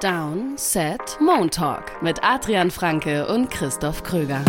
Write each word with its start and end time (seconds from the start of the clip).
Down, 0.00 0.56
Set, 0.56 1.18
Moon 1.20 1.50
Talk 1.50 2.00
mit 2.00 2.24
Adrian 2.24 2.70
Franke 2.70 3.26
und 3.26 3.50
Christoph 3.50 4.02
Kröger. 4.02 4.42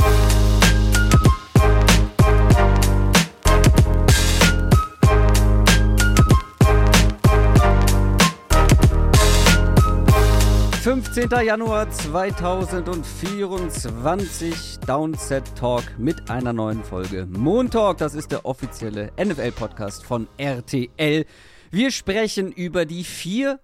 Fünfzehnter 10.81 11.41
Januar 11.41 11.91
2024 11.91 14.79
Downset 14.87 15.53
Talk 15.55 15.83
mit 15.97 16.29
einer 16.29 16.53
neuen 16.53 16.81
Folge 16.81 17.27
Moon 17.29 17.69
Talk. 17.69 17.97
Das 17.97 18.15
ist 18.15 18.31
der 18.31 18.45
offizielle 18.45 19.11
NFL-Podcast 19.21 20.05
von 20.05 20.29
RTL. 20.37 21.25
Wir 21.71 21.91
sprechen 21.91 22.53
über 22.53 22.85
die 22.85 23.03
vier 23.03 23.59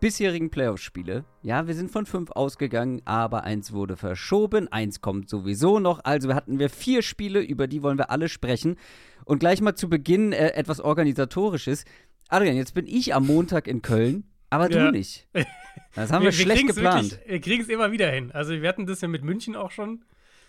bisherigen 0.00 0.50
Playoff-Spiele. 0.50 1.24
Ja, 1.42 1.66
wir 1.66 1.74
sind 1.74 1.90
von 1.90 2.06
fünf 2.06 2.30
ausgegangen, 2.30 3.02
aber 3.04 3.44
eins 3.44 3.72
wurde 3.72 3.96
verschoben, 3.96 4.68
eins 4.68 5.00
kommt 5.00 5.28
sowieso 5.28 5.78
noch. 5.78 6.00
Also 6.04 6.34
hatten 6.34 6.58
wir 6.58 6.70
vier 6.70 7.02
Spiele, 7.02 7.40
über 7.40 7.66
die 7.66 7.82
wollen 7.82 7.98
wir 7.98 8.10
alle 8.10 8.28
sprechen. 8.28 8.76
Und 9.24 9.38
gleich 9.40 9.60
mal 9.60 9.74
zu 9.74 9.88
Beginn 9.88 10.32
äh, 10.32 10.48
etwas 10.50 10.80
Organisatorisches. 10.80 11.84
Adrian, 12.28 12.56
jetzt 12.56 12.74
bin 12.74 12.86
ich 12.86 13.14
am 13.14 13.26
Montag 13.26 13.66
in 13.68 13.82
Köln, 13.82 14.24
aber 14.50 14.70
Ja. 14.70 14.86
du 14.86 14.92
nicht. 14.92 15.26
Das 15.94 16.12
haben 16.12 16.22
wir, 16.24 16.26
wir 16.26 16.32
schlecht 16.32 16.66
geplant. 16.66 17.12
Wirklich, 17.12 17.28
wir 17.30 17.40
kriegen 17.40 17.62
es 17.62 17.68
immer 17.70 17.90
wieder 17.90 18.10
hin. 18.10 18.30
Also 18.32 18.52
wir 18.60 18.68
hatten 18.68 18.84
das 18.86 19.00
ja 19.00 19.08
mit 19.08 19.22
München 19.24 19.56
auch 19.56 19.70
schon, 19.70 20.04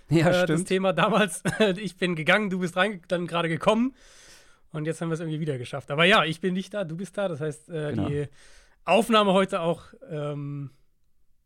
ja, 0.10 0.28
äh, 0.28 0.32
das 0.32 0.44
stimmt. 0.44 0.68
Thema 0.68 0.92
damals. 0.92 1.42
ich 1.78 1.96
bin 1.96 2.16
gegangen, 2.16 2.50
du 2.50 2.60
bist 2.60 2.76
rein, 2.76 3.02
dann 3.08 3.28
gerade 3.28 3.48
gekommen. 3.48 3.94
Und 4.72 4.86
jetzt 4.86 5.00
haben 5.00 5.08
wir 5.10 5.14
es 5.14 5.22
irgendwie 5.22 5.40
wieder 5.40 5.58
geschafft. 5.58 5.90
Aber 5.92 6.04
ja, 6.04 6.26
ich 6.26 6.42
bin 6.42 6.54
nicht 6.54 6.74
da, 6.74 6.84
du 6.84 6.98
bist 6.98 7.18
da. 7.18 7.30
Das 7.30 7.40
heißt, 7.40 7.70
äh, 7.70 7.92
Genau. 7.92 8.10
die 8.10 8.26
Aufnahme 8.88 9.34
heute 9.34 9.62
auch, 9.62 9.84
ähm, 10.10 10.72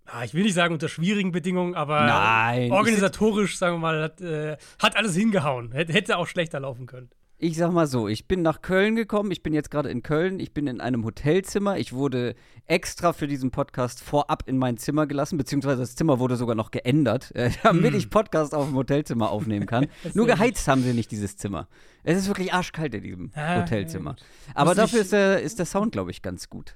ah, 0.05 0.23
ich 0.23 0.33
will 0.33 0.43
nicht 0.43 0.53
sagen 0.53 0.73
unter 0.73 0.89
schwierigen 0.89 1.31
Bedingungen, 1.31 1.75
aber 1.75 2.05
Nein, 2.05 2.71
organisatorisch, 2.71 3.57
sagen 3.57 3.75
wir 3.75 3.79
mal, 3.79 4.03
hat, 4.03 4.21
äh, 4.21 4.57
hat 4.79 4.95
alles 4.95 5.15
hingehauen. 5.15 5.71
Hätte, 5.71 6.17
auch 6.17 6.27
schlechter 6.27 6.59
laufen 6.59 6.85
können. 6.85 7.09
Ich 7.43 7.57
sag 7.57 7.71
mal 7.71 7.87
so, 7.87 8.07
ich 8.07 8.27
bin 8.27 8.43
nach 8.43 8.61
Köln 8.61 8.95
gekommen, 8.95 9.31
ich 9.31 9.41
bin 9.41 9.51
jetzt 9.51 9.71
gerade 9.71 9.89
in 9.89 10.03
Köln, 10.03 10.39
ich 10.39 10.53
bin 10.53 10.67
in 10.67 10.79
einem 10.79 11.03
Hotelzimmer, 11.03 11.79
ich 11.79 11.91
wurde 11.91 12.35
extra 12.67 13.13
für 13.13 13.25
diesen 13.27 13.49
Podcast 13.49 13.99
vorab 14.03 14.43
in 14.45 14.59
mein 14.59 14.77
Zimmer 14.77 15.07
gelassen, 15.07 15.39
beziehungsweise 15.39 15.81
das 15.81 15.95
Zimmer 15.95 16.19
wurde 16.19 16.35
sogar 16.35 16.53
noch 16.53 16.69
geändert, 16.69 17.33
äh, 17.33 17.49
damit 17.63 17.93
Hm. 17.93 17.95
ich 17.97 18.11
Podcast 18.11 18.53
auf 18.53 18.67
dem 18.67 18.75
Hotelzimmer 18.75 19.31
aufnehmen 19.31 19.65
kann. 19.65 19.87
Nur 20.13 20.27
geheizt 20.27 20.67
haben 20.67 20.83
sie 20.83 20.93
nicht 20.93 21.09
dieses 21.09 21.35
Zimmer. 21.35 21.67
Es 22.03 22.15
ist 22.19 22.27
wirklich 22.27 22.53
arschkalt 22.53 22.93
in 22.93 23.01
diesem 23.01 23.31
Ah, 23.33 23.61
Hotelzimmer. 23.61 24.17
ja, 24.19 24.51
Aber 24.53 24.69
Muss 24.71 24.75
dafür 24.77 25.01
ist 25.01 25.11
der, 25.11 25.41
ist 25.41 25.57
der 25.57 25.65
Sound, 25.65 25.93
glaube 25.93 26.11
ich, 26.11 26.21
ganz 26.21 26.47
gut. 26.47 26.75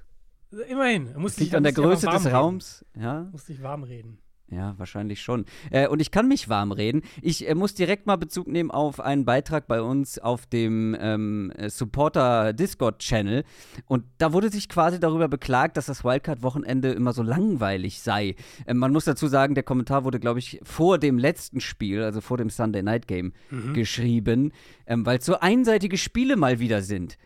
Immerhin. 0.68 1.12
Musste 1.16 1.40
Liegt 1.40 1.52
ich, 1.52 1.56
an 1.56 1.62
der 1.64 1.72
Größe 1.72 2.06
des. 2.06 2.26
Raums. 2.32 2.84
Ja, 2.98 3.28
Musste 3.32 3.52
ich 3.52 3.62
warm 3.62 3.82
reden. 3.82 4.18
ja, 4.48 4.74
wahrscheinlich 4.78 5.20
schon. 5.22 5.44
Äh, 5.70 5.88
und 5.88 6.00
ich 6.00 6.12
kann 6.12 6.28
mich 6.28 6.48
warm 6.48 6.70
reden. 6.70 7.02
Ich 7.20 7.48
äh, 7.48 7.54
muss 7.56 7.74
direkt 7.74 8.06
mal 8.06 8.14
Bezug 8.16 8.46
nehmen 8.46 8.70
auf 8.70 9.00
einen 9.00 9.24
Beitrag 9.24 9.66
bei 9.66 9.82
uns 9.82 10.20
auf 10.20 10.46
dem 10.46 10.96
ähm, 11.00 11.50
äh, 11.56 11.68
Supporter 11.68 12.52
Discord 12.52 13.00
Channel. 13.00 13.42
Und 13.86 14.04
da 14.18 14.32
wurde 14.32 14.50
sich 14.50 14.68
quasi 14.68 15.00
darüber 15.00 15.26
beklagt, 15.26 15.76
dass 15.76 15.86
das 15.86 16.04
Wildcard-Wochenende 16.04 16.92
immer 16.92 17.12
so 17.12 17.24
langweilig 17.24 18.00
sei. 18.00 18.36
Ähm, 18.68 18.78
man 18.78 18.92
muss 18.92 19.04
dazu 19.04 19.26
sagen, 19.26 19.56
der 19.56 19.64
Kommentar 19.64 20.04
wurde, 20.04 20.20
glaube 20.20 20.38
ich, 20.38 20.60
vor 20.62 20.98
dem 20.98 21.18
letzten 21.18 21.60
Spiel, 21.60 22.02
also 22.04 22.20
vor 22.20 22.36
dem 22.38 22.50
Sunday 22.50 22.82
Night 22.84 23.08
Game, 23.08 23.32
geschrieben, 23.74 24.52
ähm, 24.86 25.04
weil 25.04 25.18
es 25.18 25.26
so 25.26 25.40
einseitige 25.40 25.98
Spiele 25.98 26.36
mal 26.36 26.60
wieder 26.60 26.82
sind. 26.82 27.18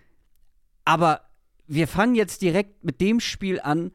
Aber 0.86 1.20
wir 1.72 1.86
fangen 1.86 2.14
jetzt 2.16 2.42
direkt 2.42 2.84
mit 2.84 3.00
dem 3.00 3.20
Spiel 3.20 3.60
an, 3.60 3.92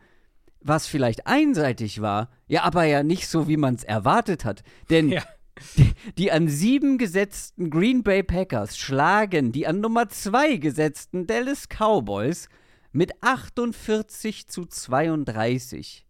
was 0.62 0.88
vielleicht 0.88 1.28
einseitig 1.28 2.02
war, 2.02 2.30
ja, 2.48 2.64
aber 2.64 2.86
ja 2.86 3.04
nicht 3.04 3.28
so, 3.28 3.48
wie 3.48 3.58
man 3.58 3.76
es 3.76 3.84
erwartet 3.84 4.46
hat. 4.46 4.64
Denn 4.90 5.10
Ja. 5.12 5.24
die, 5.78 5.92
die 6.18 6.32
an 6.32 6.48
sieben 6.48 6.98
gesetzten 6.98 7.70
Green 7.70 8.02
Bay 8.04 8.24
Packers 8.24 8.78
schlagen 8.78 9.52
die 9.52 9.68
an 9.68 9.80
Nummer 9.82 10.10
zwei 10.10 10.58
gesetzten 10.58 11.28
Dallas 11.28 11.68
Cowboys 11.70 12.50
mit 12.92 13.12
48 13.22 14.48
zu 14.48 14.66
32. 14.66 16.06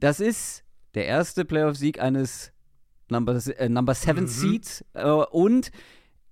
Das 0.00 0.20
ist 0.20 0.64
der 0.94 1.06
erste 1.06 1.44
Playoff-Sieg 1.44 2.00
eines 2.00 2.52
Number, 3.08 3.34
äh, 3.58 3.68
Number 3.68 3.94
Seven 3.94 4.24
Mhm. 4.24 4.28
Seeds 4.28 4.84
äh, 4.94 5.04
und 5.04 5.70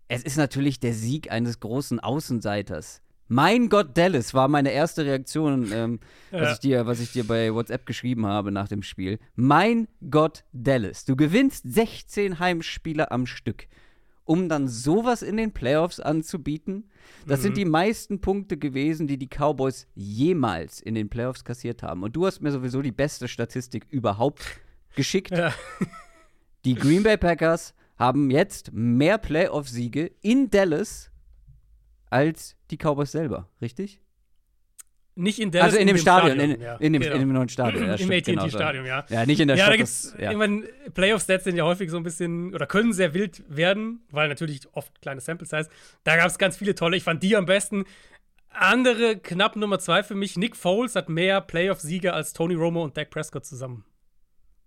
es 0.08 0.22
ist 0.22 0.36
natürlich 0.36 0.78
der 0.80 0.94
Sieg 0.94 1.30
eines 1.30 1.60
großen 1.60 2.00
Außenseiters. 2.00 3.01
Mein 3.28 3.68
Gott, 3.68 3.96
Dallas 3.96 4.34
war 4.34 4.48
meine 4.48 4.72
erste 4.72 5.04
Reaktion, 5.06 5.70
ähm, 5.72 6.00
was, 6.30 6.40
Ja. 6.40 6.52
ich 6.52 6.58
dir, 6.58 6.86
was 6.86 7.00
ich 7.00 7.12
dir 7.12 7.24
bei 7.26 7.52
WhatsApp 7.54 7.86
geschrieben 7.86 8.26
habe 8.26 8.52
nach 8.52 8.68
dem 8.68 8.82
Spiel. 8.82 9.18
Mein 9.36 9.88
Gott, 10.10 10.44
Dallas. 10.52 11.04
Du 11.04 11.16
gewinnst 11.16 11.64
16 11.66 12.38
Heimspiele 12.38 13.10
am 13.10 13.24
Stück, 13.26 13.66
um 14.24 14.48
dann 14.50 14.68
sowas 14.68 15.22
in 15.22 15.36
den 15.38 15.52
Playoffs 15.52 15.98
anzubieten. 15.98 16.90
Das 17.26 17.38
Mhm. 17.40 17.42
sind 17.44 17.56
die 17.56 17.64
meisten 17.64 18.20
Punkte 18.20 18.58
gewesen, 18.58 19.06
die 19.06 19.16
die 19.16 19.28
Cowboys 19.28 19.86
jemals 19.94 20.80
in 20.80 20.94
den 20.94 21.08
Playoffs 21.08 21.42
kassiert 21.44 21.82
haben. 21.82 22.02
Und 22.02 22.14
du 22.14 22.26
hast 22.26 22.40
mir 22.42 22.52
sowieso 22.52 22.82
die 22.82 22.92
beste 22.92 23.28
Statistik 23.28 23.86
überhaupt 23.88 24.42
geschickt. 24.94 25.30
Ja. 25.30 25.54
Die 26.64 26.74
Green 26.74 27.02
Bay 27.02 27.16
Packers 27.16 27.72
haben 27.98 28.30
jetzt 28.30 28.72
mehr 28.72 29.16
Playoff-Siege 29.18 30.10
in 30.20 30.50
Dallas 30.50 31.10
als 32.12 32.56
die 32.70 32.76
Cowboys 32.76 33.10
selber, 33.12 33.48
richtig? 33.60 34.00
Nicht 35.14 35.40
in 35.40 35.50
Dallas, 35.50 35.66
also 35.72 35.78
in 35.78 35.86
dem 35.88 35.98
Stadion, 35.98 36.40
in, 36.40 36.58
ja. 36.60 36.76
in, 36.76 36.94
dem, 36.94 37.02
Genau. 37.02 37.14
in 37.14 37.20
dem 37.20 37.32
neuen 37.34 37.48
Stadion. 37.50 37.84
Ja, 37.84 37.92
Im 37.96 37.98
stimmt, 37.98 38.24
genau 38.24 38.42
so. 38.42 38.56
AT&T-Stadion, 38.56 38.86
ja. 38.86 39.04
Ja, 39.10 39.26
nicht 39.26 39.40
in 39.40 39.48
der 39.48 39.58
Ja, 39.58 39.64
da 39.66 39.72
Stadt. 39.72 39.76
gibt's, 39.78 40.12
das- 40.12 40.20
ja. 40.20 40.30
ich 40.30 40.36
meine, 40.38 40.62
Playoff-Stats 40.94 41.44
sind 41.44 41.56
ja 41.56 41.64
häufig 41.64 41.90
so 41.90 41.98
ein 41.98 42.02
bisschen, 42.02 42.54
oder 42.54 42.66
können 42.66 42.94
sehr 42.94 43.12
wild 43.12 43.42
werden, 43.46 44.06
weil 44.10 44.28
natürlich 44.28 44.62
oft 44.72 45.02
kleine 45.02 45.20
Sample 45.20 45.46
Size. 45.46 45.68
Da 46.04 46.16
gab 46.16 46.28
es 46.28 46.38
ganz 46.38 46.56
viele 46.56 46.74
tolle, 46.74 46.96
ich 46.96 47.02
fand 47.02 47.22
die 47.22 47.36
am 47.36 47.44
besten. 47.44 47.84
Andere 48.48 49.18
knapp 49.18 49.56
Nummer 49.56 49.78
zwei 49.78 50.02
für 50.02 50.14
mich, 50.14 50.36
Nick 50.38 50.56
Foles 50.56 50.96
hat 50.96 51.10
mehr 51.10 51.42
Playoff-Siege 51.42 52.14
als 52.14 52.32
Tony 52.32 52.54
Romo 52.54 52.82
und 52.82 52.96
Dak 52.96 53.10
Prescott 53.10 53.44
zusammen. 53.44 53.84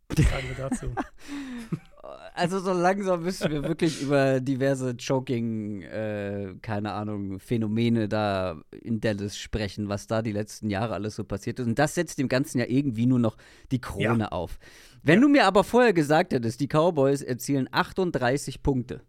Sagen 0.10 0.48
wir 0.48 0.70
dazu? 0.70 0.88
Also 2.36 2.60
so 2.60 2.74
langsam 2.74 3.24
müssen 3.24 3.50
wir 3.50 3.64
wirklich 3.64 4.02
über 4.02 4.42
diverse 4.42 4.96
Choking, 4.98 5.84
äh, 5.84 6.54
keine 6.62 6.92
Ahnung, 6.92 7.40
Phänomene 7.40 8.10
da 8.10 8.62
in 8.72 9.00
Dallas 9.00 9.38
sprechen, 9.38 9.88
was 9.88 10.06
da 10.08 10.22
die 10.22 10.34
letzten 10.34 10.70
Jahre 10.70 10.94
alles 10.94 11.16
so 11.16 11.24
passiert 11.24 11.60
ist. 11.60 11.66
Und 11.66 11.80
das 11.80 11.96
setzt 11.96 12.20
dem 12.20 12.28
Ganzen 12.28 12.60
ja 12.60 12.66
irgendwie 12.68 13.06
nur 13.06 13.20
noch 13.20 13.38
die 13.72 13.80
Krone 13.80 14.34
auf. 14.34 14.60
Wenn 15.02 15.22
du 15.22 15.30
mir 15.30 15.46
aber 15.46 15.64
vorher 15.64 15.94
gesagt 15.94 16.34
hättest, 16.34 16.60
die 16.60 16.68
Cowboys 16.68 17.22
erzielen 17.22 17.70
38 17.72 18.62
Punkte, 18.62 19.02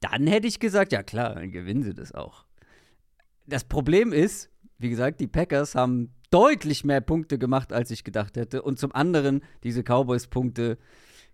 dann 0.00 0.26
hätte 0.26 0.48
ich 0.48 0.60
gesagt, 0.60 0.92
ja 0.92 1.02
klar, 1.02 1.34
dann 1.34 1.50
gewinnen 1.50 1.82
sie 1.82 1.94
das 1.94 2.12
auch. 2.12 2.44
Das 3.46 3.64
Problem 3.64 4.12
ist, 4.12 4.50
wie 4.78 4.90
gesagt, 4.90 5.18
die 5.20 5.28
Packers 5.28 5.74
haben 5.74 6.12
deutlich 6.32 6.84
mehr 6.84 7.00
Punkte 7.00 7.38
gemacht, 7.38 7.72
als 7.72 7.90
ich 7.90 8.04
gedacht 8.04 8.36
hätte. 8.36 8.62
Und 8.62 8.78
zum 8.78 8.94
anderen, 8.94 9.42
diese 9.62 9.82
Cowboys-Punkte 9.82 10.78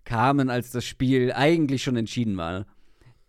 kamen, 0.05 0.49
als 0.49 0.71
das 0.71 0.85
Spiel 0.85 1.31
eigentlich 1.33 1.83
schon 1.83 1.95
entschieden 1.95 2.37
war. 2.37 2.65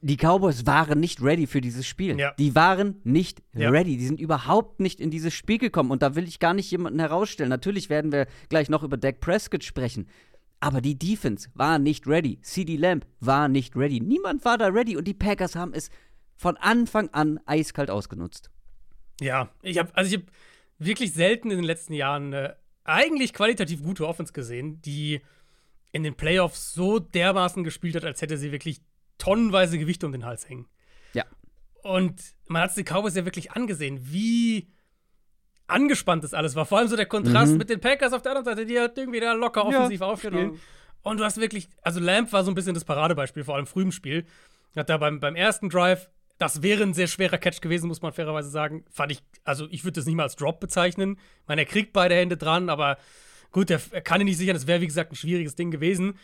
Die 0.03 0.17
Cowboys 0.17 0.67
waren 0.67 0.99
nicht 0.99 1.23
ready 1.23 1.47
für 1.47 1.61
dieses 1.61 1.87
Spiel. 1.87 2.19
Ja. 2.19 2.33
Die 2.39 2.55
waren 2.55 3.01
nicht 3.05 3.43
Ja. 3.55 3.69
ready. 3.71 3.99
Die 3.99 4.07
sind 4.07 4.19
überhaupt 4.19 4.81
nicht 4.81 4.99
in 4.99 5.11
dieses 5.11 5.35
Spiel 5.35 5.59
gekommen. 5.59 5.91
Und 5.91 6.03
da 6.03 6.15
will 6.15 6.25
ich 6.27 6.39
gar 6.39 6.55
nicht 6.55 6.71
jemanden 6.71 7.01
herausstellen. 7.01 7.51
Natürlich 7.51 7.91
werden 7.91 8.11
wir 8.11 8.27
gleich 8.49 8.71
noch 8.71 8.83
über 8.83 8.97
Dak 8.97 9.21
Prescott 9.21 9.63
sprechen. 9.63 10.07
Aber 10.59 10.81
die 10.81 10.99
Defense 10.99 11.51
war 11.55 11.79
nicht 11.79 12.07
ready. 12.07 12.39
CD 12.43 12.77
Lamb 12.77 13.07
war 13.21 13.49
nicht 13.49 13.77
ready. 13.77 14.01
Niemand 14.01 14.45
war 14.45 14.57
da 14.57 14.69
ready. 14.69 14.97
Und 14.97 15.07
die 15.07 15.15
Packers 15.15 15.55
haben 15.55 15.75
es 15.75 15.91
von 16.37 16.57
Anfang 16.57 17.11
an 17.11 17.39
eiskalt 17.45 17.91
ausgenutzt. 17.91 18.51
Ja, 19.21 19.51
ich 19.63 19.77
habe 19.79 19.91
also 19.95 20.09
ich 20.17 20.23
habe 20.23 20.33
wirklich 20.81 21.13
selten 21.13 21.51
in 21.51 21.59
den 21.59 21.65
letzten 21.65 21.93
Jahren 21.93 22.33
äh, 22.33 22.55
eigentlich 22.85 23.33
qualitativ 23.33 23.83
gute 23.83 24.07
Offense 24.09 24.33
gesehen, 24.33 24.81
die 24.83 25.21
in 25.93 26.03
den 26.03 26.15
Playoffs 26.17 26.73
so 26.73 26.99
dermaßen 26.99 27.63
gespielt 27.65 27.95
hat, 27.97 28.05
als 28.05 28.23
hätte 28.23 28.37
sie 28.37 28.51
wirklich 28.53 28.81
tonnenweise 29.19 29.79
Gewichte 29.79 30.07
um 30.07 30.13
den 30.13 30.25
Hals 30.25 30.49
hängen. 30.49 30.67
Ja. 31.13 31.25
Und 31.83 32.21
man 32.47 32.63
hat 32.63 32.71
es 32.71 32.77
den 32.77 32.85
Cowboys 32.85 33.15
ja 33.15 33.25
wirklich 33.25 33.53
angesehen, 33.53 34.01
wie 34.11 34.69
angespannt 35.67 36.25
das 36.25 36.35
alles 36.35 36.55
war. 36.57 36.67
Vor 36.67 36.79
allem 36.79 36.89
so 36.89 36.97
der 36.97 37.07
Kontrast 37.07 37.53
Mhm. 37.53 37.59
mit 37.59 37.71
den 37.71 37.81
Packers 37.81 38.13
auf 38.13 38.23
der 38.23 38.33
anderen 38.33 38.57
Seite, 38.57 38.67
die 38.67 38.79
halt 38.79 38.97
irgendwie 38.99 39.21
da 39.21 39.33
locker 39.33 39.65
offensiv 39.67 40.01
aufspielen. 40.01 40.35
genau. 40.53 40.59
Und 41.03 41.19
du 41.19 41.25
hast 41.25 41.41
wirklich, 41.41 41.69
also 41.83 42.01
Lamp 42.01 42.33
war 42.33 42.45
so 42.45 42.51
ein 42.51 42.55
bisschen 42.55 42.75
das 42.75 42.85
Paradebeispiel, 42.85 43.45
vor 43.45 43.57
allem 43.57 43.67
früh 43.67 43.83
im 43.83 43.93
Spiel. 43.93 44.27
Hat 44.77 44.89
da 44.91 44.99
beim, 44.99 45.19
beim 45.21 45.35
ersten 45.37 45.69
Drive, 45.71 46.11
das 46.41 46.63
wäre 46.63 46.83
ein 46.83 46.95
sehr 46.95 47.07
schwerer 47.07 47.37
Catch 47.37 47.61
gewesen, 47.61 47.87
muss 47.87 48.01
man 48.01 48.15
fairerweise 48.15 48.49
sagen. 48.49 48.85
Fand 48.91 49.13
ich, 49.13 49.23
also 49.45 49.69
ich 49.71 49.85
würde 49.85 50.01
das 50.01 50.07
nicht 50.07 50.15
mal 50.15 50.23
als 50.23 50.37
Drop 50.37 50.59
bezeichnen. 50.59 51.19
Ich 51.43 51.49
meine, 51.49 51.61
er 51.61 51.67
kriegt 51.67 51.93
beide 51.93 52.15
Hände 52.15 52.39
dran, 52.39 52.71
aber 52.71 52.97
gut, 53.53 53.71
er, 53.71 53.79
er 53.91 54.01
kann 54.01 54.23
ihn 54.23 54.25
nicht 54.25 54.39
sichern. 54.39 54.55
Das 54.55 54.67
wäre, 54.67 54.81
wie 54.81 54.87
gesagt, 54.87 55.13
ein 55.13 55.17
schwieriges 55.17 55.55
Ding 55.55 55.71
gewesen. 55.71 56.19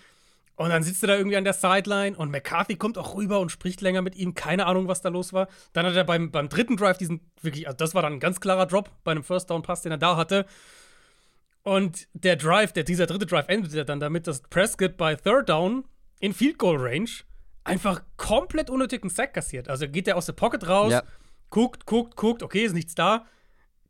Und 0.54 0.70
dann 0.70 0.82
sitzt 0.82 1.04
er 1.04 1.08
da 1.08 1.16
irgendwie 1.16 1.36
an 1.36 1.44
der 1.44 1.52
Sideline 1.52 2.16
und 2.16 2.30
McCarthy 2.30 2.76
kommt 2.76 2.96
auch 2.96 3.14
rüber 3.14 3.40
und 3.40 3.52
spricht 3.52 3.82
länger 3.82 4.00
mit 4.00 4.16
ihm. 4.16 4.34
Keine 4.34 4.64
Ahnung, 4.64 4.88
was 4.88 5.02
da 5.02 5.10
los 5.10 5.34
war. 5.34 5.48
Dann 5.74 5.84
hat 5.84 5.94
er 5.94 6.04
beim, 6.04 6.30
beim 6.30 6.48
dritten 6.48 6.78
Drive 6.78 6.96
diesen 6.96 7.20
wirklich, 7.42 7.66
also 7.66 7.76
das 7.76 7.94
war 7.94 8.00
dann 8.00 8.14
ein 8.14 8.20
ganz 8.20 8.40
klarer 8.40 8.64
Drop 8.64 8.90
bei 9.04 9.10
einem 9.10 9.22
First 9.22 9.50
Down 9.50 9.60
Pass, 9.60 9.82
den 9.82 9.92
er 9.92 9.98
da 9.98 10.16
hatte. 10.16 10.46
Und 11.62 12.08
der 12.14 12.36
Drive, 12.36 12.72
der, 12.72 12.84
dieser 12.84 13.04
dritte 13.04 13.26
Drive 13.26 13.48
endete 13.48 13.84
dann 13.84 14.00
damit, 14.00 14.26
dass 14.26 14.40
Prescott 14.40 14.96
bei 14.96 15.14
Third 15.14 15.50
Down 15.50 15.84
in 16.20 16.32
Field 16.32 16.56
Goal 16.56 16.78
Range 16.78 17.10
einfach 17.66 18.02
komplett 18.16 18.70
unnötigen 18.70 19.10
Sack 19.10 19.34
kassiert. 19.34 19.68
Also 19.68 19.88
geht 19.88 20.08
er 20.08 20.16
aus 20.16 20.26
der 20.26 20.32
Pocket 20.34 20.66
raus, 20.68 20.92
Ja. 20.92 21.02
guckt, 21.50 21.86
guckt, 21.86 22.16
guckt, 22.16 22.42
okay, 22.42 22.64
ist 22.64 22.72
nichts 22.72 22.94
da, 22.94 23.26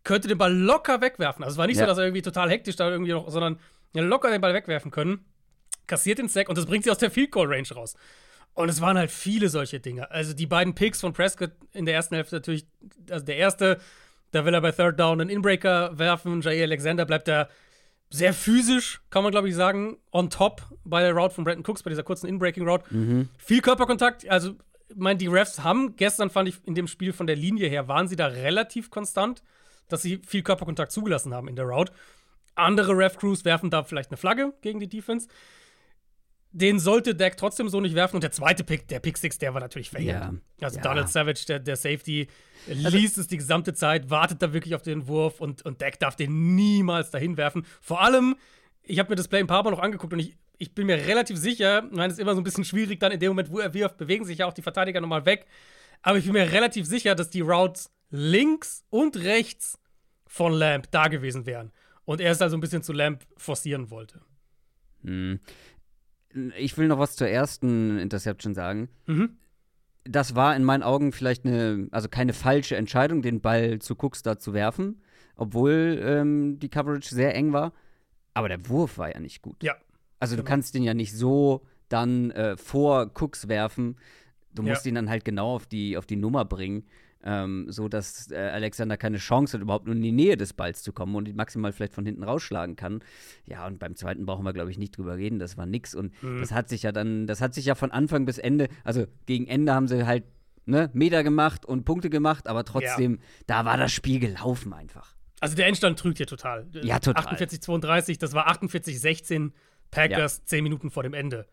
könnte 0.05 0.29
den 0.29 0.39
Ball 0.39 0.55
locker 0.55 1.01
wegwerfen. 1.01 1.45
Also 1.45 1.55
es 1.55 1.59
war 1.59 1.67
nicht 1.67 1.77
Ja. 1.79 1.85
so, 1.85 1.87
dass 1.89 1.99
er 1.99 2.05
irgendwie 2.05 2.23
total 2.23 2.51
hektisch 2.51 2.77
da 2.77 2.89
irgendwie 2.91 3.13
noch, 3.13 3.29
sondern 3.31 3.59
locker 3.95 4.31
den 4.31 4.41
Ball 4.41 4.55
wegwerfen 4.55 4.91
können, 4.91 5.25
kassiert 5.87 6.19
den 6.19 6.29
Sack 6.29 6.49
und 6.49 6.59
das 6.59 6.67
bringt 6.67 6.85
sie 6.85 6.91
aus 6.91 6.99
der 6.99 7.11
Field 7.11 7.31
Goal 7.31 7.47
Range 7.53 7.69
raus. 7.75 7.95
Und 8.55 8.69
es 8.71 8.81
waren 8.81 8.97
halt 8.97 9.11
viele 9.11 9.49
solche 9.51 9.81
Dinge. 9.81 10.11
Also 10.11 10.33
die 10.33 10.47
beiden 10.47 10.75
Picks 10.75 11.01
von 11.01 11.13
Prescott 11.13 11.53
in 11.73 11.85
der 11.85 11.95
ersten 11.95 12.15
Hälfte 12.15 12.37
natürlich, 12.37 12.67
also 13.11 13.25
der 13.25 13.37
erste, 13.37 13.79
da 14.31 14.45
will 14.47 14.55
er 14.55 14.61
bei 14.63 14.73
Third 14.73 14.99
Down 14.99 15.21
einen 15.21 15.29
Inbreaker 15.31 15.99
werfen. 15.99 16.41
Jair 16.41 16.65
Alexander 16.65 17.05
bleibt 17.05 17.29
da 17.29 17.49
sehr 18.11 18.33
physisch, 18.33 19.01
kann 19.11 19.23
man 19.23 19.33
glaube 19.33 19.49
ich 19.49 19.55
sagen, 19.55 19.97
on 20.13 20.31
top 20.31 20.63
bei 20.85 21.03
der 21.03 21.13
Route 21.13 21.35
von 21.35 21.45
Brandon 21.45 21.65
Cooks, 21.67 21.83
bei 21.83 21.91
dieser 21.91 22.03
kurzen 22.03 22.27
Inbreaking 22.27 22.67
Route. 22.69 22.85
Viel 23.39 23.61
Körperkontakt, 23.61 24.29
also 24.29 24.55
ich 24.89 24.97
meine, 24.97 25.19
die 25.19 25.27
Refs 25.27 25.65
haben 25.65 25.97
gestern, 25.97 26.31
fand 26.31 26.49
ich, 26.49 26.57
in 26.65 26.75
dem 26.75 26.87
Spiel 26.87 27.13
von 27.13 27.27
der 27.27 27.37
Linie 27.37 27.69
her, 27.69 27.89
waren 27.89 28.07
sie 28.07 28.17
da 28.17 28.27
relativ 28.27 28.91
konstant, 28.91 29.43
dass 29.89 30.03
sie 30.03 30.21
viel 30.25 30.43
Körperkontakt 30.43 30.93
zugelassen 30.93 31.35
haben 31.35 31.49
in 31.49 31.57
der 31.57 31.65
Route. 31.65 31.93
Andere 32.55 32.97
Ref-Crews 32.97 33.45
werfen 33.45 33.71
da 33.71 33.83
vielleicht 33.83 34.11
eine 34.11 34.17
Flagge 34.17 34.55
gegen 34.63 34.81
die 34.81 34.89
Defense. 34.89 35.29
Den 36.59 36.79
sollte 36.79 37.15
Dak 37.15 37.37
trotzdem 37.37 37.69
so 37.69 37.81
nicht 37.83 37.95
werfen. 37.95 38.17
Und 38.17 38.23
der 38.23 38.31
zweite 38.33 38.65
Pick, 38.65 38.89
der 38.89 38.99
Pick 39.01 39.19
Six, 39.19 39.37
der 39.39 39.53
war 39.53 39.61
natürlich 39.61 39.91
verheerend. 39.91 40.41
Also 40.61 40.77
Ja. 40.77 40.83
Donald 40.83 41.09
Savage, 41.11 41.45
der, 41.47 41.59
der 41.59 41.77
Safety, 41.77 42.29
liest 42.67 43.19
es 43.19 43.27
die 43.27 43.37
gesamte 43.37 43.75
Zeit, 43.75 44.09
wartet 44.09 44.41
da 44.41 44.53
wirklich 44.55 44.75
auf 44.75 44.81
den 44.81 45.07
Wurf 45.07 45.41
und, 45.41 45.63
und 45.67 45.83
Dak 45.83 45.99
darf 45.99 46.17
den 46.17 46.55
niemals 46.55 47.11
dahin 47.11 47.37
werfen. 47.37 47.67
Vor 47.83 48.01
allem, 48.01 48.37
ich 48.83 48.99
habe 48.99 49.11
mir 49.11 49.17
das 49.17 49.29
Play 49.29 49.41
ein 49.41 49.47
paar 49.47 49.63
Mal 49.65 49.71
noch 49.71 49.81
angeguckt 49.81 50.15
und 50.15 50.19
ich, 50.19 50.35
ich 50.57 50.75
bin 50.75 50.87
mir 50.87 50.97
relativ 50.97 51.37
sicher, 51.37 51.85
ich 51.85 51.97
meine, 51.97 52.07
es 52.07 52.15
ist 52.15 52.21
immer 52.21 52.35
so 52.35 52.41
ein 52.41 52.45
bisschen 52.45 52.65
schwierig, 52.65 53.01
dann 53.01 53.13
in 53.13 53.21
dem 53.21 53.29
Moment, 53.29 53.51
wo 53.51 53.59
er 53.59 53.75
wirft, 53.75 53.99
bewegen 53.99 54.25
sich 54.25 54.39
ja 54.39 54.47
auch 54.47 54.55
die 54.55 54.63
Verteidiger 54.63 55.03
nochmal 55.03 55.27
weg. 55.27 55.45
Aber 56.01 56.17
ich 56.17 56.25
bin 56.25 56.33
mir 56.33 56.51
relativ 56.53 56.87
sicher, 56.87 57.15
dass 57.15 57.29
die 57.29 57.43
Routes 57.43 57.91
links 58.11 58.83
und 58.89 59.17
rechts 59.19 59.79
von 60.27 60.53
Lamb 60.55 60.91
da 60.91 61.09
gewesen 61.09 61.45
wären. 61.45 61.71
Und 62.07 62.21
er 62.23 62.31
es 62.33 62.41
also 62.41 62.57
ein 62.57 62.61
bisschen 62.61 62.83
zu 62.83 62.93
Lamb 62.95 63.27
forcieren 63.37 63.91
wollte. 63.91 64.23
Ich 66.59 66.77
will 66.79 66.89
noch 66.89 66.99
was 66.99 67.17
zur 67.17 67.29
ersten 67.29 67.99
Interception 67.99 68.55
sagen. 68.55 68.89
Mhm. 69.07 69.37
Das 70.05 70.35
war 70.37 70.55
in 70.55 70.63
meinen 70.65 70.83
Augen 70.85 71.11
vielleicht 71.13 71.45
eine, 71.45 71.89
also 71.91 72.09
keine 72.09 72.33
falsche 72.33 72.77
Entscheidung, 72.77 73.23
den 73.23 73.41
Ball 73.41 73.81
zu 73.81 73.95
Cooks 73.97 74.23
da 74.23 74.39
zu 74.39 74.53
werfen, 74.53 75.01
obwohl 75.37 76.01
ähm, 76.03 76.59
die 76.61 76.69
Coverage 76.69 77.13
sehr 77.15 77.35
eng 77.35 77.53
war. 77.53 77.73
Aber 78.35 78.49
der 78.49 78.69
Wurf 78.69 78.99
war 78.99 79.13
ja 79.13 79.19
nicht 79.19 79.43
gut. 79.43 79.63
Ja. 79.63 79.75
Also 80.21 80.37
du 80.37 80.43
Genau. 80.43 80.51
kannst 80.51 80.75
den 80.75 80.83
ja 80.85 80.95
nicht 80.95 81.13
so 81.13 81.63
dann 81.89 82.31
äh, 82.33 82.57
vor 82.57 83.11
Cooks 83.21 83.49
werfen. 83.49 83.97
Du 84.55 84.63
Ja. 84.63 84.71
musst 84.71 84.87
ihn 84.87 84.95
dann 84.95 85.11
halt 85.11 85.25
genau 85.25 85.55
auf 85.55 85.67
die, 85.67 85.97
auf 85.97 86.07
die 86.07 86.17
Nummer 86.17 86.45
bringen, 86.45 86.85
ähm, 87.27 87.67
so 87.69 87.89
dass 87.89 88.31
äh, 88.31 88.37
Alexander 88.37 88.97
keine 88.97 89.19
Chance 89.19 89.55
hat, 89.57 89.61
überhaupt 89.63 89.87
nur 89.87 89.95
in 89.97 90.01
die 90.03 90.13
Nähe 90.13 90.37
des 90.37 90.53
Balls 90.53 90.83
zu 90.83 90.93
kommen 90.93 91.15
und 91.17 91.27
ihn 91.27 91.35
maximal 91.37 91.73
vielleicht 91.73 91.93
von 91.95 92.07
hinten 92.07 92.23
rausschlagen 92.23 92.77
kann. 92.77 93.01
Ja, 93.45 93.67
und 93.67 93.79
beim 93.81 93.97
zweiten 93.97 94.25
brauchen 94.25 94.45
wir, 94.45 94.53
glaube 94.53 94.71
ich, 94.71 94.79
nicht 94.79 94.97
drüber 94.97 95.17
reden. 95.17 95.39
Das 95.41 95.57
war 95.59 95.67
nix. 95.67 95.95
Und 95.95 96.13
Mhm. 96.23 96.39
das 96.41 96.53
hat 96.53 96.69
sich 96.69 96.85
ja 96.85 96.93
dann, 96.93 97.27
das 97.27 97.41
hat 97.41 97.53
sich 97.53 97.65
ja 97.67 97.75
von 97.75 97.91
Anfang 97.91 98.25
bis 98.25 98.39
Ende, 98.39 98.69
also 98.85 99.07
gegen 99.27 99.47
Ende 99.49 99.75
haben 99.75 99.89
sie 99.89 100.07
halt 100.07 100.25
ne, 100.67 100.89
Meter 100.95 101.23
gemacht 101.25 101.67
und 101.67 101.85
Punkte 101.85 102.11
gemacht, 102.11 102.47
aber 102.47 102.65
trotzdem, 102.65 103.19
da 103.47 103.65
war 103.65 103.77
das 103.77 103.93
Spiel 103.93 104.21
gelaufen 104.21 104.73
einfach. 104.73 105.15
Also 105.41 105.55
der 105.57 105.67
Endstand 105.67 105.99
trügt 105.99 106.17
hier 106.17 106.27
total. 106.27 106.67
Ja, 106.83 106.99
total. 106.99 107.25
48-32, 107.35 108.19
das 108.19 108.33
war 108.33 108.49
48-16 108.51 109.51
Packers, 109.91 110.45
10 110.45 110.63
Minuten 110.63 110.91
vor 110.91 111.03
dem 111.03 111.15
Ende. 111.15 111.47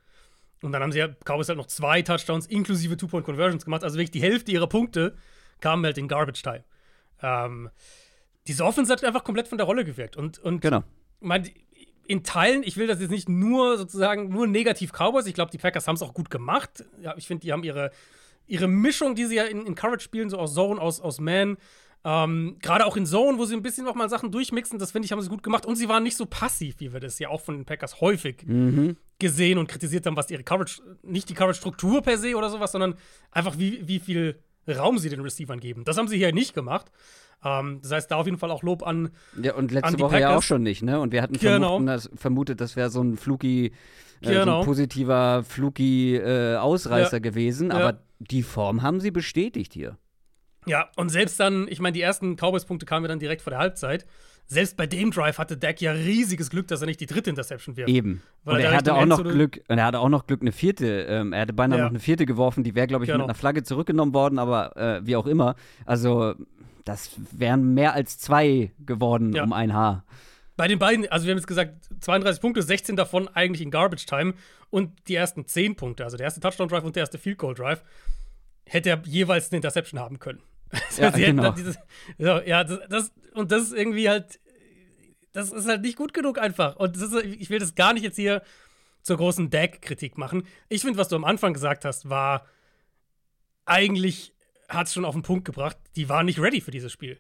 Und 0.62 0.72
dann 0.72 0.82
haben 0.82 0.92
sie 0.94 1.00
ja 1.00 1.10
Cowboys 1.26 1.50
halt 1.50 1.58
noch 1.58 1.68
zwei 1.68 2.02
Touchdowns 2.02 2.48
inklusive 2.48 2.96
Two-Point-Conversions 2.96 3.66
gemacht. 3.66 3.84
Also 3.84 3.98
wirklich 3.98 4.12
die 4.12 4.22
Hälfte 4.22 4.52
ihrer 4.52 4.68
Punkte 4.68 5.16
kamen 5.64 5.84
halt 5.86 5.98
in 5.98 6.08
Garbage-Time. 6.08 6.64
Ähm, 7.22 7.70
diese 8.48 8.66
Offense 8.66 8.92
hat 8.92 9.04
einfach 9.04 9.24
komplett 9.24 9.48
von 9.48 9.58
der 9.58 9.66
Rolle 9.66 9.86
gewirkt. 9.86 10.18
Und, 10.18 10.38
und 10.40 10.60
Genau. 10.62 10.84
mein, 11.22 11.50
in 12.06 12.24
Teilen, 12.24 12.64
ich 12.64 12.76
will 12.76 12.86
das 12.88 13.00
jetzt 13.00 13.12
nicht 13.12 13.30
nur 13.30 13.78
sozusagen 13.78 14.28
nur 14.30 14.46
negativ 14.46 14.92
Cowboys. 14.92 15.26
Ich 15.26 15.34
glaube, 15.34 15.52
die 15.52 15.58
Packers 15.58 15.88
haben 15.88 15.96
es 15.96 16.02
auch 16.02 16.14
gut 16.14 16.30
gemacht. 16.30 16.84
Ja, 17.02 17.16
ich 17.18 17.26
finde, 17.28 17.42
die 17.44 17.54
haben 17.54 17.64
ihre, 17.64 17.92
ihre 18.46 18.68
Mischung, 18.68 19.16
die 19.16 19.26
sie 19.26 19.36
ja 19.36 19.46
in, 19.46 19.66
in 19.66 19.74
Coverage 19.74 20.04
spielen, 20.04 20.30
so 20.30 20.38
aus 20.38 20.54
Zone, 20.54 20.82
aus, 20.82 21.00
aus 21.00 21.22
Man, 21.22 21.56
ähm, 22.04 22.58
gerade 22.62 22.86
auch 22.86 22.98
in 22.98 23.06
Zone, 23.06 23.38
wo 23.38 23.46
sie 23.46 23.56
ein 23.56 23.62
bisschen 23.62 23.86
noch 23.86 23.96
mal 23.96 24.10
Sachen 24.10 24.30
durchmixen, 24.30 24.78
das 24.78 24.92
finde 24.92 25.06
ich, 25.06 25.14
haben 25.14 25.22
sie 25.22 25.30
gut 25.30 25.42
gemacht. 25.44 25.66
Und 25.66 25.78
sie 25.78 25.88
waren 25.88 26.04
nicht 26.04 26.18
so 26.18 26.26
passiv, 26.26 26.76
wie 26.80 26.92
wir 26.92 27.00
das 27.00 27.18
ja 27.20 27.30
auch 27.30 27.40
von 27.40 27.56
den 27.56 27.64
Packers 27.64 28.02
häufig 28.02 28.44
gesehen 29.20 29.58
und 29.58 29.68
kritisiert 29.70 30.06
haben, 30.06 30.18
was 30.18 30.30
ihre 30.30 30.44
Coverage, 30.44 30.82
nicht 31.04 31.30
die 31.30 31.34
Coverage-Struktur 31.34 32.02
per 32.02 32.18
se 32.18 32.36
oder 32.36 32.50
sowas, 32.50 32.74
sondern 32.74 32.96
einfach 33.32 33.58
wie, 33.58 33.88
wie 33.88 34.00
viel 34.00 34.38
Raum 34.68 34.98
sie 34.98 35.10
den 35.10 35.20
Receivern 35.22 35.60
geben. 35.60 35.84
Das 35.86 35.98
haben 35.98 36.08
sie 36.08 36.18
hier 36.18 36.34
nicht 36.34 36.54
gemacht. 36.54 36.88
Ähm, 37.44 37.80
das 37.82 37.92
heißt, 37.92 38.12
da 38.12 38.16
auf 38.16 38.26
jeden 38.26 38.38
Fall 38.38 38.52
auch 38.52 38.64
Lob 38.64 38.86
an, 38.88 39.10
Ja, 39.42 39.54
und 39.56 39.72
letzte 39.72 40.00
Woche 40.00 40.20
ja 40.20 40.28
Packers. 40.28 40.38
auch 40.38 40.44
schon 40.48 40.64
nicht, 40.64 40.82
ne? 40.84 41.00
Und 41.00 41.12
wir 41.12 41.22
hatten 41.22 41.34
Genau. 41.34 41.68
vermuten, 41.78 41.86
das, 41.88 42.10
vermutet, 42.16 42.62
das 42.62 42.76
wäre 42.76 42.90
so 42.90 43.02
ein 43.02 43.18
fluky, 43.18 43.68
äh, 43.68 43.72
so 44.22 44.30
Genau. 44.32 44.60
ein 44.60 44.66
positiver 44.66 45.44
fluky 45.44 46.16
äh, 46.16 46.56
Ausreißer 46.56 47.18
Ja. 47.18 47.20
gewesen. 47.20 47.70
Ja. 47.72 47.76
Aber 47.78 48.00
die 48.20 48.44
Form 48.44 48.82
haben 48.82 49.02
sie 49.02 49.12
bestätigt 49.12 49.74
hier. 49.74 49.98
Ja, 50.66 50.90
und 50.96 51.10
selbst 51.10 51.38
dann, 51.42 51.68
ich 51.68 51.82
meine, 51.82 51.92
die 51.92 52.02
ersten 52.02 52.38
Cowboys-Punkte 52.38 52.86
kamen 52.86 53.04
ja 53.04 53.10
dann 53.10 53.20
direkt 53.20 53.42
vor 53.42 53.52
der 53.52 53.60
Halbzeit. 53.60 54.06
Selbst 54.48 54.78
bei 54.78 54.86
dem 54.86 55.12
Drive 55.12 55.38
hatte 55.38 55.58
Dak 55.58 55.82
ja 55.82 55.94
riesiges 55.94 56.50
Glück, 56.50 56.68
dass 56.68 56.82
er 56.82 56.88
nicht 56.88 57.00
die 57.00 57.06
dritte 57.06 57.30
Interception 57.30 57.76
wirft. 57.78 57.90
Eben. 57.90 58.22
Weil 58.44 58.56
und 58.58 58.62
er 58.62 58.76
hatte 58.76 58.94
auch 58.94 59.06
noch 59.06 59.24
Glück, 59.24 59.62
und 59.68 59.78
er 59.78 59.86
hatte 59.86 60.00
auch 60.00 60.10
noch 60.10 60.28
Glück, 60.28 60.42
eine 60.42 60.52
vierte, 60.52 60.86
ähm, 61.10 61.34
er 61.34 61.42
hatte 61.42 61.54
beinahe 61.54 61.80
Ja. 61.80 61.84
noch 61.86 61.92
eine 61.92 62.00
vierte 62.00 62.26
geworfen, 62.26 62.64
die 62.64 62.76
wäre, 62.76 62.88
glaube 62.88 63.06
ich, 63.06 63.08
Genau. 63.08 63.20
mit 63.24 63.30
einer 63.30 63.36
Flagge 63.36 63.64
zurückgenommen 63.64 64.14
worden, 64.14 64.38
aber 64.40 64.76
äh, 64.78 65.06
wie 65.06 65.16
auch 65.16 65.26
immer. 65.26 65.56
Also, 65.86 66.36
das 66.86 67.12
wären 67.32 67.74
mehr 67.74 67.94
als 67.94 68.20
zwei 68.20 68.72
geworden 68.86 69.34
Ja. 69.34 69.44
um 69.44 69.54
ein 69.54 69.74
Haar. 69.74 70.06
Bei 70.56 70.68
den 70.68 70.78
beiden, 70.78 71.08
also 71.10 71.26
wir 71.26 71.32
haben 71.32 71.40
jetzt 71.40 71.48
gesagt, 71.48 71.90
32 72.02 72.40
Punkte, 72.42 72.62
16 72.62 72.96
davon 72.96 73.28
eigentlich 73.30 73.62
in 73.62 73.72
Garbage 73.72 74.06
Time 74.06 74.36
und 74.70 74.92
die 75.08 75.16
ersten 75.16 75.48
10 75.48 75.76
Punkte, 75.76 76.04
also 76.04 76.16
der 76.18 76.26
erste 76.26 76.42
Touchdown 76.42 76.68
Drive 76.68 76.84
und 76.84 76.96
der 76.96 77.02
erste 77.02 77.18
Field 77.18 77.40
Goal 77.40 77.56
Drive, 77.56 77.82
hätte 78.66 78.90
er 78.92 79.02
jeweils 79.06 79.52
eine 79.52 79.58
Interception 79.58 80.00
haben 80.00 80.20
können. 80.20 80.42
Ja, 80.98 81.10
genau. 81.10 81.52
dieses, 81.52 81.78
so, 82.18 82.40
ja, 82.42 82.64
das, 82.64 82.80
das, 82.90 83.12
und 83.34 83.52
das 83.52 83.64
ist 83.64 83.74
irgendwie 83.74 84.10
halt, 84.10 84.40
das 85.32 85.52
ist 85.52 85.68
halt 85.68 85.82
nicht 85.82 85.98
gut 85.98 86.14
genug 86.14 86.40
einfach. 86.40 86.76
Und 86.78 86.96
ist, 86.98 87.14
ich 87.14 87.50
will 87.50 87.60
das 87.60 87.76
gar 87.76 87.94
nicht 87.94 88.04
jetzt 88.04 88.16
hier 88.16 88.42
zur 89.02 89.18
großen 89.18 89.50
Dak-Kritik 89.50 90.18
machen. 90.18 90.48
Ich 90.70 90.82
finde, 90.82 90.98
was 90.98 91.10
du 91.10 91.16
am 91.16 91.26
Anfang 91.26 91.54
gesagt 91.54 91.86
hast, 91.86 92.10
war 92.10 92.46
eigentlich 93.66 94.34
hat 94.70 94.88
es 94.88 94.94
schon 94.94 95.06
auf 95.06 95.14
den 95.14 95.24
Punkt 95.24 95.46
gebracht, 95.46 95.78
die 95.96 96.10
waren 96.10 96.26
nicht 96.26 96.40
ready 96.40 96.62
für 96.62 96.72
dieses 96.72 96.92
Spiel. 96.92 97.20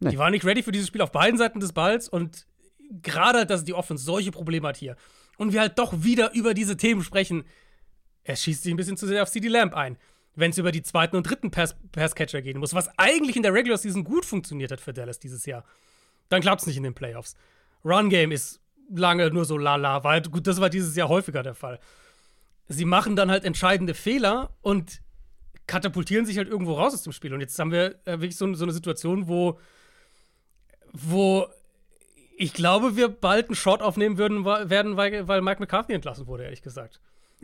Nee. 0.00 0.10
Die 0.10 0.18
waren 0.18 0.32
nicht 0.32 0.44
ready 0.44 0.62
für 0.62 0.72
dieses 0.72 0.88
Spiel 0.88 1.02
auf 1.02 1.12
beiden 1.12 1.38
Seiten 1.38 1.60
des 1.60 1.72
Balls 1.72 2.08
und 2.08 2.46
gerade, 3.02 3.40
halt, 3.40 3.50
dass 3.50 3.64
die 3.64 3.74
Offense 3.74 4.04
solche 4.04 4.32
Probleme 4.32 4.68
hat 4.68 4.76
hier 4.76 4.96
und 5.38 5.52
wir 5.52 5.60
halt 5.60 5.78
doch 5.78 5.92
wieder 6.02 6.34
über 6.34 6.54
diese 6.54 6.76
Themen 6.76 7.02
sprechen, 7.02 7.44
er 8.24 8.36
schießt 8.36 8.62
sich 8.62 8.72
ein 8.72 8.76
bisschen 8.76 8.96
zu 8.96 9.06
sehr 9.06 9.22
auf 9.22 9.30
CD 9.30 9.48
Lamp 9.48 9.74
ein. 9.74 9.96
Wenn 10.34 10.50
es 10.50 10.58
über 10.58 10.72
die 10.72 10.82
zweiten 10.82 11.16
und 11.16 11.28
dritten 11.28 11.50
Pass 11.50 11.76
Passcatcher 11.92 12.40
gehen 12.40 12.58
muss, 12.58 12.74
was 12.74 12.90
eigentlich 12.98 13.36
in 13.36 13.42
der 13.42 13.52
Regular 13.52 13.76
Season 13.76 14.04
gut 14.04 14.24
funktioniert 14.24 14.72
hat 14.72 14.80
für 14.80 14.92
Dallas 14.92 15.18
dieses 15.18 15.44
Jahr, 15.44 15.64
dann 16.28 16.40
klappt 16.40 16.62
es 16.62 16.66
nicht 16.66 16.76
in 16.76 16.82
den 16.82 16.94
Playoffs. 16.94 17.36
Run 17.84 18.08
Game 18.08 18.32
ist 18.32 18.60
lange 18.94 19.30
nur 19.30 19.44
so 19.44 19.58
lala, 19.58 20.04
weil 20.04 20.22
gut, 20.22 20.46
das 20.46 20.60
war 20.60 20.70
dieses 20.70 20.96
Jahr 20.96 21.08
häufiger 21.08 21.42
der 21.42 21.54
Fall. 21.54 21.78
Sie 22.68 22.84
machen 22.84 23.16
dann 23.16 23.30
halt 23.30 23.44
entscheidende 23.44 23.94
Fehler 23.94 24.50
und 24.62 25.02
katapultieren 25.66 26.26
sich 26.26 26.38
halt 26.38 26.48
irgendwo 26.48 26.74
raus 26.74 26.94
aus 26.94 27.02
dem 27.02 27.12
Spiel. 27.12 27.34
Und 27.34 27.40
jetzt 27.40 27.58
haben 27.58 27.70
wir 27.70 27.96
äh, 28.04 28.12
wirklich 28.12 28.36
so, 28.36 28.52
so 28.54 28.64
eine 28.64 28.72
Situation, 28.72 29.28
wo, 29.28 29.58
wo 30.92 31.46
ich 32.36 32.52
glaube, 32.54 32.96
wir 32.96 33.08
bald 33.08 33.46
einen 33.46 33.54
Shot 33.54 33.82
aufnehmen 33.82 34.18
würden, 34.18 34.44
werden, 34.44 34.96
weil, 34.96 35.28
weil 35.28 35.42
Mike 35.42 35.60
McCarthy 35.60 35.92
entlassen 35.92 36.26
wurde, 36.26 36.44
ehrlich 36.44 36.62
gesagt. 36.62 37.00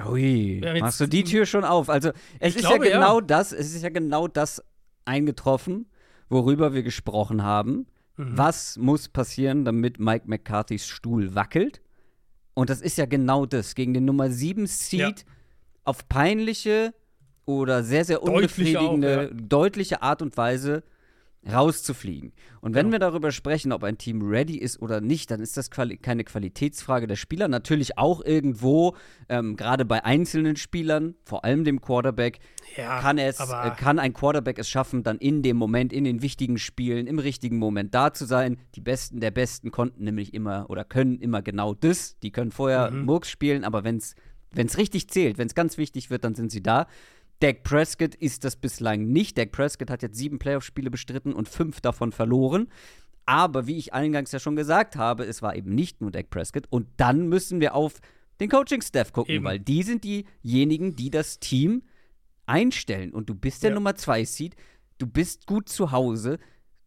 Ui, 0.07 0.61
Ja, 0.63 0.79
machst 0.79 1.01
du 1.01 1.07
die 1.07 1.25
Tür 1.25 1.45
schon 1.47 1.65
auf? 1.65 1.89
Also, 1.89 2.11
es 2.39 2.55
ist 2.57 2.61
glaube, 2.67 2.87
ja 2.87 2.93
ja. 2.93 2.99
genau 3.01 3.21
das, 3.21 3.53
es 3.53 3.75
ist 3.75 3.83
ja 3.83 3.89
genau 3.89 4.29
das 4.29 4.63
eingetroffen, 5.05 5.87
worüber 6.29 6.73
wir 6.75 6.83
gesprochen 6.83 7.43
haben. 7.43 7.87
Mhm. 8.17 8.37
Was 8.39 8.77
muss 8.77 9.09
passieren, 9.09 9.65
damit 9.65 9.99
Mike 9.99 10.25
McCarthys 10.29 10.87
Stuhl 10.87 11.35
wackelt? 11.35 11.81
Und 12.55 12.71
das 12.71 12.81
ist 12.81 12.99
ja 12.99 13.07
genau 13.07 13.47
das. 13.47 13.75
Gegen 13.75 13.95
den 13.95 14.05
Nummer 14.05 14.31
7 14.31 14.67
Seed 14.67 15.01
Ja. 15.01 15.15
auf 15.85 16.09
peinliche 16.09 16.93
oder 17.45 17.83
sehr, 17.83 18.05
sehr 18.05 18.19
Deutliche 18.19 18.37
unbefriedigende, 18.37 19.31
auch, 19.33 19.37
deutliche 19.49 20.03
Art 20.03 20.23
und 20.23 20.37
Weise 20.37 20.83
rauszufliegen. 21.51 22.33
Und 22.61 22.75
wenn 22.75 22.91
wir 22.93 22.99
darüber 22.99 23.31
sprechen, 23.33 23.73
ob 23.73 23.85
ein 23.85 23.99
Team 23.99 24.23
ready 24.23 24.57
ist 24.57 24.81
oder 24.83 25.01
nicht, 25.01 25.31
dann 25.31 25.41
ist 25.41 25.57
das 25.57 25.71
quali 25.71 25.97
keine 25.97 26.25
Qualitätsfrage 26.25 27.07
der 27.07 27.17
Spieler. 27.17 27.49
Natürlich 27.49 27.97
auch 27.99 28.25
irgendwo, 28.25 28.97
ähm, 29.29 29.57
gerade 29.57 29.85
bei 29.85 30.05
einzelnen 30.05 30.57
Spielern, 30.57 31.15
vor 31.25 31.45
allem 31.45 31.65
dem 31.65 31.81
Quarterback, 31.81 32.39
Ja, 32.77 33.01
kann, 33.01 33.19
es, 33.19 33.39
aber- 33.41 33.67
äh, 33.73 33.77
kann 33.77 33.99
ein 33.99 34.13
Quarterback 34.13 34.59
es 34.59 34.69
schaffen, 34.69 35.03
dann 35.03 35.19
in 35.19 35.43
dem 35.43 35.57
Moment, 35.57 35.93
in 35.93 36.05
den 36.05 36.23
wichtigen 36.23 36.59
Spielen, 36.59 37.07
im 37.07 37.19
richtigen 37.19 37.59
Moment 37.59 37.95
da 37.95 38.13
zu 38.13 38.25
sein. 38.25 38.59
Die 38.75 38.81
Besten 38.81 39.21
der 39.21 39.31
Besten 39.31 39.71
konnten 39.71 40.05
nämlich 40.05 40.35
immer 40.35 40.67
oder 40.69 40.85
können 40.85 41.21
immer 41.21 41.43
genau 41.43 41.75
das. 41.75 42.19
Die 42.21 42.31
können 42.33 42.51
vorher 42.51 42.91
Mhm. 42.91 43.05
Murks 43.05 43.31
spielen, 43.31 43.65
aber 43.65 43.85
wenn 43.85 43.97
es 43.99 44.15
richtig 44.79 45.09
zählt, 45.09 45.39
wenn 45.39 45.47
es 45.47 45.55
ganz 45.55 45.79
wichtig 45.79 46.11
wird, 46.11 46.25
dann 46.25 46.35
sind 46.35 46.51
sie 46.51 46.63
da. 46.63 46.87
Dak 47.41 47.63
Prescott 47.63 48.15
ist 48.15 48.45
das 48.45 48.57
bislang 48.57 49.07
nicht. 49.09 49.39
Dak 49.39 49.53
Prescott 49.53 49.91
hat 49.91 50.03
jetzt 50.03 50.17
sieben 50.17 50.39
Playoff-Spiele 50.39 50.91
bestritten 50.91 51.33
und 51.33 51.49
fünf 51.49 51.81
davon 51.81 52.13
verloren. 52.13 52.69
Aber 53.27 53.67
wie 53.67 53.77
ich 53.77 53.93
eingangs 53.93 54.33
ja 54.33 54.41
schon 54.41 54.57
gesagt 54.57 54.97
habe, 54.97 55.25
es 55.25 55.43
war 55.43 55.55
eben 55.55 55.75
nicht 55.75 56.01
nur 56.01 56.11
Dak 56.11 56.31
Prescott. 56.31 56.65
Und 56.71 56.89
dann 56.97 57.29
müssen 57.29 57.61
wir 57.61 57.75
auf 57.75 58.01
den 58.41 58.49
Coaching-Staff 58.49 59.13
gucken, 59.13 59.35
Eben. 59.37 59.45
weil 59.45 59.61
die 59.61 59.83
sind 59.83 60.05
diejenigen, 60.05 60.97
die 60.97 61.11
das 61.11 61.39
Team 61.39 61.83
einstellen. 62.47 63.13
Und 63.13 63.29
du 63.29 63.35
bist 63.35 63.63
der 63.63 63.71
Ja. 63.71 63.75
Nummer 63.75 63.95
zwei 63.97 64.25
Seed, 64.25 64.57
du 64.99 65.07
bist 65.07 65.47
gut 65.47 65.69
zu 65.69 65.93
Hause, 65.93 66.39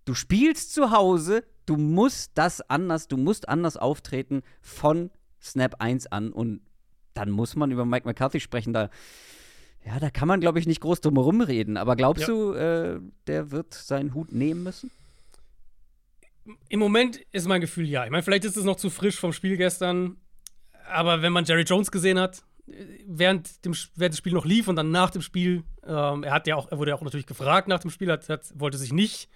du 0.05 0.13
spielst 0.13 0.73
zu 0.73 0.91
Hause, 0.91 1.43
du 1.65 1.77
musst 1.77 2.31
das 2.35 2.61
anders, 2.69 3.07
du 3.07 3.17
musst 3.17 3.47
anders 3.47 3.77
auftreten 3.77 4.41
von 4.61 5.11
Snap 5.41 5.75
1 5.79 6.07
an. 6.07 6.31
Und 6.31 6.61
dann 7.13 7.29
muss 7.29 7.55
man 7.55 7.71
über 7.71 7.85
Mike 7.85 8.07
McCarthy 8.07 8.39
sprechen. 8.39 8.73
Da, 8.73 8.89
ja, 9.85 9.99
da 9.99 10.09
kann 10.09 10.27
man, 10.27 10.39
glaube 10.39 10.59
ich, 10.59 10.67
nicht 10.67 10.81
groß 10.81 11.01
drum 11.01 11.15
herum 11.15 11.41
reden. 11.41 11.77
Aber 11.77 11.95
glaubst 11.95 12.27
Ja. 12.27 12.33
du, 12.33 12.53
äh, 12.53 12.99
der 13.27 13.51
wird 13.51 13.73
seinen 13.73 14.13
Hut 14.13 14.31
nehmen 14.31 14.63
müssen? 14.63 14.91
Im 16.69 16.79
Moment 16.79 17.17
ist 17.31 17.47
mein 17.47 17.61
Gefühl 17.61 17.87
ja. 17.87 18.03
Ich 18.05 18.11
meine, 18.11 18.23
vielleicht 18.23 18.45
ist 18.45 18.57
es 18.57 18.63
noch 18.63 18.75
zu 18.75 18.89
frisch 18.89 19.19
vom 19.19 19.31
Spiel 19.33 19.57
gestern, 19.57 20.17
aber 20.89 21.21
wenn 21.21 21.31
man 21.33 21.45
Jerry 21.45 21.63
Jones 21.63 21.91
gesehen 21.91 22.19
hat, 22.19 22.43
äh, 22.67 22.73
während, 23.05 23.63
dem, 23.65 23.73
während 23.95 24.13
das 24.13 24.17
Spiel 24.17 24.33
noch 24.33 24.45
lief 24.45 24.67
und 24.67 24.75
dann 24.75 24.91
nach 24.91 25.09
dem 25.11 25.21
Spiel, 25.21 25.63
ähm, 25.85 26.23
er 26.23 26.33
hat 26.33 26.47
ja 26.47 26.55
auch, 26.55 26.71
er 26.71 26.77
wurde 26.79 26.91
ja 26.91 26.95
auch 26.97 27.01
natürlich 27.01 27.27
gefragt 27.27 27.67
nach 27.67 27.79
dem 27.79 27.91
Spiel, 27.91 28.11
hat, 28.11 28.27
hat, 28.29 28.51
wollte 28.59 28.77
sich 28.77 28.91
nicht 28.93 29.29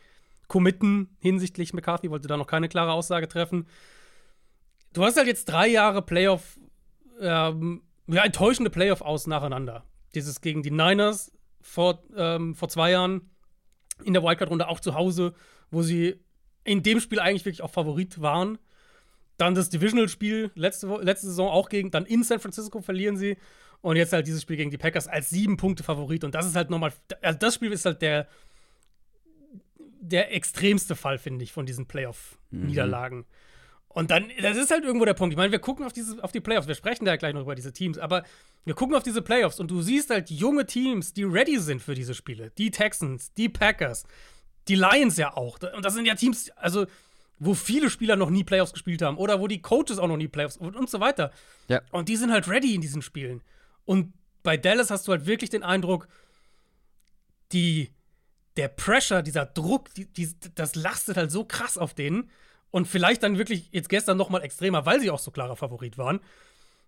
committen 0.47 1.15
hinsichtlich 1.19 1.73
McCarthy, 1.73 2.09
wollte 2.11 2.27
da 2.27 2.37
noch 2.37 2.47
keine 2.47 2.69
klare 2.69 2.91
Aussage 2.91 3.27
treffen. 3.27 3.67
Du 4.93 5.03
hast 5.03 5.17
halt 5.17 5.27
jetzt 5.27 5.45
drei 5.45 5.67
Jahre 5.67 6.01
Playoff, 6.01 6.59
ähm, 7.19 7.81
ja, 8.07 8.23
enttäuschende 8.23 8.69
Playoff 8.69 9.01
aus 9.01 9.25
nacheinander. 9.27 9.83
Dieses 10.15 10.41
gegen 10.41 10.63
die 10.63 10.71
Niners 10.71 11.31
vor, 11.61 12.03
ähm, 12.15 12.55
vor 12.55 12.69
zwei 12.69 12.91
Jahren 12.91 13.29
in 14.03 14.13
der 14.13 14.23
Wildcard-Runde 14.23 14.67
auch 14.67 14.79
zu 14.79 14.95
Hause, 14.95 15.33
wo 15.71 15.81
sie 15.81 16.19
in 16.63 16.83
dem 16.83 16.99
Spiel 16.99 17.19
eigentlich 17.19 17.45
wirklich 17.45 17.61
auch 17.61 17.71
Favorit 17.71 18.21
waren. 18.21 18.57
Dann 19.37 19.55
das 19.55 19.69
Divisional-Spiel 19.69 20.51
letzte, 20.55 20.87
letzte 21.01 21.27
Saison 21.27 21.49
auch 21.49 21.69
gegen, 21.69 21.91
dann 21.91 22.05
in 22.05 22.23
San 22.23 22.39
Francisco 22.39 22.81
verlieren 22.81 23.17
sie. 23.17 23.37
Und 23.81 23.97
jetzt 23.97 24.13
halt 24.13 24.25
dieses 24.25 24.41
Spiel 24.41 24.57
gegen 24.57 24.71
die 24.71 24.77
Packers 24.77 25.07
als 25.07 25.29
sieben 25.29 25.57
Punkte 25.57 25.83
Favorit. 25.83 26.23
Und 26.23 26.33
das 26.33 26.47
ist 26.47 26.55
halt 26.55 26.69
nochmal, 26.69 26.91
also 27.21 27.37
das 27.37 27.55
Spiel 27.55 27.71
ist 27.71 27.85
halt 27.85 28.01
der, 28.01 28.27
der 30.01 30.33
extremste 30.33 30.95
Fall, 30.95 31.17
finde 31.17 31.43
ich, 31.43 31.51
von 31.51 31.65
diesen 31.65 31.85
Playoff-Niederlagen. 31.85 33.25
Und 33.95 34.11
dann, 34.11 34.29
das 34.41 34.57
ist 34.57 34.71
halt 34.71 34.83
irgendwo 34.83 35.05
der 35.05 35.13
Punkt. 35.13 35.31
Ich 35.31 35.37
meine, 35.37 35.53
wir 35.53 35.59
gucken 35.59 35.85
auf, 35.85 35.93
diese, 35.93 36.21
auf 36.21 36.33
die 36.33 36.41
Playoffs, 36.41 36.67
wir 36.67 36.75
sprechen 36.75 37.05
da 37.05 37.11
ja 37.11 37.17
gleich 37.17 37.33
noch 37.33 37.43
über 37.43 37.55
diese 37.55 37.71
Teams, 37.71 37.97
aber 37.97 38.23
wir 38.65 38.73
gucken 38.73 38.93
auf 38.93 39.03
diese 39.03 39.21
Playoffs 39.21 39.57
und 39.61 39.71
du 39.71 39.81
siehst 39.81 40.09
halt 40.09 40.29
junge 40.29 40.65
Teams, 40.65 41.13
die 41.13 41.23
ready 41.23 41.57
sind 41.59 41.81
für 41.81 41.95
diese 41.95 42.13
Spiele. 42.13 42.51
Die 42.57 42.71
Texans, 42.71 43.31
die 43.35 43.47
Packers, 43.47 44.03
die 44.67 44.75
Lions 44.75 45.15
ja 45.15 45.37
auch. 45.37 45.59
Und 45.73 45.85
das 45.85 45.93
sind 45.93 46.05
ja 46.05 46.15
Teams, 46.15 46.51
also 46.57 46.87
wo 47.39 47.53
viele 47.53 47.89
Spieler 47.89 48.17
noch 48.17 48.29
nie 48.29 48.43
Playoffs 48.43 48.73
gespielt 48.73 49.01
haben 49.01 49.15
oder 49.15 49.39
wo 49.39 49.47
die 49.47 49.61
Coaches 49.61 49.97
auch 49.97 50.09
noch 50.09 50.17
nie 50.17 50.27
Playoffs 50.27 50.57
und, 50.57 50.75
und 50.75 50.89
so 50.89 50.99
weiter. 50.99 51.31
Ja. 51.69 51.81
Und 51.91 52.09
die 52.09 52.17
sind 52.17 52.33
halt 52.33 52.49
ready 52.49 52.75
in 52.75 52.81
diesen 52.81 53.01
Spielen. 53.01 53.43
Und 53.85 54.11
bei 54.43 54.57
Dallas 54.57 54.91
hast 54.91 55.07
du 55.07 55.13
halt 55.13 55.25
wirklich 55.25 55.51
den 55.51 55.63
Eindruck, 55.63 56.09
die, 57.53 57.91
der 58.57 58.67
Pressure, 58.67 59.21
dieser 59.21 59.45
Druck, 59.45 59.93
die, 59.93 60.05
die, 60.05 60.29
das 60.53 60.75
lastet 60.75 61.15
halt 61.15 61.31
so 61.31 61.45
krass 61.45 61.77
auf 61.77 61.93
denen. 61.93 62.29
Und 62.75 62.89
vielleicht 62.89 63.23
dann 63.23 63.37
wirklich 63.37 63.69
jetzt 63.71 63.87
gestern 63.87 64.17
noch 64.17 64.29
mal 64.29 64.41
extremer, 64.41 64.85
weil 64.85 64.99
sie 64.99 65.09
auch 65.09 65.19
so 65.19 65.31
klarer 65.31 65.55
Favorit 65.55 65.97
waren. 65.97 66.19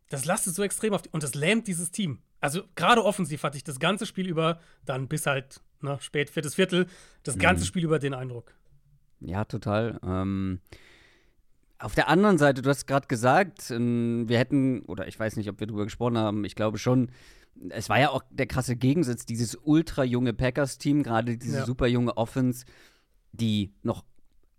Das 0.09 0.25
lastet 0.25 0.53
so 0.53 0.61
extrem 0.61 0.93
auf 0.93 1.01
die, 1.03 1.09
und 1.13 1.23
das 1.23 1.33
lähmt 1.33 1.65
dieses 1.65 1.91
Team. 1.91 2.19
Also 2.41 2.63
gerade 2.75 3.05
offensiv 3.05 3.41
hatte 3.43 3.55
ich 3.55 3.63
das 3.63 3.79
ganze 3.79 4.05
Spiel 4.05 4.27
über, 4.27 4.59
dann 4.83 5.07
bis 5.07 5.25
halt 5.25 5.61
ne, 5.79 5.97
spät 6.01 6.29
viertes 6.29 6.55
Viertel, 6.55 6.87
das 7.23 7.37
ganze 7.37 7.65
Spiel 7.65 7.85
über 7.85 7.99
den 7.99 8.13
Eindruck. 8.13 8.53
Ja, 9.21 9.45
total. 9.45 9.97
Ähm, 10.03 10.59
auf 11.79 11.95
der 11.95 12.09
anderen 12.09 12.37
Seite, 12.37 12.61
du 12.61 12.69
hast 12.69 12.85
gerade 12.85 13.07
gesagt, 13.07 13.71
ähm, 13.71 14.27
wir 14.27 14.39
hätten, 14.39 14.81
oder 14.87 15.07
ich 15.07 15.17
weiß 15.17 15.37
nicht, 15.37 15.49
ob 15.49 15.61
wir 15.61 15.67
drüber 15.67 15.85
gesprochen 15.85 16.17
haben, 16.17 16.43
ich 16.43 16.55
glaube 16.55 16.79
schon, 16.79 17.11
es 17.69 17.87
war 17.87 17.97
ja 17.97 18.09
auch 18.09 18.23
der 18.29 18.47
krasse 18.47 18.75
Gegensatz, 18.75 19.25
dieses 19.25 19.57
ultra 19.63 20.03
junge 20.03 20.33
Packers-Team, 20.33 21.03
gerade 21.03 21.37
diese 21.37 21.59
Ja. 21.59 21.65
super 21.65 21.87
junge 21.87 22.17
Offense, 22.17 22.65
die 23.31 23.71
noch, 23.83 24.03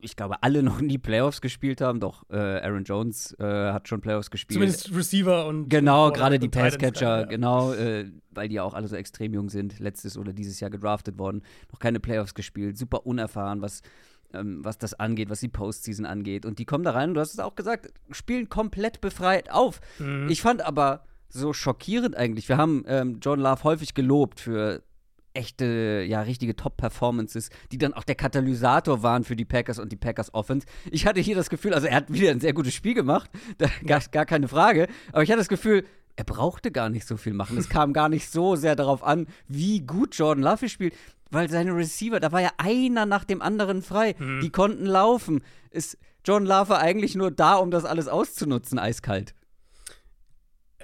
ich 0.00 0.16
glaube, 0.16 0.42
alle 0.42 0.62
noch 0.62 0.80
nie 0.80 0.98
Playoffs 0.98 1.40
gespielt 1.40 1.80
haben, 1.80 2.00
doch 2.00 2.24
äh, 2.30 2.36
Aaron 2.36 2.84
Jones 2.84 3.34
äh, 3.38 3.44
hat 3.44 3.88
schon 3.88 4.00
Playoffs 4.00 4.30
gespielt. 4.30 4.54
Zumindest 4.54 4.94
Receiver 4.94 5.46
und 5.46 5.68
Genau, 5.68 6.10
gerade 6.10 6.38
die 6.38 6.48
Titans, 6.48 6.76
Passcatcher, 6.76 7.20
ja. 7.20 7.24
genau, 7.26 7.72
äh, 7.72 8.10
weil 8.30 8.48
die 8.48 8.56
ja 8.56 8.62
auch 8.62 8.74
alle 8.74 8.88
so 8.88 8.96
extrem 8.96 9.34
jung 9.34 9.48
sind, 9.48 9.78
letztes 9.78 10.16
oder 10.16 10.32
dieses 10.32 10.60
Jahr 10.60 10.70
gedraftet 10.70 11.18
worden, 11.18 11.42
noch 11.72 11.78
keine 11.78 12.00
Playoffs 12.00 12.34
gespielt, 12.34 12.78
super 12.78 13.06
unerfahren, 13.06 13.62
was, 13.62 13.82
ähm, 14.32 14.64
was 14.64 14.78
das 14.78 14.94
angeht, 14.94 15.30
was 15.30 15.40
die 15.40 15.48
Postseason 15.48 16.06
angeht. 16.06 16.46
Und 16.46 16.58
die 16.58 16.64
kommen 16.64 16.84
da 16.84 16.92
rein, 16.92 17.10
und 17.10 17.14
du 17.14 17.20
hast 17.20 17.32
es 17.32 17.40
auch 17.40 17.54
gesagt, 17.54 17.92
spielen 18.10 18.48
komplett 18.48 19.00
befreit 19.00 19.50
auf. 19.50 19.80
Mhm. 19.98 20.28
Ich 20.28 20.42
fand 20.42 20.64
aber 20.64 21.04
so 21.30 21.52
schockierend 21.52 22.16
eigentlich, 22.16 22.48
wir 22.48 22.56
haben 22.56 22.84
ähm, 22.86 23.18
John 23.20 23.40
Love 23.40 23.64
häufig 23.64 23.94
gelobt 23.94 24.40
für 24.40 24.82
echte, 25.34 26.04
ja, 26.06 26.22
richtige 26.22 26.56
Top-Performances, 26.56 27.50
die 27.72 27.78
dann 27.78 27.94
auch 27.94 28.04
der 28.04 28.14
Katalysator 28.14 29.02
waren 29.02 29.24
für 29.24 29.36
die 29.36 29.44
Packers 29.44 29.78
und 29.78 29.92
die 29.92 29.96
Packers 29.96 30.32
Offense. 30.34 30.66
Ich 30.90 31.06
hatte 31.06 31.20
hier 31.20 31.36
das 31.36 31.50
Gefühl, 31.50 31.74
also 31.74 31.86
er 31.86 31.96
hat 31.96 32.12
wieder 32.12 32.30
ein 32.30 32.40
sehr 32.40 32.52
gutes 32.52 32.74
Spiel 32.74 32.94
gemacht, 32.94 33.30
da, 33.58 33.68
gar, 33.86 34.00
gar 34.10 34.26
keine 34.26 34.48
Frage, 34.48 34.88
aber 35.12 35.22
ich 35.22 35.30
hatte 35.30 35.38
das 35.40 35.48
Gefühl, 35.48 35.84
er 36.16 36.24
brauchte 36.24 36.72
gar 36.72 36.88
nicht 36.88 37.06
so 37.06 37.16
viel 37.16 37.32
machen. 37.32 37.56
Es 37.58 37.68
kam 37.68 37.92
gar 37.92 38.08
nicht 38.08 38.28
so 38.28 38.56
sehr 38.56 38.74
darauf 38.74 39.04
an, 39.04 39.28
wie 39.46 39.80
gut 39.80 40.16
Jordan 40.16 40.42
Love 40.42 40.68
spielt, 40.68 40.94
weil 41.30 41.48
seine 41.48 41.76
Receiver, 41.76 42.18
da 42.18 42.32
war 42.32 42.40
ja 42.40 42.50
einer 42.58 43.06
nach 43.06 43.22
dem 43.22 43.40
anderen 43.40 43.82
frei. 43.82 44.16
Die 44.42 44.50
konnten 44.50 44.84
laufen. 44.84 45.44
Ist 45.70 45.96
Jordan 46.24 46.48
Love 46.48 46.76
eigentlich 46.76 47.14
nur 47.14 47.30
da, 47.30 47.54
um 47.54 47.70
das 47.70 47.84
alles 47.84 48.08
auszunutzen, 48.08 48.80
eiskalt. 48.80 49.32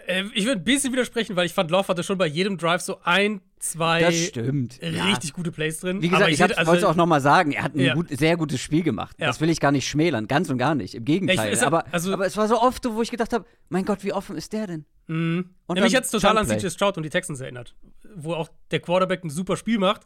Äh, 0.06 0.24
ich 0.34 0.46
würde 0.46 0.60
ein 0.60 0.64
bisschen 0.64 0.92
widersprechen, 0.92 1.36
weil 1.36 1.46
ich 1.46 1.52
fand, 1.54 1.70
Love 1.70 1.88
hatte 1.88 2.02
schon 2.02 2.18
bei 2.18 2.26
jedem 2.26 2.56
Drive 2.56 2.82
so 2.82 3.00
ein, 3.02 3.40
zwei 3.70 4.00
Das 4.00 4.14
stimmt. 4.16 4.80
Ja. 4.82 5.04
richtig 5.06 5.32
gute 5.32 5.50
Plays 5.52 5.80
drin. 5.80 6.02
Wie 6.02 6.08
gesagt, 6.08 6.22
Aber 6.22 6.30
ich, 6.32 6.40
hätte- 6.40 6.56
hab- 6.56 6.66
wollte 6.66 6.80
es 6.82 6.84
auch 6.84 6.94
noch 6.96 7.06
mal 7.06 7.20
sagen, 7.20 7.52
er 7.52 7.62
hat 7.64 7.74
ein 7.74 7.80
Ja. 7.80 7.94
gut, 7.94 8.08
sehr 8.10 8.36
gutes 8.36 8.60
Spiel 8.60 8.82
gemacht. 8.82 9.16
Ja. 9.18 9.26
Das 9.26 9.40
will 9.40 9.48
ich 9.50 9.60
gar 9.60 9.72
nicht 9.72 9.88
schmälern, 9.88 10.26
ganz 10.28 10.50
und 10.50 10.58
gar 10.58 10.74
nicht. 10.74 10.94
Im 10.94 11.04
Gegenteil. 11.04 11.48
Ich- 11.48 11.54
es- 11.54 11.62
aber, 11.62 11.84
also- 11.92 12.12
aber 12.12 12.26
es 12.26 12.36
war 12.36 12.46
so 12.48 12.60
oft, 12.60 12.84
wo 12.84 13.02
ich 13.02 13.10
gedacht 13.10 13.32
habe, 13.32 13.44
mein 13.68 13.84
Gott, 13.84 14.04
wie 14.04 14.12
offen 14.12 14.36
ist 14.36 14.52
der 14.52 14.66
denn? 14.66 14.84
Mhm. 15.06 15.50
Und 15.66 15.76
ja, 15.76 15.82
mich 15.84 15.94
hat 15.96 16.04
es 16.04 16.10
total 16.10 16.36
an. 16.38 16.46
CJ 16.46 16.68
Stroud 16.70 16.96
und 16.96 17.02
die 17.02 17.10
Texans 17.10 17.40
erinnert, 17.40 17.74
wo 18.16 18.34
auch 18.34 18.48
der 18.70 18.80
Quarterback 18.80 19.24
ein 19.24 19.30
super 19.30 19.56
Spiel 19.56 19.78
macht, 19.78 20.02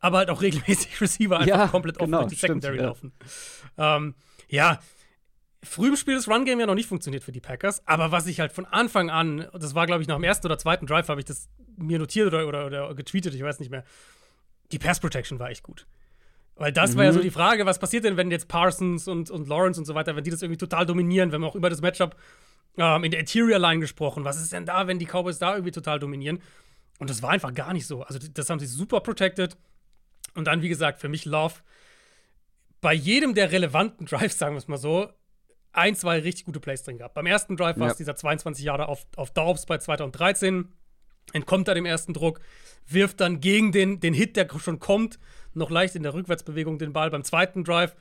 aber 0.00 0.18
halt 0.18 0.30
auch 0.30 0.42
regelmäßig 0.42 0.98
Receiver 1.00 1.38
einfach 1.38 1.46
Ja, 1.48 1.66
komplett 1.68 1.96
offen 1.98 2.06
genau, 2.12 2.20
durch 2.22 2.34
die 2.34 2.38
Secondary 2.38 2.76
ja. 2.78 2.84
laufen. 2.84 3.12
Ähm, 3.76 4.14
ja, 4.48 4.78
früh 5.68 5.88
im 5.88 5.96
Spiel 5.96 6.14
das 6.14 6.28
Run-Game 6.28 6.60
ja 6.60 6.66
noch 6.66 6.74
nicht 6.74 6.88
funktioniert 6.88 7.22
für 7.24 7.32
die 7.32 7.40
Packers, 7.40 7.86
aber 7.86 8.10
was 8.12 8.26
ich 8.26 8.40
halt 8.40 8.52
von 8.52 8.66
Anfang 8.66 9.10
an, 9.10 9.46
das 9.52 9.74
war 9.74 9.86
glaube 9.86 10.02
ich 10.02 10.08
nach 10.08 10.16
dem 10.16 10.24
ersten 10.24 10.46
oder 10.46 10.58
zweiten 10.58 10.86
Drive, 10.86 11.08
habe 11.08 11.20
ich 11.20 11.26
das 11.26 11.48
mir 11.76 11.98
notiert 11.98 12.26
oder, 12.28 12.46
oder, 12.48 12.66
oder 12.66 12.94
getweetet, 12.94 13.34
ich 13.34 13.42
weiß 13.42 13.60
nicht 13.60 13.70
mehr, 13.70 13.84
die 14.72 14.78
Pass-Protection 14.78 15.38
war 15.38 15.50
echt 15.50 15.62
gut. 15.62 15.86
Weil 16.56 16.72
das 16.72 16.96
war 16.96 17.04
ja 17.04 17.10
Mhm. 17.12 17.14
so 17.16 17.20
die 17.22 17.30
Frage, 17.30 17.66
was 17.66 17.78
passiert 17.78 18.04
denn, 18.04 18.16
wenn 18.16 18.30
jetzt 18.32 18.48
Parsons 18.48 19.06
und, 19.06 19.30
und 19.30 19.46
Lawrence 19.48 19.80
und 19.80 19.84
so 19.86 19.94
weiter, 19.94 20.16
wenn 20.16 20.24
die 20.24 20.30
das 20.30 20.42
irgendwie 20.42 20.58
total 20.58 20.86
dominieren, 20.86 21.30
wenn 21.30 21.40
wir 21.40 21.46
auch 21.46 21.54
über 21.54 21.70
das 21.70 21.80
Matchup 21.80 22.16
ähm, 22.76 23.04
in 23.04 23.12
der 23.12 23.20
Interior 23.20 23.60
Line 23.60 23.80
gesprochen, 23.80 24.24
was 24.24 24.40
ist 24.40 24.52
denn 24.52 24.66
da, 24.66 24.88
wenn 24.88 24.98
die 24.98 25.06
Cowboys 25.06 25.38
da 25.38 25.52
irgendwie 25.52 25.70
total 25.70 26.00
dominieren? 26.00 26.42
Und 26.98 27.10
das 27.10 27.22
war 27.22 27.30
einfach 27.30 27.54
gar 27.54 27.72
nicht 27.72 27.86
so. 27.86 28.02
Also 28.02 28.18
das 28.18 28.50
haben 28.50 28.58
sie 28.58 28.66
super 28.66 29.00
protected. 29.00 29.56
Und 30.34 30.46
dann, 30.48 30.60
wie 30.60 30.68
gesagt, 30.68 31.00
für 31.00 31.08
mich 31.08 31.24
Love 31.24 31.54
bei 32.80 32.92
jedem 32.92 33.34
der 33.34 33.52
relevanten 33.52 34.06
Drives, 34.10 34.36
sagen 34.38 34.54
wir 34.54 34.58
es 34.58 34.66
mal 34.68 34.78
so, 34.78 35.08
ein, 35.72 35.94
zwei 35.94 36.18
richtig 36.20 36.44
gute 36.44 36.60
Plays 36.60 36.82
drin 36.82 36.98
gehabt. 36.98 37.14
Beim 37.14 37.26
ersten 37.26 37.56
Drive 37.56 37.78
war 37.78 37.86
Ja. 37.86 37.92
es 37.92 37.98
dieser 37.98 38.16
22 38.16 38.64
Jahre 38.64 38.88
auf, 38.88 39.06
auf 39.16 39.30
Daubs 39.30 39.66
bei 39.66 39.78
2013, 39.78 40.68
entkommt 41.32 41.68
da 41.68 41.74
dem 41.74 41.86
ersten 41.86 42.14
Druck, 42.14 42.40
wirft 42.86 43.20
dann 43.20 43.40
gegen 43.40 43.70
den, 43.72 44.00
den 44.00 44.14
Hit, 44.14 44.36
der 44.36 44.48
schon 44.58 44.78
kommt, 44.78 45.18
noch 45.54 45.70
leicht 45.70 45.94
in 45.94 46.02
der 46.02 46.14
Rückwärtsbewegung 46.14 46.78
den 46.78 46.92
Ball 46.92 47.10
beim 47.10 47.24
zweiten 47.24 47.64
Drive. 47.64 47.94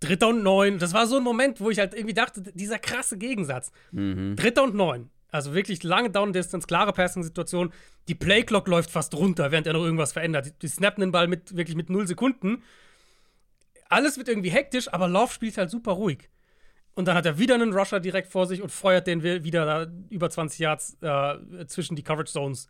Dritter 0.00 0.28
und 0.28 0.42
neun. 0.42 0.78
Das 0.78 0.92
war 0.92 1.06
so 1.06 1.16
ein 1.16 1.22
Moment, 1.22 1.60
wo 1.60 1.70
ich 1.70 1.78
halt 1.78 1.94
irgendwie 1.94 2.14
dachte, 2.14 2.42
dieser 2.42 2.78
krasse 2.78 3.16
Gegensatz. 3.16 3.70
Dritter 3.92 4.64
und 4.64 4.74
neun. 4.74 5.08
Also 5.30 5.54
wirklich 5.54 5.82
lange 5.82 6.10
Down-Distance, 6.10 6.66
klare 6.66 6.92
Passing-Situation. 6.92 7.72
Die 8.08 8.14
Play-Clock 8.14 8.68
läuft 8.68 8.90
fast 8.90 9.14
runter, 9.14 9.50
während 9.50 9.66
er 9.66 9.72
noch 9.72 9.82
irgendwas 9.84 10.12
verändert. 10.12 10.46
Die, 10.46 10.52
die 10.58 10.68
snappen 10.68 11.00
den 11.00 11.10
Ball 11.12 11.26
mit, 11.26 11.56
wirklich 11.56 11.76
mit 11.76 11.90
null 11.90 12.06
Sekunden. 12.06 12.62
alles 13.88 14.18
wird 14.18 14.28
irgendwie 14.28 14.50
hektisch, 14.50 14.92
aber 14.92 15.08
Love 15.08 15.32
spielt 15.32 15.56
halt 15.56 15.70
super 15.70 15.92
ruhig. 15.92 16.28
Und 16.94 17.06
dann 17.06 17.16
hat 17.16 17.26
er 17.26 17.38
wieder 17.38 17.54
einen 17.54 17.72
Rusher 17.72 17.98
direkt 17.98 18.30
vor 18.30 18.46
sich 18.46 18.62
und 18.62 18.70
feuert 18.70 19.06
den 19.06 19.22
wieder 19.22 19.90
über 20.10 20.30
20 20.30 20.60
Yards 20.60 20.96
äh, 21.00 21.66
zwischen 21.66 21.96
die 21.96 22.02
Coverage 22.02 22.32
Zones 22.32 22.68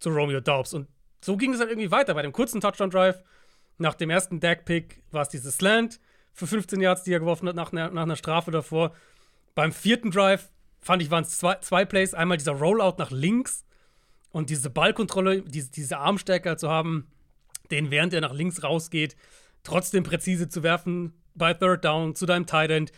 zu 0.00 0.10
Romeo 0.10 0.40
Daubs. 0.40 0.74
Und 0.74 0.88
so 1.20 1.36
ging 1.36 1.52
es 1.52 1.60
halt 1.60 1.70
irgendwie 1.70 1.90
weiter. 1.90 2.14
Bei 2.14 2.22
dem 2.22 2.32
kurzen 2.32 2.60
Touchdown-Drive, 2.60 3.22
nach 3.78 3.94
dem 3.94 4.10
ersten 4.10 4.40
Deck-Pick, 4.40 5.02
war 5.12 5.22
es 5.22 5.28
dieses 5.28 5.56
Slant 5.56 6.00
für 6.32 6.46
15 6.46 6.80
Yards, 6.80 7.04
die 7.04 7.12
er 7.12 7.20
geworfen 7.20 7.48
hat, 7.48 7.54
nach, 7.54 7.72
nach 7.72 7.90
einer 7.90 8.16
Strafe 8.16 8.50
davor. 8.50 8.92
Beim 9.54 9.72
vierten 9.72 10.10
Drive, 10.10 10.50
fand 10.80 11.02
ich, 11.02 11.10
waren 11.10 11.22
es 11.22 11.38
zwei, 11.38 11.56
zwei 11.56 11.84
Plays. 11.84 12.14
Einmal 12.14 12.38
dieser 12.38 12.52
Rollout 12.52 12.96
nach 12.98 13.10
links 13.10 13.64
und 14.32 14.50
diese 14.50 14.70
Ballkontrolle, 14.70 15.42
diese, 15.42 15.70
diese 15.70 15.98
Armstärke 15.98 16.56
zu 16.56 16.70
haben, 16.70 17.06
den 17.70 17.90
während 17.90 18.14
er 18.14 18.20
nach 18.20 18.32
links 18.32 18.62
rausgeht, 18.62 19.16
trotzdem 19.62 20.02
präzise 20.02 20.48
zu 20.48 20.62
werfen 20.62 21.12
bei 21.34 21.54
Third 21.54 21.84
Down 21.84 22.14
zu 22.14 22.26
deinem 22.26 22.46
Tight 22.46 22.70
End. 22.70 22.92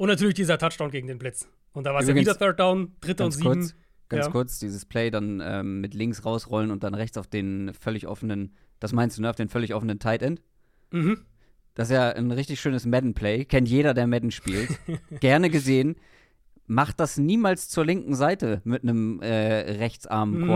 Und 0.00 0.08
natürlich 0.08 0.32
dieser 0.32 0.56
Touchdown 0.56 0.90
gegen 0.90 1.08
den 1.08 1.18
Blitz. 1.18 1.46
Und 1.72 1.84
da 1.84 1.92
war 1.92 2.00
es 2.00 2.08
ja 2.08 2.14
wieder 2.14 2.34
Third 2.34 2.58
Down, 2.58 2.92
dritter 3.02 3.26
und 3.26 3.32
sieben. 3.32 3.52
Kurz, 3.52 3.74
ganz 4.08 4.24
ja. 4.24 4.32
kurz, 4.32 4.58
dieses 4.58 4.86
Play 4.86 5.10
dann 5.10 5.42
ähm, 5.44 5.82
mit 5.82 5.92
links 5.92 6.24
rausrollen 6.24 6.70
und 6.70 6.82
dann 6.84 6.94
rechts 6.94 7.18
auf 7.18 7.26
den 7.26 7.74
völlig 7.74 8.06
offenen, 8.06 8.56
das 8.78 8.94
meinst 8.94 9.18
du, 9.18 9.20
ne, 9.20 9.28
auf 9.28 9.36
den 9.36 9.50
völlig 9.50 9.74
offenen 9.74 9.98
Tight 9.98 10.22
End? 10.22 10.40
Mhm. 10.90 11.26
Das 11.74 11.90
ist 11.90 11.92
ja 11.92 12.08
ein 12.12 12.30
richtig 12.30 12.62
schönes 12.62 12.86
Madden-Play. 12.86 13.44
Kennt 13.44 13.68
jeder, 13.68 13.92
der 13.92 14.06
Madden 14.06 14.30
spielt. 14.30 14.70
Gerne 15.20 15.50
gesehen. 15.50 15.96
Macht 16.66 16.98
das 16.98 17.18
niemals 17.18 17.68
zur 17.68 17.84
linken 17.84 18.14
Seite 18.14 18.62
mit 18.64 18.82
einem 18.82 19.20
äh, 19.20 19.72
rechtsarmen 19.72 20.40
mhm. 20.40 20.46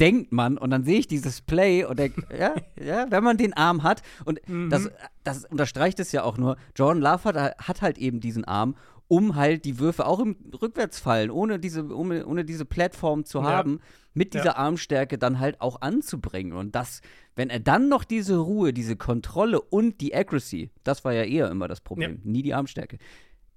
Denkt 0.00 0.32
man 0.32 0.58
und 0.58 0.70
dann 0.70 0.84
sehe 0.84 0.98
ich 0.98 1.06
dieses 1.06 1.42
Play 1.42 1.84
und 1.84 1.98
denke, 1.98 2.22
ja, 2.38 2.54
ja, 2.82 3.06
wenn 3.10 3.22
man 3.22 3.36
den 3.36 3.52
Arm 3.52 3.82
hat 3.82 4.02
und 4.24 4.40
mhm. 4.48 4.70
das, 4.70 4.90
das 5.22 5.44
unterstreicht 5.44 6.00
es 6.00 6.12
ja 6.12 6.24
auch 6.24 6.38
nur, 6.38 6.56
Jordan 6.74 7.02
Love 7.02 7.24
hat, 7.24 7.58
hat 7.58 7.82
halt 7.82 7.98
eben 7.98 8.20
diesen 8.20 8.44
Arm, 8.44 8.74
um 9.10 9.34
halt 9.34 9.64
die 9.64 9.80
Würfe 9.80 10.06
auch 10.06 10.20
im 10.20 10.36
Rückwärtsfallen, 10.62 11.32
ohne 11.32 11.58
diese, 11.58 11.84
ohne, 11.92 12.24
ohne 12.26 12.44
diese 12.44 12.64
Plattform 12.64 13.24
zu 13.24 13.42
haben, 13.42 13.72
ja. 13.72 13.78
mit 14.14 14.34
dieser 14.34 14.44
ja. 14.44 14.56
Armstärke 14.56 15.18
dann 15.18 15.40
halt 15.40 15.60
auch 15.60 15.80
anzubringen. 15.80 16.52
Und 16.52 16.76
das, 16.76 17.00
wenn 17.34 17.50
er 17.50 17.58
dann 17.58 17.88
noch 17.88 18.04
diese 18.04 18.36
Ruhe, 18.36 18.72
diese 18.72 18.94
Kontrolle 18.94 19.60
und 19.60 20.00
die 20.00 20.14
Accuracy, 20.14 20.70
das 20.84 21.04
war 21.04 21.12
ja 21.12 21.24
eher 21.24 21.50
immer 21.50 21.66
das 21.66 21.80
Problem, 21.80 22.20
ja. 22.22 22.30
nie 22.30 22.42
die 22.42 22.54
Armstärke. 22.54 22.98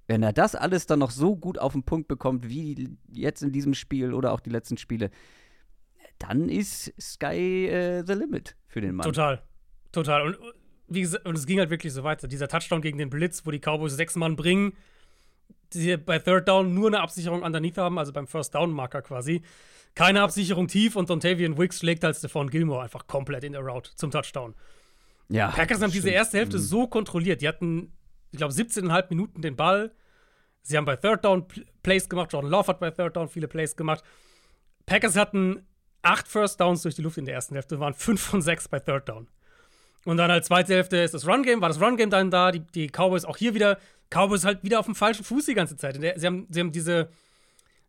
Wenn 0.08 0.24
er 0.24 0.32
das 0.32 0.56
alles 0.56 0.86
dann 0.86 0.98
noch 0.98 1.12
so 1.12 1.36
gut 1.36 1.58
auf 1.60 1.72
den 1.72 1.84
Punkt 1.84 2.08
bekommt, 2.08 2.48
wie 2.48 2.96
jetzt 3.12 3.44
in 3.44 3.52
diesem 3.52 3.74
Spiel 3.74 4.12
oder 4.12 4.32
auch 4.32 4.40
die 4.40 4.50
letzten 4.50 4.76
Spiele, 4.76 5.10
dann 6.18 6.48
ist 6.48 6.92
Sky 7.00 7.66
äh, 7.66 8.04
the 8.06 8.14
limit 8.14 8.56
für 8.66 8.80
den 8.80 8.94
Mann. 8.94 9.04
Total. 9.04 9.42
Total. 9.92 10.26
Und, 10.26 10.38
wie 10.88 11.00
gesagt, 11.00 11.26
und 11.26 11.36
es 11.36 11.46
ging 11.46 11.58
halt 11.58 11.70
wirklich 11.70 11.92
so 11.92 12.04
weiter. 12.04 12.28
Dieser 12.28 12.48
Touchdown 12.48 12.82
gegen 12.82 12.98
den 12.98 13.10
Blitz, 13.10 13.46
wo 13.46 13.50
die 13.50 13.60
Cowboys 13.60 13.94
sechs 13.94 14.16
Mann 14.16 14.36
bringen, 14.36 14.74
die 15.72 15.96
bei 15.96 16.18
Third 16.18 16.48
Down 16.48 16.74
nur 16.74 16.88
eine 16.88 17.00
Absicherung 17.00 17.42
underneath 17.42 17.78
haben, 17.78 17.98
also 17.98 18.12
beim 18.12 18.26
First 18.26 18.54
Down 18.54 18.70
Marker 18.72 19.02
quasi. 19.02 19.42
Keine 19.94 20.22
Absicherung 20.22 20.66
tief 20.66 20.96
und 20.96 21.08
Dontavian 21.08 21.56
Wicks 21.56 21.78
schlägt 21.78 22.04
als 22.04 22.18
Stephon 22.18 22.50
Gilmore 22.50 22.82
einfach 22.82 23.06
komplett 23.06 23.44
in 23.44 23.52
der 23.52 23.62
Route 23.62 23.92
zum 23.94 24.10
Touchdown. 24.10 24.54
Ja. 25.28 25.48
Packers 25.48 25.80
haben 25.82 25.92
diese 25.92 26.10
erste 26.10 26.38
Hälfte 26.38 26.58
mhm. 26.58 26.62
so 26.62 26.86
kontrolliert. 26.86 27.40
Die 27.40 27.48
hatten, 27.48 27.92
ich 28.30 28.38
glaube, 28.38 28.52
17,5 28.52 29.06
Minuten 29.10 29.42
den 29.42 29.56
Ball. 29.56 29.92
Sie 30.62 30.76
haben 30.76 30.84
bei 30.84 30.96
Third 30.96 31.24
Down 31.24 31.46
Plays 31.82 32.08
gemacht. 32.08 32.32
Jordan 32.32 32.50
Love 32.50 32.68
hat 32.68 32.80
bei 32.80 32.90
Third 32.90 33.16
Down 33.16 33.28
viele 33.28 33.48
Plays 33.48 33.76
gemacht. 33.76 34.02
Packers 34.86 35.16
hatten 35.16 35.66
acht 36.04 36.28
First 36.28 36.60
Downs 36.60 36.82
durch 36.82 36.94
die 36.94 37.02
Luft 37.02 37.18
in 37.18 37.24
der 37.24 37.34
ersten 37.34 37.54
Hälfte, 37.54 37.80
waren 37.80 37.94
fünf 37.94 38.20
von 38.20 38.42
sechs 38.42 38.68
bei 38.68 38.78
Third 38.78 39.08
Down. 39.08 39.26
Und 40.04 40.18
dann 40.18 40.30
halt 40.30 40.44
zweite 40.44 40.74
Hälfte 40.74 40.98
ist 40.98 41.14
das 41.14 41.26
Run-Game, 41.26 41.60
war 41.60 41.68
das 41.68 41.80
Run-Game 41.80 42.10
dann 42.10 42.30
da, 42.30 42.52
die, 42.52 42.60
die 42.60 42.88
Cowboys 42.88 43.24
auch 43.24 43.36
hier 43.36 43.54
wieder, 43.54 43.78
Cowboys 44.10 44.44
halt 44.44 44.62
wieder 44.62 44.78
auf 44.78 44.86
dem 44.86 44.94
falschen 44.94 45.24
Fuß 45.24 45.46
die 45.46 45.54
ganze 45.54 45.76
Zeit. 45.76 45.98
Sie, 45.98 46.26
haben, 46.26 46.46
sie 46.50 46.60
haben 46.60 46.72
diese, 46.72 47.08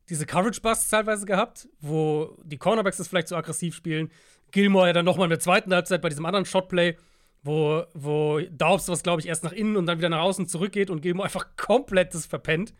diese 0.10 0.26
Coverage-Busts 0.26 0.90
teilweise 0.90 1.26
gehabt, 1.26 1.68
wo 1.82 2.38
die 2.44 2.58
Cornerbacks 2.58 2.98
das 2.98 3.08
vielleicht 3.08 3.28
so 3.28 3.36
aggressiv 3.36 3.76
spielen. 3.76 4.10
Gilmore 4.52 4.88
ja 4.88 4.94
dann 4.94 5.06
nochmal 5.06 5.26
in 5.26 5.32
der 5.32 5.40
zweiten 5.40 5.74
Halbzeit 5.74 6.02
bei 6.02 6.10
diesem 6.10 6.26
anderen 6.26 6.46
Shotplay, 6.46 6.96
wo, 7.44 7.84
wo 7.94 8.40
Daubs 8.50 8.88
was, 8.88 9.04
glaube 9.04 9.22
ich, 9.22 9.28
erst 9.28 9.44
nach 9.44 9.52
innen 9.52 9.76
und 9.76 9.86
dann 9.86 9.98
wieder 9.98 10.10
nach 10.10 10.22
außen 10.22 10.48
zurückgeht 10.48 10.90
und 10.90 11.02
Gilmore 11.02 11.26
einfach 11.26 11.48
komplett 11.58 12.14
das 12.14 12.26
verpennt. 12.26 12.74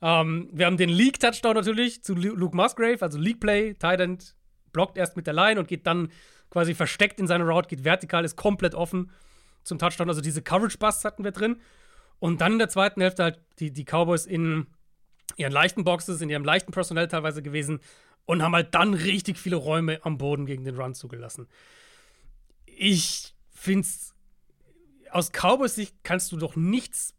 Ähm, 0.00 0.48
wir 0.52 0.66
haben 0.66 0.76
den 0.76 0.88
League-Touchdown 0.88 1.54
natürlich 1.54 2.02
zu 2.04 2.14
Luke 2.14 2.56
Musgrave, 2.56 3.02
also 3.02 3.18
League-Play, 3.18 3.74
Tight 3.74 4.00
End 4.00 4.34
blockt 4.72 4.96
erst 4.96 5.16
mit 5.16 5.26
der 5.26 5.34
Line 5.34 5.60
und 5.60 5.68
geht 5.68 5.86
dann 5.86 6.10
quasi 6.50 6.74
versteckt 6.74 7.20
in 7.20 7.26
seine 7.26 7.44
Route, 7.44 7.68
geht 7.68 7.84
vertikal, 7.84 8.24
ist 8.24 8.36
komplett 8.36 8.74
offen 8.74 9.10
zum 9.62 9.78
Touchdown. 9.78 10.08
Also 10.08 10.20
diese 10.20 10.42
Coverage-Busts 10.42 11.04
hatten 11.04 11.24
wir 11.24 11.32
drin. 11.32 11.60
Und 12.18 12.40
dann 12.40 12.52
in 12.52 12.58
der 12.58 12.68
zweiten 12.68 13.00
Hälfte 13.00 13.22
halt 13.22 13.40
die, 13.58 13.70
die 13.72 13.84
Cowboys 13.84 14.26
in 14.26 14.66
ihren 15.36 15.52
leichten 15.52 15.84
Boxes, 15.84 16.20
in 16.20 16.28
ihrem 16.28 16.44
leichten 16.44 16.72
Personell 16.72 17.08
teilweise 17.08 17.42
gewesen 17.42 17.80
und 18.26 18.42
haben 18.42 18.54
halt 18.54 18.74
dann 18.74 18.94
richtig 18.94 19.38
viele 19.38 19.56
Räume 19.56 20.00
am 20.04 20.18
Boden 20.18 20.46
gegen 20.46 20.64
den 20.64 20.76
Run 20.76 20.94
zugelassen. 20.94 21.48
Ich 22.66 23.34
finde 23.50 23.86
es, 23.86 24.14
aus 25.10 25.30
Cowboys 25.32 25.74
Sicht 25.74 25.96
kannst 26.02 26.30
du 26.32 26.36
doch 26.36 26.56
nichts, 26.56 27.14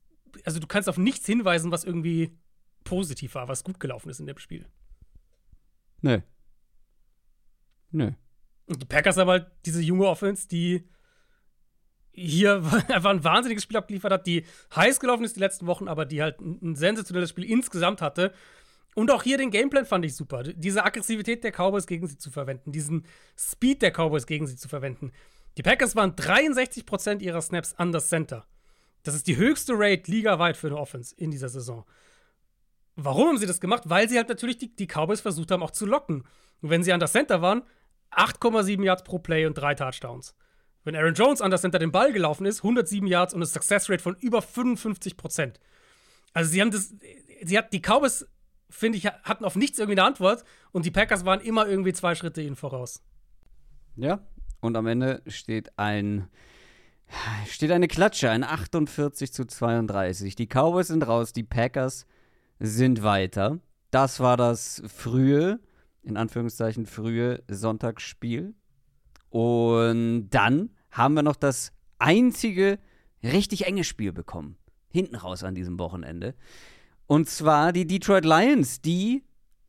also 0.46 0.60
du 0.60 0.68
kannst 0.68 0.88
auf 0.88 0.98
nichts 0.98 1.26
hinweisen, 1.26 1.72
was 1.72 1.84
irgendwie 1.84 2.38
positiv 2.84 3.36
war, 3.36 3.48
was 3.48 3.64
gut 3.64 3.80
gelaufen 3.80 4.10
ist 4.10 4.20
in 4.20 4.26
dem 4.26 4.38
Spiel. 4.38 4.66
Nee, 6.02 6.22
Nö. 7.92 8.12
Und 8.68 8.82
die 8.82 8.86
Packers 8.86 9.18
haben 9.18 9.30
halt 9.30 9.48
diese 9.66 9.82
junge 9.82 10.08
Offense, 10.08 10.48
die 10.48 10.88
hier 12.14 12.56
einfach 12.88 13.10
ein 13.10 13.24
wahnsinniges 13.24 13.64
Spiel 13.64 13.78
abgeliefert 13.78 14.12
hat, 14.12 14.28
die 14.28 14.46
heiß 14.76 15.00
gelaufen 15.00 15.24
ist 15.24 15.36
die 15.36 15.40
letzten 15.40 15.68
Wochen, 15.68 15.88
aber 15.88 16.06
die 16.06 16.22
halt 16.22 16.40
ein 16.42 16.76
sensationelles 16.76 17.30
Spiel 17.30 17.46
insgesamt 17.46 18.02
hatte. 18.02 18.34
Und 18.94 19.10
auch 19.10 19.24
hier 19.24 19.38
den 19.38 19.52
Gameplan 19.52 19.86
fand 19.86 20.04
ich 20.04 20.16
super. 20.16 20.44
Diese 20.44 20.84
Aggressivität 20.84 21.44
der 21.44 21.52
Cowboys 21.52 21.88
gegen 21.88 22.08
sie 22.08 22.18
zu 22.18 22.30
verwenden, 22.30 22.74
diesen 22.74 23.06
Speed 23.38 23.82
der 23.82 23.92
Cowboys 23.92 24.26
gegen 24.26 24.48
sie 24.48 24.58
zu 24.58 24.68
verwenden. 24.68 25.12
Die 25.58 25.64
Packers 25.64 25.96
waren 25.96 26.14
63% 26.16 27.22
ihrer 27.22 27.42
Snaps 27.42 27.74
an 27.76 27.92
das 27.92 28.10
Center. 28.10 28.46
Das 29.04 29.16
ist 29.16 29.28
die 29.28 29.38
höchste 29.38 29.74
Rate 29.76 30.12
ligaweit 30.12 30.58
für 30.58 30.68
eine 30.68 30.78
Offense 30.78 31.16
in 31.18 31.32
dieser 31.32 31.50
Saison. 31.50 31.86
Warum 32.96 33.30
haben 33.30 33.38
sie 33.38 33.46
das 33.46 33.62
gemacht? 33.62 33.84
Weil 33.86 34.10
sie 34.10 34.18
halt 34.18 34.30
natürlich 34.30 34.58
die, 34.58 34.76
die 34.76 34.88
Cowboys 34.88 35.22
versucht 35.22 35.52
haben, 35.52 35.64
auch 35.64 35.72
zu 35.72 35.86
locken. 35.86 36.24
Und 36.62 36.70
wenn 36.70 36.84
sie 36.84 36.94
an 36.94 37.00
das 37.00 37.14
Center 37.14 37.42
waren, 37.42 37.64
8,7 38.12 38.84
Yards 38.84 39.04
pro 39.04 39.20
Play 39.20 39.46
und 39.46 39.56
drei 39.56 39.76
Touchdowns. 39.76 40.36
Wenn 40.84 40.96
Aaron 40.96 41.14
Jones 41.14 41.42
an 41.42 41.52
das 41.52 41.62
Center 41.62 41.80
den 41.80 41.92
Ball 41.92 42.12
gelaufen 42.12 42.46
ist, 42.46 42.60
107 42.60 43.08
Yards 43.08 43.34
und 43.34 43.40
eine 43.40 43.46
Success 43.46 43.90
Rate 43.90 44.02
von 44.02 44.16
über 44.20 44.42
55 44.42 45.16
Prozent. 45.16 45.60
Also 46.34 46.52
sie 46.52 46.62
haben 46.62 46.72
das, 46.72 46.94
sie 47.44 47.58
hat, 47.58 47.72
die 47.72 47.82
Cowboys, 47.82 48.28
finde 48.70 48.98
ich, 48.98 49.06
hatten 49.06 49.46
auf 49.46 49.56
nichts 49.56 49.78
irgendwie 49.80 50.00
eine 50.00 50.08
Antwort 50.08 50.44
und 50.72 50.86
die 50.86 50.92
Packers 50.92 51.26
waren 51.26 51.42
immer 51.42 51.68
irgendwie 51.68 51.94
zwei 51.94 52.16
Schritte 52.16 52.42
ihnen 52.42 52.56
voraus. 52.56 53.04
Ja, 53.96 54.26
und 54.62 54.76
am 54.76 54.88
Ende 54.88 55.22
steht 55.28 55.78
ein, 55.78 56.30
steht 57.48 57.72
eine 57.72 57.88
Klatsche, 57.88 58.32
ein 58.32 58.44
48 58.44 59.34
zu 59.34 59.46
32. 59.46 60.36
Die 60.36 60.48
Cowboys 60.48 60.88
sind 60.88 61.06
raus, 61.06 61.34
die 61.34 61.44
Packers 61.44 62.08
sind 62.60 63.04
weiter. 63.04 63.60
Das 63.92 64.20
war 64.20 64.38
das 64.38 64.82
frühe 64.88 65.60
in 66.04 66.18
Anführungszeichen 66.18 66.86
frühe 66.86 67.44
Sonntagsspiel. 67.48 68.54
Und 69.30 70.30
dann 70.30 70.72
haben 70.90 71.14
wir 71.14 71.24
noch 71.24 71.36
das 71.36 71.72
einzige 72.00 72.80
richtig 73.24 73.66
enge 73.66 73.84
Spiel 73.84 74.12
bekommen. 74.12 74.58
Hinten 74.90 75.16
raus 75.16 75.44
an 75.44 75.56
diesem 75.56 75.80
Wochenende. 75.80 76.36
Und 77.08 77.30
zwar 77.30 77.72
die 77.72 77.88
Detroit 77.88 78.26
Lions, 78.26 78.82
die 78.82 79.24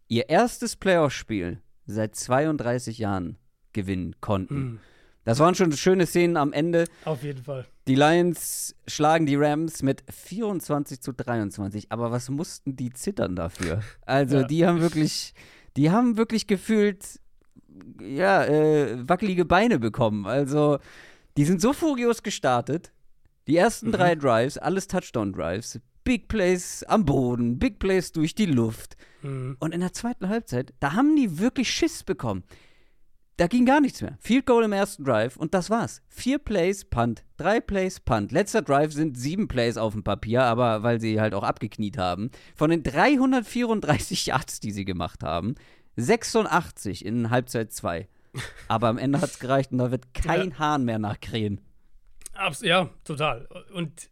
ihr 0.08 0.28
erstes 0.28 0.76
Playoff-Spiel 0.76 1.60
seit 1.86 2.14
32 2.14 2.98
Jahren 2.98 3.38
gewinnen 3.72 4.16
konnten. 4.20 4.54
Mhm. 4.54 4.80
Das 5.24 5.38
waren 5.38 5.54
schon 5.54 5.70
schöne 5.72 6.06
Szenen 6.06 6.36
am 6.36 6.52
Ende. 6.52 6.86
Auf 7.04 7.22
jeden 7.22 7.42
Fall. 7.42 7.64
Die 7.86 7.94
Lions 7.94 8.74
schlagen 8.88 9.26
die 9.26 9.36
Rams 9.36 9.82
mit 9.82 10.02
24 10.10 11.00
zu 11.00 11.12
23. 11.12 11.92
Aber 11.92 12.10
was 12.10 12.28
mussten 12.28 12.74
die 12.76 12.90
zittern 12.90 13.36
dafür? 13.36 13.82
Also, 14.04 14.38
ja. 14.38 14.44
die 14.44 14.66
haben 14.66 14.80
wirklich 14.80 15.34
die 15.76 15.90
haben 15.90 16.16
wirklich 16.16 16.46
gefühlt, 16.46 17.20
ja, 18.00 18.44
äh, 18.44 19.08
wackelige 19.08 19.44
Beine 19.44 19.78
bekommen. 19.78 20.26
Also, 20.26 20.78
die 21.36 21.44
sind 21.44 21.60
so 21.60 21.72
furios 21.72 22.22
gestartet. 22.22 22.92
Die 23.46 23.56
ersten 23.56 23.88
mhm. 23.88 23.92
drei 23.92 24.14
Drives, 24.14 24.58
alles 24.58 24.86
Touchdown-Drives. 24.86 25.80
Big 26.04 26.28
Plays 26.28 26.82
am 26.84 27.04
Boden, 27.04 27.58
Big 27.58 27.78
Plays 27.78 28.12
durch 28.12 28.34
die 28.34 28.46
Luft. 28.46 28.96
Mhm. 29.22 29.56
Und 29.60 29.72
in 29.72 29.80
der 29.80 29.92
zweiten 29.92 30.28
Halbzeit, 30.28 30.74
da 30.80 30.92
haben 30.92 31.16
die 31.16 31.38
wirklich 31.38 31.70
Schiss 31.70 32.02
bekommen. 32.02 32.44
Da 33.42 33.48
ging 33.48 33.66
gar 33.66 33.80
nichts 33.80 34.00
mehr. 34.00 34.16
Field 34.20 34.46
Goal 34.46 34.62
im 34.62 34.72
ersten 34.72 35.02
Drive 35.02 35.36
und 35.36 35.52
das 35.52 35.68
war's. 35.68 36.00
Vier 36.06 36.38
Plays, 36.38 36.84
Punt. 36.84 37.24
Drei 37.38 37.58
Plays, 37.58 37.98
Punt. 37.98 38.30
Letzter 38.30 38.62
Drive 38.62 38.92
sind 38.92 39.18
sieben 39.18 39.48
Plays 39.48 39.76
auf 39.76 39.94
dem 39.94 40.04
Papier, 40.04 40.44
aber 40.44 40.84
weil 40.84 41.00
sie 41.00 41.20
halt 41.20 41.34
auch 41.34 41.42
abgekniet 41.42 41.98
haben. 41.98 42.30
Von 42.54 42.70
den 42.70 42.84
334 42.84 44.26
Yards, 44.26 44.60
die 44.60 44.70
sie 44.70 44.84
gemacht 44.84 45.24
haben, 45.24 45.56
86 45.96 47.04
in 47.04 47.30
Halbzeit 47.30 47.72
2. 47.72 48.06
Aber 48.68 48.86
am 48.86 48.96
Ende 48.96 49.20
hat 49.20 49.30
es 49.30 49.40
gereicht 49.40 49.72
und 49.72 49.78
da 49.78 49.90
wird 49.90 50.14
kein 50.14 50.50
ja. 50.50 50.58
Hahn 50.60 50.84
mehr 50.84 51.00
nachkrähen. 51.00 51.60
Abs 52.34 52.60
ja, 52.60 52.90
total. 53.02 53.48
Und 53.74 54.08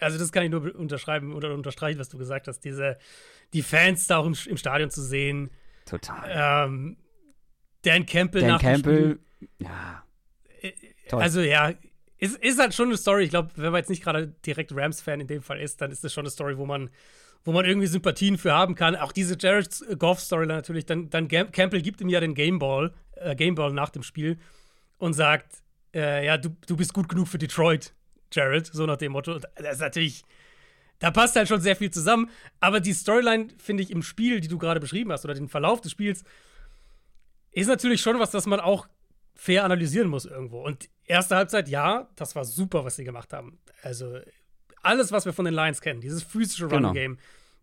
also 0.00 0.16
das 0.16 0.32
kann 0.32 0.42
ich 0.42 0.50
nur 0.50 0.74
unterschreiben 0.74 1.34
oder 1.34 1.52
unterstreichen, 1.52 1.98
was 1.98 2.08
du 2.08 2.16
gesagt 2.16 2.48
hast. 2.48 2.60
Diese, 2.60 2.96
die 3.52 3.60
Fans 3.60 4.06
da 4.06 4.16
auch 4.16 4.26
im, 4.26 4.34
im 4.46 4.56
Stadion 4.56 4.88
zu 4.88 5.02
sehen. 5.02 5.50
Total. 5.84 6.64
Ähm, 6.66 6.96
Dan 7.82 8.06
Campbell 8.06 8.42
Dan 8.42 8.50
nach 8.50 8.60
Campbell, 8.60 9.18
ja. 9.58 10.02
Äh, 10.60 10.72
Toll. 11.08 11.22
Also 11.22 11.40
ja, 11.40 11.72
ist, 12.18 12.36
ist 12.38 12.58
halt 12.58 12.74
schon 12.74 12.88
eine 12.88 12.96
Story. 12.96 13.24
Ich 13.24 13.30
glaube, 13.30 13.50
wenn 13.56 13.72
man 13.72 13.78
jetzt 13.78 13.88
nicht 13.88 14.02
gerade 14.02 14.28
direkt 14.44 14.74
Rams-Fan 14.74 15.20
in 15.20 15.26
dem 15.26 15.42
Fall 15.42 15.60
ist, 15.60 15.80
dann 15.80 15.90
ist 15.90 16.02
das 16.04 16.12
schon 16.12 16.22
eine 16.22 16.30
Story, 16.30 16.58
wo 16.58 16.66
man, 16.66 16.90
wo 17.44 17.52
man 17.52 17.64
irgendwie 17.64 17.86
Sympathien 17.86 18.38
für 18.38 18.52
haben 18.52 18.74
kann. 18.74 18.96
Auch 18.96 19.12
diese 19.12 19.36
Jared 19.38 19.68
Goff-Story 19.98 20.46
natürlich. 20.46 20.84
Dann, 20.84 21.10
dann 21.10 21.28
Campbell 21.28 21.80
gibt 21.80 22.00
ihm 22.00 22.08
ja 22.08 22.20
den 22.20 22.34
Gameball, 22.34 22.92
äh, 23.16 23.36
Gameball 23.36 23.72
nach 23.72 23.90
dem 23.90 24.02
Spiel 24.02 24.38
und 24.98 25.12
sagt, 25.12 25.62
äh, 25.94 26.26
ja, 26.26 26.36
du, 26.36 26.56
du 26.66 26.76
bist 26.76 26.92
gut 26.92 27.08
genug 27.08 27.28
für 27.28 27.38
Detroit, 27.38 27.94
Jared, 28.32 28.66
so 28.66 28.84
nach 28.84 28.96
dem 28.96 29.12
Motto. 29.12 29.38
Das 29.38 29.74
ist 29.74 29.80
natürlich, 29.80 30.24
da 30.98 31.12
passt 31.12 31.36
halt 31.36 31.48
schon 31.48 31.60
sehr 31.60 31.76
viel 31.76 31.90
zusammen. 31.90 32.30
Aber 32.58 32.80
die 32.80 32.92
Storyline, 32.92 33.48
finde 33.58 33.84
ich, 33.84 33.90
im 33.92 34.02
Spiel, 34.02 34.40
die 34.40 34.48
du 34.48 34.58
gerade 34.58 34.80
beschrieben 34.80 35.12
hast, 35.12 35.24
oder 35.24 35.34
den 35.34 35.48
Verlauf 35.48 35.80
des 35.80 35.92
Spiels, 35.92 36.24
ist 37.60 37.68
natürlich 37.68 38.00
schon 38.00 38.18
was, 38.18 38.30
das 38.30 38.46
man 38.46 38.60
auch 38.60 38.88
fair 39.34 39.64
analysieren 39.64 40.08
muss 40.08 40.24
irgendwo. 40.24 40.62
Und 40.64 40.88
erste 41.04 41.36
Halbzeit, 41.36 41.68
ja, 41.68 42.08
das 42.16 42.34
war 42.34 42.44
super, 42.44 42.84
was 42.84 42.96
sie 42.96 43.04
gemacht 43.04 43.32
haben. 43.32 43.58
Also 43.82 44.18
alles, 44.82 45.12
was 45.12 45.24
wir 45.24 45.32
von 45.32 45.44
den 45.44 45.54
Lions 45.54 45.80
kennen, 45.80 46.00
dieses 46.00 46.22
physische 46.22 46.68
Genau. 46.68 46.88
Run-Game, 46.88 47.18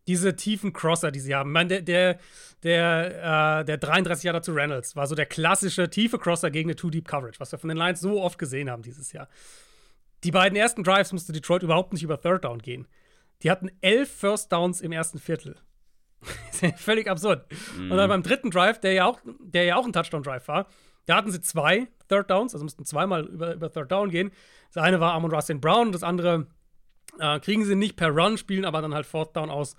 diese 0.07 0.35
tiefen 0.35 0.71
Crosser, 0.73 1.11
die 1.11 1.19
sie 1.19 1.35
haben. 1.35 1.49
Ich 1.49 1.53
meine, 1.53 1.81
der, 1.81 1.81
der, 1.81 2.19
der, 2.63 3.59
äh, 3.61 3.65
der 3.65 3.77
33 3.77 4.23
Jahre 4.23 4.41
zu 4.41 4.53
Reynolds 4.53 4.95
war 4.95 5.07
so 5.07 5.15
der 5.15 5.25
klassische 5.25 5.89
tiefe 5.89 6.19
Crosser 6.19 6.51
gegen 6.51 6.69
eine 6.69 6.75
Two-Deep-Coverage, 6.75 7.39
was 7.39 7.51
wir 7.51 7.59
von 7.59 7.69
den 7.69 7.77
Lions 7.77 7.99
so 7.99 8.21
oft 8.21 8.37
gesehen 8.37 8.69
haben 8.69 8.83
dieses 8.83 9.11
Jahr. 9.11 9.27
Die 10.23 10.31
beiden 10.31 10.57
ersten 10.57 10.83
Drives 10.83 11.11
musste 11.11 11.33
Detroit 11.33 11.63
überhaupt 11.63 11.93
nicht 11.93 12.03
über 12.03 12.19
Third 12.21 12.45
Down 12.45 12.59
gehen. 12.59 12.87
Die 13.43 13.51
hatten 13.51 13.69
elf 13.81 14.09
First 14.09 14.51
Downs 14.51 14.81
im 14.81 14.91
ersten 14.91 15.19
Viertel. 15.19 15.57
Völlig 16.77 17.07
absurd. 17.09 17.45
Und 17.77 17.89
dann 17.89 18.09
beim 18.09 18.23
dritten 18.23 18.51
Drive, 18.51 18.79
der 18.79 18.93
ja 18.93 19.05
auch, 19.05 19.19
der 19.39 19.63
ja 19.65 19.75
auch 19.75 19.85
ein 19.85 19.93
Touchdown-Drive 19.93 20.47
war, 20.47 20.67
da 21.05 21.15
hatten 21.17 21.31
sie 21.31 21.41
zwei 21.41 21.87
Third 22.09 22.29
Downs, 22.29 22.53
also 22.53 22.63
mussten 22.63 22.85
zweimal 22.85 23.25
über, 23.25 23.53
über 23.53 23.71
Third 23.71 23.91
Down 23.91 24.09
gehen. 24.09 24.31
Das 24.73 24.83
eine 24.83 24.99
war 24.99 25.13
Amon 25.13 25.31
Russell 25.31 25.57
Brown, 25.57 25.91
das 25.91 26.03
andere 26.03 26.47
äh, 27.19 27.39
kriegen 27.39 27.63
sie 27.65 27.75
nicht 27.75 27.95
per 27.95 28.09
Run, 28.09 28.37
spielen 28.37 28.65
aber 28.65 28.81
dann 28.81 28.93
halt 28.93 29.05
Fourth 29.05 29.35
Down 29.35 29.49
aus. 29.49 29.75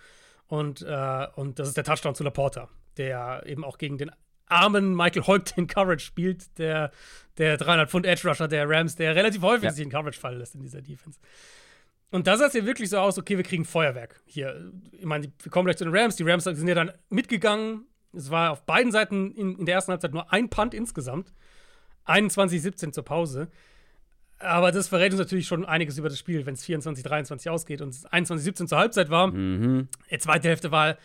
Und, 0.49 0.83
äh, 0.83 1.27
und 1.35 1.59
das 1.59 1.69
ist 1.69 1.77
der 1.77 1.85
Touchdown 1.85 2.15
zu 2.15 2.23
Laporta, 2.23 2.69
der 2.97 3.43
eben 3.47 3.65
auch 3.65 3.79
gegen 3.79 3.99
den 3.99 4.11
armen 4.49 4.95
Michael 4.95 5.27
Hoyt 5.27 5.55
in 5.57 5.67
Coverage 5.67 6.05
spielt, 6.05 6.57
der, 6.59 6.93
der 7.37 7.57
300 7.57 7.91
Pfund 7.91 8.07
Edge 8.07 8.29
Rusher 8.29 8.47
der 8.47 8.69
Rams, 8.71 8.95
der 8.95 9.17
relativ 9.17 9.43
häufig 9.43 9.65
Ja. 9.65 9.73
sich 9.73 9.85
in 9.85 9.91
Coverage 9.91 10.21
fallen 10.21 10.39
lässt 10.39 10.55
in 10.55 10.61
dieser 10.61 10.83
Defense. 10.83 11.19
Und 12.11 12.27
da 12.27 12.37
sah 12.37 12.47
es 12.47 12.55
ja 12.55 12.65
wirklich 12.65 12.89
so 12.91 12.99
aus, 12.99 13.19
okay, 13.19 13.37
wir 13.37 13.45
kriegen 13.45 13.65
Feuerwerk 13.65 14.21
hier. 14.27 14.73
Ich 14.93 15.05
meine, 15.05 15.31
wir 15.43 15.51
kommen 15.51 15.67
gleich 15.67 15.77
zu 15.77 15.85
den 15.85 15.95
Rams. 15.95 16.17
Die 16.17 16.23
Rams 16.23 16.45
sind 16.45 16.69
ja 16.69 16.75
dann 16.75 16.93
mitgegangen. 17.11 17.87
Es 18.13 18.31
war 18.31 18.53
auf 18.53 18.65
beiden 18.65 18.93
Seiten 18.93 19.33
in, 19.33 19.59
in 19.59 19.67
der 19.67 19.75
ersten 19.75 19.91
Halbzeit 19.93 20.13
nur 20.13 20.33
ein 20.33 20.49
Punt 20.49 20.73
insgesamt. 20.73 21.33
21-17 22.07 22.93
zur 22.93 23.05
Pause. 23.05 23.49
Aber 24.39 24.71
das 24.71 24.89
verrät 24.89 25.13
uns 25.13 25.19
natürlich 25.19 25.47
schon 25.47 25.65
einiges 25.65 25.99
über 25.99 26.09
das 26.09 26.19
Spiel, 26.19 26.45
wenn 26.47 26.55
es 26.55 26.65
24-23 26.65 27.49
ausgeht 27.51 27.81
und 27.81 27.89
es 27.91 28.07
21-17 28.07 28.67
zur 28.67 28.79
Halbzeit 28.79 29.11
war. 29.11 29.29
Mhm. 29.29 29.89
Die 30.11 30.19
zweite 30.19 30.49
Hälfte 30.49 30.71
war 30.71 30.97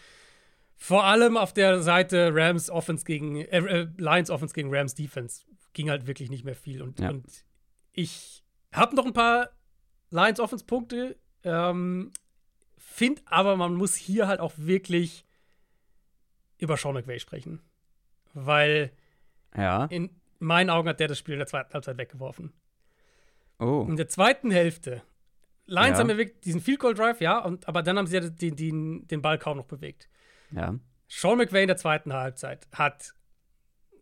vor 0.75 1.05
allem 1.05 1.37
auf 1.37 1.53
der 1.53 1.81
Seite 1.81 2.31
Rams 2.33 2.69
Offense 2.69 3.05
gegen 3.05 3.37
äh, 3.37 3.57
äh, 3.59 3.87
Lions 3.97 4.29
Offense 4.29 4.53
gegen 4.53 4.73
Rams 4.73 4.95
Defense 4.95 5.43
ging 5.73 5.89
halt 5.89 6.07
wirklich 6.07 6.29
nicht 6.29 6.43
mehr 6.43 6.55
viel 6.55 6.81
und, 6.81 6.99
Ja. 6.99 7.09
und 7.09 7.25
ich 7.93 8.43
habe 8.73 8.95
noch 8.95 9.05
ein 9.05 9.13
paar 9.13 9.51
Lions 10.11 10.39
Offense 10.39 10.63
Punkte 10.65 11.15
ähm, 11.43 12.11
finde 12.77 13.21
aber 13.25 13.55
man 13.57 13.73
muss 13.73 13.95
hier 13.95 14.27
halt 14.27 14.39
auch 14.39 14.53
wirklich 14.57 15.25
über 16.59 16.77
Sean 16.77 16.93
McVay 16.93 17.19
sprechen, 17.19 17.61
weil 18.33 18.91
Ja. 19.55 19.85
in 19.85 20.09
meinen 20.39 20.69
Augen 20.69 20.87
hat 20.89 20.99
der 20.99 21.07
das 21.07 21.17
Spiel 21.17 21.33
in 21.33 21.39
der 21.39 21.47
zweiten 21.47 21.73
Halbzeit 21.73 21.97
weggeworfen. 21.97 22.53
Oh. 23.59 23.85
In 23.89 23.95
der 23.95 24.07
zweiten 24.07 24.51
Hälfte. 24.51 25.01
Lions 25.65 25.91
Ja. 25.91 25.99
haben 25.99 26.07
bewegt 26.07 26.43
diesen 26.45 26.61
Field 26.61 26.79
Goal 26.79 26.93
Drive, 26.93 27.21
ja, 27.21 27.39
und, 27.39 27.67
aber 27.67 27.81
dann 27.83 27.97
haben 27.97 28.07
sie 28.07 28.17
ja 28.17 28.29
den, 28.29 28.55
den, 28.55 29.07
den 29.07 29.21
Ball 29.21 29.37
kaum 29.37 29.57
noch 29.57 29.65
bewegt. 29.65 30.09
Ja. 30.51 30.75
Sean 31.07 31.37
McVay 31.37 31.61
in 31.63 31.67
der 31.67 31.77
zweiten 31.77 32.13
Halbzeit 32.13 32.67
hat 32.73 33.13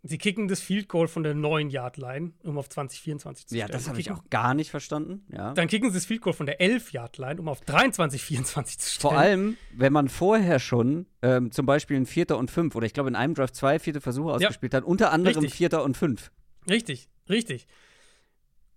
sie 0.03 0.17
kicken 0.17 0.47
das 0.47 0.59
Field 0.61 0.87
Goal 0.87 1.07
von 1.07 1.23
der 1.23 1.35
9-Yard-Line, 1.35 2.31
um 2.43 2.57
auf 2.57 2.69
2024 2.69 3.47
zu 3.47 3.55
Ja, 3.55 3.65
stellen. 3.65 3.77
das 3.77 3.89
habe 3.89 3.99
ich 3.99 4.11
auch 4.11 4.23
gar 4.29 4.53
nicht 4.53 4.71
verstanden. 4.71 5.25
Ja. 5.31 5.53
Dann 5.53 5.67
kicken 5.67 5.89
sie 5.89 5.97
das 5.97 6.05
Field 6.05 6.21
Goal 6.21 6.33
von 6.33 6.45
der 6.45 6.59
11-Yard-Line, 6.61 7.39
um 7.41 7.47
auf 7.47 7.61
23-24 7.63 8.77
zu 8.77 8.89
stellen. 8.89 9.01
Vor 9.01 9.17
allem, 9.17 9.57
wenn 9.73 9.91
man 9.93 10.07
vorher 10.09 10.59
schon 10.59 11.05
ähm, 11.21 11.51
zum 11.51 11.65
Beispiel 11.65 11.97
ein 11.97 12.05
Vierter 12.05 12.37
und 12.37 12.49
Fünf 12.51 12.75
oder 12.75 12.85
ich 12.85 12.93
glaube 12.93 13.09
in 13.09 13.15
einem 13.15 13.33
Drive 13.33 13.51
zwei 13.51 13.79
vierte 13.79 14.01
Versuche 14.01 14.31
ausgespielt 14.33 14.73
hat, 14.73 14.83
unter 14.83 15.11
anderem 15.11 15.39
Richtig. 15.43 15.53
Vierter 15.57 15.83
und 15.83 15.97
Fünf. 15.97 16.31
Richtig, 16.69 17.09
richtig. 17.29 17.67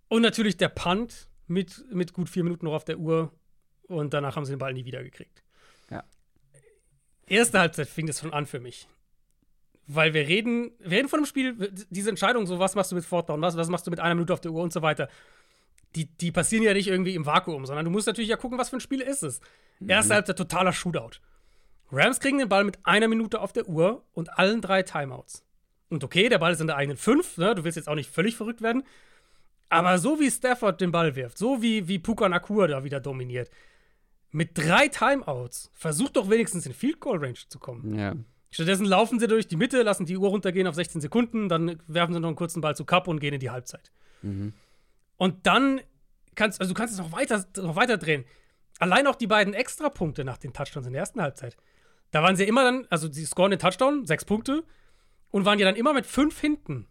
Und 0.09 0.21
natürlich 0.21 0.57
der 0.57 0.69
Punt 0.69 1.27
mit, 1.47 1.85
mit 1.91 2.13
gut 2.13 2.29
vier 2.29 2.43
Minuten 2.43 2.65
noch 2.65 2.73
auf 2.73 2.85
der 2.85 2.99
Uhr. 2.99 3.31
Und 3.87 4.13
danach 4.13 4.35
haben 4.35 4.45
sie 4.45 4.53
den 4.53 4.59
Ball 4.59 4.73
nie 4.73 4.85
wieder 4.85 5.03
gekriegt. 5.03 5.43
Ja. 5.89 6.03
Erste 7.27 7.59
Halbzeit 7.59 7.87
fing 7.87 8.07
das 8.07 8.19
schon 8.19 8.33
an 8.33 8.45
für 8.45 8.59
mich. 8.59 8.87
Weil 9.87 10.13
wir 10.13 10.27
reden, 10.27 10.71
wir 10.79 10.97
reden 10.97 11.09
von 11.09 11.19
einem 11.19 11.25
Spiel, 11.25 11.71
diese 11.89 12.09
Entscheidung, 12.09 12.45
so 12.45 12.59
was 12.59 12.75
machst 12.75 12.91
du 12.91 12.95
mit 12.95 13.03
Fourth 13.03 13.29
Down, 13.29 13.41
was, 13.41 13.57
was 13.57 13.67
machst 13.67 13.85
du 13.85 13.91
mit 13.91 13.99
einer 13.99 14.15
Minute 14.15 14.33
auf 14.33 14.41
der 14.41 14.51
Uhr 14.51 14.63
und 14.63 14.71
so 14.71 14.81
weiter, 14.81 15.09
die, 15.95 16.05
die 16.05 16.31
passieren 16.31 16.63
ja 16.63 16.73
nicht 16.73 16.87
irgendwie 16.87 17.15
im 17.15 17.25
Vakuum, 17.25 17.65
sondern 17.65 17.85
du 17.85 17.91
musst 17.91 18.07
natürlich 18.07 18.29
ja 18.29 18.37
gucken, 18.37 18.57
was 18.57 18.69
für 18.69 18.77
ein 18.77 18.81
Spiel 18.81 19.01
ist 19.01 19.23
es. 19.23 19.41
Erste 19.85 20.15
Halbzeit 20.15 20.37
totaler 20.37 20.73
Shootout. 20.73 21.19
Rams 21.91 22.19
kriegen 22.19 22.39
den 22.39 22.49
Ball 22.49 22.63
mit 22.63 22.79
einer 22.83 23.07
Minute 23.07 23.41
auf 23.41 23.53
der 23.53 23.67
Uhr 23.67 24.03
und 24.13 24.37
allen 24.39 24.61
drei 24.61 24.83
Timeouts. 24.83 25.43
Und 25.89 26.03
okay, 26.03 26.29
der 26.29 26.39
Ball 26.39 26.53
ist 26.53 26.61
in 26.61 26.67
der 26.67 26.77
eigenen 26.77 26.97
fünf, 26.97 27.37
ne? 27.37 27.53
du 27.53 27.63
willst 27.63 27.75
jetzt 27.75 27.87
auch 27.87 27.95
nicht 27.95 28.09
völlig 28.09 28.35
verrückt 28.35 28.61
werden. 28.61 28.83
Aber 29.69 29.99
so 29.99 30.19
wie 30.19 30.31
Stafford 30.31 30.81
den 30.81 30.91
Ball 30.91 31.15
wirft, 31.15 31.37
so 31.37 31.61
wie, 31.61 31.87
wie 31.87 31.99
Puka 31.99 32.29
Nakua 32.29 32.67
da 32.67 32.83
wieder 32.83 32.99
dominiert, 32.99 33.51
mit 34.31 34.57
drei 34.57 34.87
Timeouts, 34.87 35.71
versucht 35.73 36.15
doch 36.15 36.29
wenigstens 36.29 36.65
in 36.65 36.73
Field 36.73 36.99
Goal 36.99 37.19
Range 37.19 37.37
zu 37.47 37.59
kommen. 37.59 37.97
Ja. 37.97 38.15
Stattdessen 38.53 38.85
laufen 38.85 39.19
sie 39.19 39.27
durch 39.27 39.47
die 39.47 39.55
Mitte, 39.55 39.81
lassen 39.81 40.05
die 40.05 40.15
Uhr 40.15 40.29
runtergehen 40.29 40.67
auf 40.67 40.75
16 40.75 41.01
Sekunden, 41.01 41.49
dann 41.49 41.81
werfen 41.87 42.13
sie 42.13 42.19
noch 42.19 42.29
einen 42.29 42.35
kurzen 42.35 42.61
Ball 42.61 42.75
zu 42.75 42.85
Cup 42.85 43.07
und 43.07 43.19
gehen 43.19 43.33
in 43.33 43.39
die 43.39 43.49
Halbzeit. 43.49 43.91
Und 45.17 45.47
dann 45.47 45.81
kannst 46.35 46.61
also 46.61 46.71
du 46.71 46.77
kannst 46.77 46.93
es 46.93 46.99
noch 46.99 47.11
weiter, 47.11 47.43
noch 47.57 47.75
weiter 47.75 47.97
drehen. 47.97 48.25
Allein 48.77 49.07
auch 49.07 49.15
die 49.15 49.25
beiden 49.25 49.55
Extrapunkte 49.55 50.23
nach 50.23 50.37
den 50.37 50.53
Touchdowns 50.53 50.85
in 50.85 50.93
der 50.93 50.99
ersten 50.99 51.19
Halbzeit. 51.19 51.57
Da 52.11 52.21
waren 52.21 52.35
sie 52.35 52.43
immer 52.43 52.63
dann, 52.63 52.85
also 52.91 53.11
sie 53.11 53.25
scoren 53.25 53.49
den 53.49 53.59
Touchdown, 53.59 54.05
sechs 54.05 54.23
Punkte, 54.23 54.63
und 55.31 55.45
waren 55.45 55.57
ja 55.57 55.65
dann 55.65 55.75
immer 55.75 55.93
mit 55.93 56.05
fünf 56.05 56.39
hinten. 56.39 56.85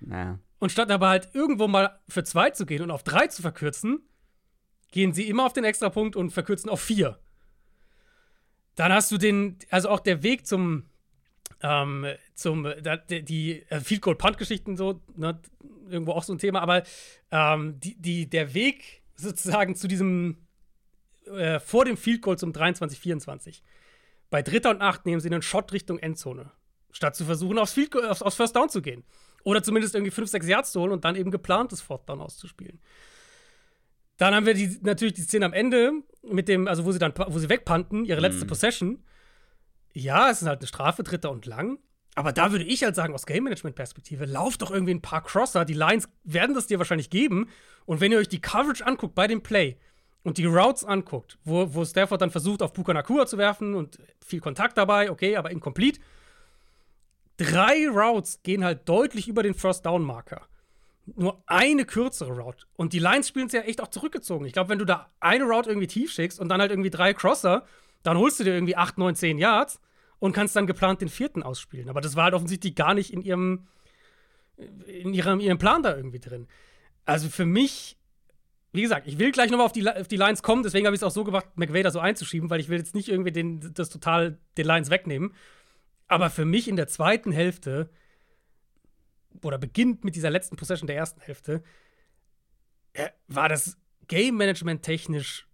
Ja. 0.00 0.38
Und 0.60 0.72
statt 0.72 0.90
aber 0.90 1.10
halt 1.10 1.34
irgendwo 1.34 1.68
mal 1.68 2.00
für 2.08 2.24
zwei 2.24 2.50
zu 2.50 2.64
gehen 2.64 2.82
und 2.82 2.90
auf 2.90 3.02
drei 3.02 3.26
zu 3.26 3.42
verkürzen, 3.42 4.00
gehen 4.92 5.12
sie 5.12 5.28
immer 5.28 5.44
auf 5.44 5.52
den 5.52 5.64
Extrapunkt 5.64 6.16
und 6.16 6.30
verkürzen 6.30 6.70
auf 6.70 6.80
vier. 6.80 7.18
Dann 8.76 8.92
hast 8.94 9.12
du 9.12 9.18
den, 9.18 9.58
also 9.68 9.90
auch 9.90 10.00
der 10.00 10.22
Weg 10.22 10.46
zum, 10.46 10.86
ähm, 11.62 12.06
zum, 12.34 12.66
die, 13.08 13.62
äh, 13.68 13.80
Field 13.80 14.02
Goal 14.02 14.16
Punt 14.16 14.38
Geschichten 14.38 14.76
so, 14.76 15.00
ne, 15.16 15.40
irgendwo 15.88 16.12
auch 16.12 16.24
so 16.24 16.32
ein 16.32 16.38
Thema, 16.38 16.60
aber 16.60 16.82
ähm, 17.30 17.78
die, 17.80 18.00
die, 18.00 18.28
der 18.28 18.54
Weg 18.54 19.02
sozusagen 19.16 19.76
zu 19.76 19.88
diesem, 19.88 20.38
äh, 21.26 21.60
vor 21.60 21.84
dem 21.84 21.96
Field 21.96 22.22
Goal 22.22 22.38
zum 22.38 22.52
23-24. 22.52 23.62
Bei 24.30 24.42
Dritter 24.42 24.70
und 24.70 24.80
Acht 24.80 25.06
nehmen 25.06 25.20
sie 25.20 25.28
einen 25.28 25.42
Shot 25.42 25.72
Richtung 25.72 25.98
Endzone, 25.98 26.50
statt 26.90 27.14
zu 27.14 27.24
versuchen, 27.24 27.58
aufs, 27.58 27.72
Field 27.72 27.90
Goal, 27.90 28.08
aufs, 28.08 28.22
aufs 28.22 28.36
First 28.36 28.56
Down 28.56 28.68
zu 28.68 28.82
gehen. 28.82 29.04
Oder 29.44 29.62
zumindest 29.62 29.94
irgendwie 29.94 30.12
5, 30.12 30.30
6 30.30 30.46
Yards 30.46 30.72
zu 30.72 30.80
holen 30.80 30.92
und 30.92 31.04
dann 31.04 31.16
eben 31.16 31.30
geplantes 31.30 31.80
Fourth 31.80 32.08
Down 32.08 32.20
auszuspielen. 32.20 32.80
Dann 34.16 34.34
haben 34.34 34.46
wir 34.46 34.54
die, 34.54 34.78
natürlich 34.82 35.14
die 35.14 35.22
Szene 35.22 35.46
am 35.46 35.52
Ende, 35.52 35.92
mit 36.22 36.48
dem, 36.48 36.68
also 36.68 36.84
wo 36.84 36.92
sie 36.92 36.98
dann, 36.98 37.12
wo 37.26 37.38
sie 37.38 37.48
wegpanten, 37.48 38.04
ihre 38.04 38.20
letzte 38.20 38.46
Possession. 38.46 39.02
Ja, 39.92 40.30
es 40.30 40.42
ist 40.42 40.48
halt 40.48 40.60
eine 40.60 40.66
Strafe, 40.66 41.02
dritter 41.02 41.30
und 41.30 41.46
lang. 41.46 41.78
Aber 42.14 42.32
da 42.32 42.52
würde 42.52 42.64
ich 42.64 42.82
halt 42.84 42.94
sagen, 42.94 43.14
aus 43.14 43.24
Game-Management-Perspektive, 43.24 44.26
lauf 44.26 44.58
doch 44.58 44.70
irgendwie 44.70 44.94
ein 44.94 45.02
paar 45.02 45.22
Crosser. 45.22 45.64
Die 45.64 45.74
Lines 45.74 46.08
werden 46.24 46.54
das 46.54 46.66
dir 46.66 46.78
wahrscheinlich 46.78 47.10
geben. 47.10 47.48
Und 47.86 48.00
wenn 48.00 48.12
ihr 48.12 48.18
euch 48.18 48.28
die 48.28 48.40
Coverage 48.40 48.84
anguckt 48.84 49.14
bei 49.14 49.26
dem 49.26 49.42
Play 49.42 49.78
und 50.22 50.38
die 50.38 50.44
Routes 50.44 50.84
anguckt, 50.84 51.38
wo, 51.44 51.74
wo 51.74 51.84
Stafford 51.84 52.20
dann 52.20 52.30
versucht, 52.30 52.62
auf 52.62 52.74
Puka 52.74 52.92
Nakua 52.92 53.26
zu 53.26 53.38
werfen 53.38 53.74
und 53.74 53.98
viel 54.24 54.40
Kontakt 54.40 54.76
dabei, 54.76 55.10
okay, 55.10 55.36
aber 55.36 55.50
incomplete. 55.50 56.00
Drei 57.38 57.88
Routes 57.88 58.42
gehen 58.42 58.62
halt 58.62 58.88
deutlich 58.88 59.26
über 59.26 59.42
den 59.42 59.54
First-Down-Marker 59.54 60.42
nur 61.06 61.42
eine 61.46 61.84
kürzere 61.84 62.32
Route. 62.32 62.66
Und 62.76 62.92
die 62.92 62.98
Lions 62.98 63.28
spielen 63.28 63.46
es 63.46 63.52
ja 63.52 63.62
echt 63.62 63.80
auch 63.80 63.88
zurückgezogen. 63.88 64.46
Ich 64.46 64.52
glaube, 64.52 64.70
wenn 64.70 64.78
du 64.78 64.84
da 64.84 65.10
eine 65.20 65.44
Route 65.44 65.70
irgendwie 65.70 65.86
tief 65.86 66.12
schickst 66.12 66.38
und 66.38 66.48
dann 66.48 66.60
halt 66.60 66.70
irgendwie 66.70 66.90
drei 66.90 67.12
Crosser, 67.12 67.64
dann 68.02 68.18
holst 68.18 68.40
du 68.40 68.44
dir 68.44 68.54
irgendwie 68.54 68.76
8, 68.76 68.98
9, 68.98 69.14
10 69.14 69.38
Yards 69.38 69.80
und 70.18 70.32
kannst 70.32 70.56
dann 70.56 70.66
geplant 70.66 71.00
den 71.00 71.08
vierten 71.08 71.42
ausspielen. 71.42 71.88
Aber 71.88 72.00
das 72.00 72.16
war 72.16 72.24
halt 72.24 72.34
offensichtlich 72.34 72.74
gar 72.74 72.94
nicht 72.94 73.12
in 73.12 73.22
ihrem, 73.22 73.66
in 74.86 75.14
ihrem, 75.14 75.40
ihrem 75.40 75.58
Plan 75.58 75.82
da 75.82 75.96
irgendwie 75.96 76.20
drin. 76.20 76.46
Also 77.04 77.28
für 77.28 77.46
mich 77.46 77.96
wie 78.72 78.82
gesagt, 78.82 79.06
ich 79.06 79.18
will 79.18 79.32
gleich 79.32 79.50
nochmal 79.50 79.66
auf 79.66 79.72
die, 79.72 79.88
auf 79.88 80.08
die 80.08 80.16
Lions 80.16 80.42
kommen, 80.42 80.62
deswegen 80.62 80.86
habe 80.86 80.94
ich 80.94 81.00
es 81.00 81.04
auch 81.04 81.10
so 81.10 81.24
gemacht, 81.24 81.46
McVay 81.56 81.82
da 81.82 81.90
so 81.90 82.00
einzuschieben, 82.00 82.48
weil 82.48 82.60
ich 82.60 82.70
will 82.70 82.78
jetzt 82.78 82.94
nicht 82.94 83.08
irgendwie 83.08 83.32
den, 83.32 83.74
das 83.74 83.90
total 83.90 84.38
den 84.56 84.66
Lions 84.66 84.88
wegnehmen. 84.88 85.34
Aber 86.08 86.30
für 86.30 86.46
mich 86.46 86.68
in 86.68 86.76
der 86.76 86.88
zweiten 86.88 87.32
Hälfte 87.32 87.90
oder 89.42 89.58
beginnt 89.58 90.04
mit 90.04 90.16
dieser 90.16 90.30
letzten 90.30 90.56
Possession 90.56 90.86
der 90.86 90.96
ersten 90.96 91.20
Hälfte, 91.20 91.62
äh, 92.94 93.08
war 93.28 93.48
das 93.48 93.78
Game 94.08 94.36
Management 94.36 94.82
technisch 94.82 95.46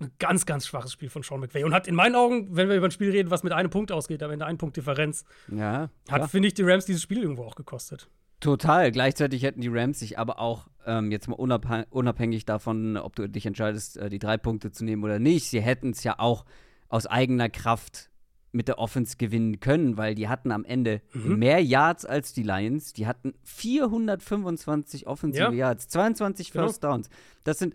ein 0.00 0.10
ganz, 0.18 0.44
ganz 0.46 0.66
schwaches 0.66 0.92
Spiel 0.92 1.08
von 1.08 1.22
Sean 1.22 1.40
McVay. 1.40 1.64
Und 1.64 1.72
hat 1.72 1.86
in 1.86 1.94
meinen 1.94 2.14
Augen, 2.16 2.48
wenn 2.56 2.68
wir 2.68 2.76
über 2.76 2.86
ein 2.86 2.90
Spiel 2.90 3.10
reden, 3.10 3.30
was 3.30 3.42
mit 3.42 3.52
einem 3.52 3.70
Punkt 3.70 3.92
ausgeht, 3.92 4.22
am 4.22 4.30
Ende 4.30 4.44
ein 4.46 4.58
Punkt 4.58 4.76
Differenz, 4.76 5.24
Ja. 5.50 5.88
hat, 6.10 6.30
finde 6.30 6.48
ich, 6.48 6.54
die 6.54 6.62
Rams 6.62 6.84
dieses 6.86 7.02
Spiel 7.02 7.22
irgendwo 7.22 7.44
auch 7.44 7.54
gekostet. 7.54 8.08
Total. 8.40 8.90
Gleichzeitig 8.90 9.42
hätten 9.44 9.60
die 9.60 9.68
Rams 9.68 10.00
sich 10.00 10.18
aber 10.18 10.38
auch, 10.40 10.66
ähm, 10.84 11.10
jetzt 11.12 11.28
mal 11.28 11.36
unabhängig, 11.36 11.86
unabhängig 11.90 12.44
davon, 12.44 12.96
ob 12.96 13.14
du 13.16 13.28
dich 13.28 13.46
entscheidest, 13.46 13.96
äh, 13.96 14.10
die 14.10 14.18
drei 14.18 14.36
Punkte 14.36 14.70
zu 14.72 14.84
nehmen 14.84 15.02
oder 15.04 15.18
nicht, 15.18 15.48
sie 15.48 15.62
hätten 15.62 15.90
es 15.90 16.02
ja 16.04 16.18
auch 16.18 16.44
aus 16.88 17.06
eigener 17.06 17.48
Kraft 17.48 18.10
mit 18.52 18.68
der 18.68 18.78
Offense 18.78 19.16
gewinnen 19.16 19.60
können, 19.60 19.96
weil 19.96 20.14
die 20.14 20.28
hatten 20.28 20.52
am 20.52 20.64
Ende 20.64 21.00
Mhm. 21.12 21.38
mehr 21.38 21.62
Yards 21.64 22.04
als 22.04 22.32
die 22.32 22.42
Lions. 22.42 22.92
Die 22.92 23.06
hatten 23.06 23.34
425 23.42 25.06
offensive 25.06 25.44
Ja. 25.44 25.50
Yards, 25.52 25.88
22 25.88 26.50
Genau. 26.52 26.66
First 26.66 26.84
Downs. 26.84 27.08
Das 27.44 27.58
sind 27.58 27.74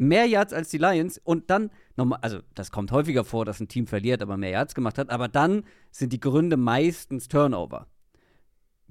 mehr 0.00 0.26
Yards 0.26 0.52
als 0.52 0.70
die 0.70 0.78
Lions 0.78 1.18
und 1.22 1.50
dann 1.50 1.70
nochmal, 1.96 2.18
also 2.22 2.40
das 2.54 2.70
kommt 2.70 2.90
häufiger 2.90 3.22
vor, 3.24 3.44
dass 3.44 3.60
ein 3.60 3.68
Team 3.68 3.86
verliert, 3.86 4.22
aber 4.22 4.36
mehr 4.36 4.50
Yards 4.50 4.74
gemacht 4.74 4.96
hat, 4.98 5.10
aber 5.10 5.28
dann 5.28 5.64
sind 5.90 6.12
die 6.12 6.20
Gründe 6.20 6.56
meistens 6.56 7.28
Turnover. 7.28 7.86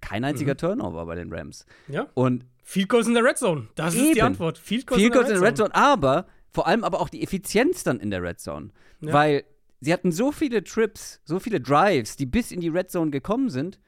Kein 0.02 0.24
einziger 0.24 0.54
Mhm. 0.54 0.58
Turnover 0.58 1.06
bei 1.06 1.16
den 1.16 1.34
Rams. 1.34 1.66
Ja. 1.88 2.08
Und 2.14 2.46
Field 2.64 2.90
Goals 2.90 3.08
in 3.08 3.16
der 3.16 3.24
Red 3.24 3.38
Zone. 3.38 3.68
Das 3.76 3.96
ist 3.96 4.04
die 4.04 4.12
Eben. 4.12 4.22
Antwort. 4.22 4.58
Field 4.60 4.86
Goals 4.86 5.02
der 5.02 5.10
kurz 5.12 5.30
in 5.30 5.34
der 5.36 5.44
Red 5.44 5.58
Zone, 5.58 5.74
aber 5.74 6.28
vor 6.52 6.68
allem 6.68 6.84
aber 6.84 7.02
auch 7.02 7.10
die 7.10 7.24
Effizienz 7.24 7.84
dann 7.84 8.00
in 8.00 8.12
der 8.12 8.22
Red 8.22 8.40
Zone. 8.40 8.70
Ja. 9.02 9.12
Weil 9.12 9.44
sie 9.82 9.92
hatten 9.92 10.12
so 10.12 10.32
viele 10.32 10.64
Trips, 10.64 11.22
so 11.26 11.40
viele 11.40 11.60
Drives, 11.60 12.16
die 12.18 12.28
bis 12.28 12.52
in 12.52 12.62
die 12.62 12.70
Red 12.70 12.92
Zone 12.92 13.10
gekommen 13.12 13.50
sind. 13.50 13.80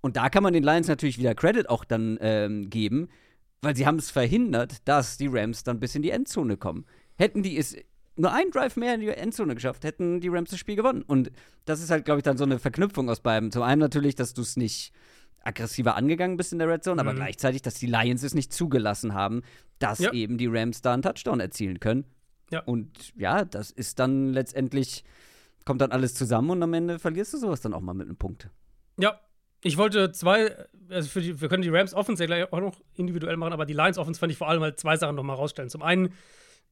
Und 0.00 0.16
da 0.16 0.30
kann 0.30 0.42
man 0.42 0.54
den 0.54 0.62
Lions 0.62 0.88
natürlich 0.88 1.18
wieder 1.18 1.34
Credit 1.34 1.68
auch 1.68 1.84
dann 1.84 2.16
ähm, 2.22 2.70
geben, 2.70 3.10
weil 3.62 3.76
sie 3.76 3.86
haben 3.86 3.96
es 3.98 4.10
verhindert, 4.10 4.86
dass 4.88 5.16
die 5.16 5.26
Rams 5.28 5.62
dann 5.64 5.80
bis 5.80 5.94
in 5.94 6.02
die 6.02 6.10
Endzone 6.10 6.56
kommen. 6.56 6.86
Hätten 7.16 7.42
die 7.42 7.56
es 7.58 7.76
nur 8.16 8.32
einen 8.32 8.50
Drive 8.50 8.76
mehr 8.76 8.94
in 8.94 9.00
die 9.00 9.08
Endzone 9.08 9.54
geschafft, 9.54 9.84
hätten 9.84 10.20
die 10.20 10.28
Rams 10.28 10.50
das 10.50 10.58
Spiel 10.58 10.76
gewonnen. 10.76 11.02
Und 11.02 11.30
das 11.64 11.80
ist 11.82 11.90
halt, 11.90 12.04
glaube 12.04 12.18
ich, 12.20 12.24
dann 12.24 12.36
so 12.36 12.44
eine 12.44 12.58
Verknüpfung 12.58 13.08
aus 13.08 13.20
beiden. 13.20 13.50
Zum 13.50 13.62
einen 13.62 13.80
natürlich, 13.80 14.14
dass 14.14 14.34
du 14.34 14.42
es 14.42 14.56
nicht 14.56 14.92
aggressiver 15.42 15.96
angegangen 15.96 16.36
bist 16.36 16.52
in 16.52 16.58
der 16.58 16.68
Red 16.68 16.84
Zone, 16.84 17.00
aber 17.00 17.12
Mhm. 17.12 17.16
gleichzeitig, 17.16 17.62
dass 17.62 17.74
die 17.74 17.86
Lions 17.86 18.22
es 18.22 18.34
nicht 18.34 18.52
zugelassen 18.52 19.14
haben, 19.14 19.42
dass 19.78 19.98
Ja. 20.00 20.12
eben 20.12 20.36
die 20.36 20.48
Rams 20.48 20.82
da 20.82 20.92
einen 20.92 21.02
Touchdown 21.02 21.40
erzielen 21.40 21.80
können. 21.80 22.04
Ja. 22.50 22.60
Und 22.64 23.12
ja, 23.16 23.44
das 23.46 23.70
ist 23.70 23.98
dann 24.00 24.34
letztendlich, 24.34 25.02
kommt 25.64 25.80
dann 25.80 25.92
alles 25.92 26.12
zusammen 26.14 26.50
und 26.50 26.62
am 26.62 26.74
Ende 26.74 26.98
verlierst 26.98 27.32
du 27.32 27.38
sowas 27.38 27.60
dann 27.62 27.72
auch 27.72 27.80
mal 27.80 27.94
mit 27.94 28.08
einem 28.08 28.16
Punkt. 28.16 28.50
Ja, 28.98 29.18
ich 29.62 29.76
wollte 29.76 30.12
zwei, 30.12 30.56
also 30.88 31.20
die, 31.20 31.40
wir 31.40 31.48
können 31.48 31.62
die 31.62 31.68
Rams 31.68 31.94
Offense 31.94 32.22
ja 32.22 32.26
gleich 32.26 32.52
auch 32.52 32.60
noch 32.60 32.80
individuell 32.94 33.36
machen, 33.36 33.52
aber 33.52 33.66
die 33.66 33.74
Lions 33.74 33.98
Offense 33.98 34.18
fand 34.18 34.32
ich 34.32 34.38
vor 34.38 34.48
allem 34.48 34.62
halt 34.62 34.80
zwei 34.80 34.96
Sachen 34.96 35.16
nochmal 35.16 35.36
rausstellen. 35.36 35.68
Zum 35.68 35.82
einen 35.82 36.14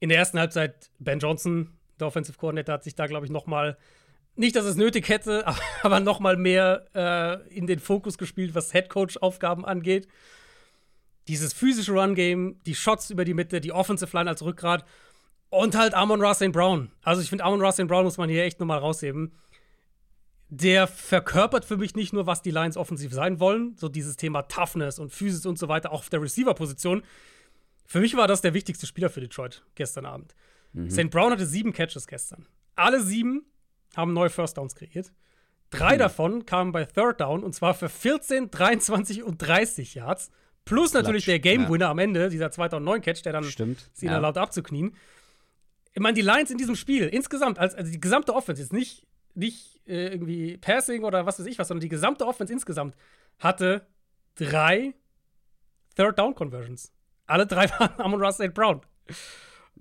in 0.00 0.08
der 0.08 0.18
ersten 0.18 0.38
Halbzeit 0.38 0.90
Ben 0.98 1.18
Johnson, 1.18 1.76
der 2.00 2.06
Offensive 2.06 2.38
Coordinator, 2.38 2.74
hat 2.74 2.84
sich 2.84 2.94
da, 2.94 3.06
glaube 3.06 3.26
ich, 3.26 3.32
nochmal, 3.32 3.76
nicht, 4.36 4.56
dass 4.56 4.64
es 4.64 4.76
nötig 4.76 5.08
hätte, 5.08 5.44
aber, 5.82 6.00
nochmal 6.00 6.36
mehr 6.36 6.86
äh, 6.94 7.54
in 7.54 7.66
den 7.66 7.78
Fokus 7.78 8.16
gespielt, 8.16 8.54
was 8.54 8.72
Headcoach-Aufgaben 8.72 9.66
angeht. 9.66 10.08
Dieses 11.26 11.52
physische 11.52 11.92
Run-Game, 11.92 12.58
die 12.64 12.74
Shots 12.74 13.10
über 13.10 13.26
die 13.26 13.34
Mitte, 13.34 13.60
die 13.60 13.72
Offensive 13.72 14.16
Line 14.16 14.30
als 14.30 14.42
Rückgrat 14.42 14.86
und 15.50 15.76
halt 15.76 15.92
Amon 15.92 16.22
St. 16.34 16.52
Brown. 16.52 16.90
Also 17.02 17.20
ich 17.20 17.28
finde, 17.28 17.44
Amon 17.44 17.70
St. 17.70 17.86
Brown 17.86 18.04
muss 18.04 18.16
man 18.16 18.30
hier 18.30 18.44
echt 18.44 18.60
nochmal 18.60 18.78
rausheben 18.78 19.32
der 20.50 20.86
verkörpert 20.86 21.64
für 21.64 21.76
mich 21.76 21.94
nicht 21.94 22.12
nur, 22.12 22.26
was 22.26 22.42
die 22.42 22.50
Lions 22.50 22.76
offensiv 22.76 23.12
sein 23.12 23.38
wollen, 23.38 23.76
so 23.76 23.88
dieses 23.88 24.16
Thema 24.16 24.42
Toughness 24.42 24.98
und 24.98 25.12
Physis 25.12 25.44
und 25.46 25.58
so 25.58 25.68
weiter, 25.68 25.92
auch 25.92 26.00
auf 26.00 26.08
der 26.08 26.22
Receiver-Position. 26.22 27.02
Für 27.86 28.00
mich 28.00 28.16
war 28.16 28.26
das 28.28 28.40
der 28.40 28.54
wichtigste 28.54 28.86
Spieler 28.86 29.10
für 29.10 29.20
Detroit 29.20 29.64
gestern 29.74 30.06
Abend. 30.06 30.34
St. 30.88 31.10
Brown 31.10 31.32
hatte 31.32 31.46
sieben 31.46 31.72
Catches 31.72 32.06
gestern. 32.06 32.46
Alle 32.76 33.02
sieben 33.02 33.46
haben 33.96 34.12
neue 34.12 34.30
First 34.30 34.58
Downs 34.58 34.74
kreiert. 34.74 35.12
Drei 35.70 35.96
davon 35.96 36.46
kamen 36.46 36.72
bei 36.72 36.84
Third 36.84 37.20
Down 37.20 37.42
und 37.42 37.54
zwar 37.54 37.74
für 37.74 37.88
14, 37.88 38.50
23 38.50 39.22
und 39.22 39.38
30 39.38 39.94
Yards. 39.94 40.30
Plus 40.64 40.92
natürlich 40.92 41.24
Klatsch, 41.24 41.32
der 41.32 41.38
Game 41.40 41.62
ja. 41.62 41.70
Winner 41.70 41.88
am 41.88 41.98
Ende, 41.98 42.28
dieser 42.28 42.50
2009 42.50 43.00
Catch, 43.00 43.22
der 43.24 43.32
dann 43.32 43.44
Stimmt. 43.44 43.90
sie 43.92 44.06
ja. 44.06 44.12
da 44.12 44.18
laut 44.18 44.36
abzuknien. 44.36 44.94
Ich 45.92 46.00
meine, 46.00 46.14
die 46.14 46.22
Lions 46.22 46.50
in 46.50 46.58
diesem 46.58 46.76
Spiel 46.76 47.08
insgesamt, 47.08 47.58
als, 47.58 47.74
also 47.74 47.90
die 47.90 48.00
gesamte 48.00 48.34
Offense, 48.34 48.62
jetzt 48.62 48.72
nicht, 48.72 49.06
nicht 49.34 49.80
äh, 49.86 50.08
irgendwie 50.08 50.56
Passing 50.56 51.04
oder 51.04 51.26
was 51.26 51.38
weiß 51.38 51.46
ich 51.46 51.58
was, 51.58 51.68
sondern 51.68 51.82
die 51.82 51.88
gesamte 51.88 52.26
Offense 52.26 52.52
insgesamt 52.52 52.96
hatte 53.38 53.86
drei 54.34 54.94
Third 55.96 56.18
Down 56.18 56.34
Conversions. 56.34 56.92
Alle 57.26 57.46
drei 57.46 57.68
waren 57.78 58.00
Amon 58.00 58.20
Ross 58.20 58.36
St. 58.36 58.54
Brown. 58.54 58.80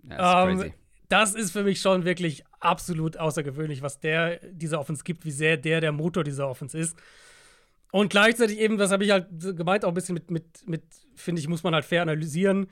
Ja, 0.10 0.48
ist 0.50 0.64
Ähm, 0.64 0.74
das 1.10 1.36
ist 1.36 1.52
für 1.52 1.64
mich 1.64 1.80
schon 1.80 2.04
wirklich 2.04 2.44
absolut 2.60 3.18
außergewöhnlich, 3.18 3.82
was 3.82 4.00
der 4.00 4.40
dieser 4.52 4.80
Offense 4.80 5.04
gibt, 5.04 5.26
wie 5.26 5.32
sehr 5.32 5.58
der 5.58 5.80
der 5.80 5.92
Motor 5.92 6.24
dieser 6.24 6.50
Offense 6.50 6.78
ist. 6.78 6.98
Und 7.92 8.10
gleichzeitig 8.10 8.60
eben, 8.60 8.78
das 8.78 8.92
habe 8.92 9.06
ich 9.06 9.12
halt 9.12 9.28
gemeint, 9.40 9.86
auch 9.86 9.90
ein 9.90 9.94
bisschen 9.94 10.16
mit, 10.16 10.30
mit, 10.30 10.68
mit 10.68 10.84
finde 11.16 11.40
ich, 11.40 11.48
muss 11.48 11.64
man 11.64 11.74
halt 11.74 11.86
fair 11.86 12.02
analysieren. 12.02 12.68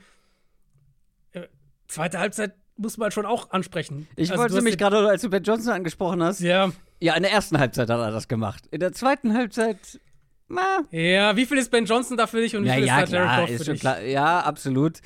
Äh, 1.31 1.47
zweite 1.87 2.19
Halbzeit 2.19 2.55
muss 2.77 2.97
man 2.97 3.11
schon 3.11 3.25
auch 3.25 3.51
ansprechen. 3.51 4.07
Ich 4.15 4.31
Also, 4.31 4.41
wollte 4.43 4.55
jetzt- 4.65 4.77
gerade, 4.77 5.07
als 5.07 5.21
du 5.21 5.29
Ben 5.29 5.43
Johnson 5.43 5.73
angesprochen 5.73 6.21
hast, 6.23 6.39
Ja, 6.41 6.71
ja, 6.99 7.13
in 7.15 7.23
der 7.23 7.31
ersten 7.31 7.57
Halbzeit 7.59 7.89
hat 7.89 7.99
er 7.99 8.11
das 8.11 8.27
gemacht. 8.27 8.65
In 8.71 8.79
der 8.79 8.91
zweiten 8.93 9.33
Halbzeit, 9.33 9.99
na, 10.47 10.81
ja, 10.91 11.35
wie 11.35 11.45
viel 11.45 11.57
ist 11.57 11.71
Ben 11.71 11.85
Johnson 11.85 12.17
dafür 12.17 12.41
nicht 12.41 12.55
und 12.55 12.63
wie 12.63 12.67
Ja, 12.67 12.73
viel 12.75 12.85
ja, 12.85 12.99
ist 13.01 13.11
da 13.13 13.15
Jared 13.17 13.29
klar, 13.29 13.41
Goff 13.41 13.49
ist 13.49 13.57
für 13.59 13.65
schon 13.65 13.73
dich? 13.73 13.81
klar. 13.81 14.01
Ja, 14.01 14.39
absolut. 14.41 14.99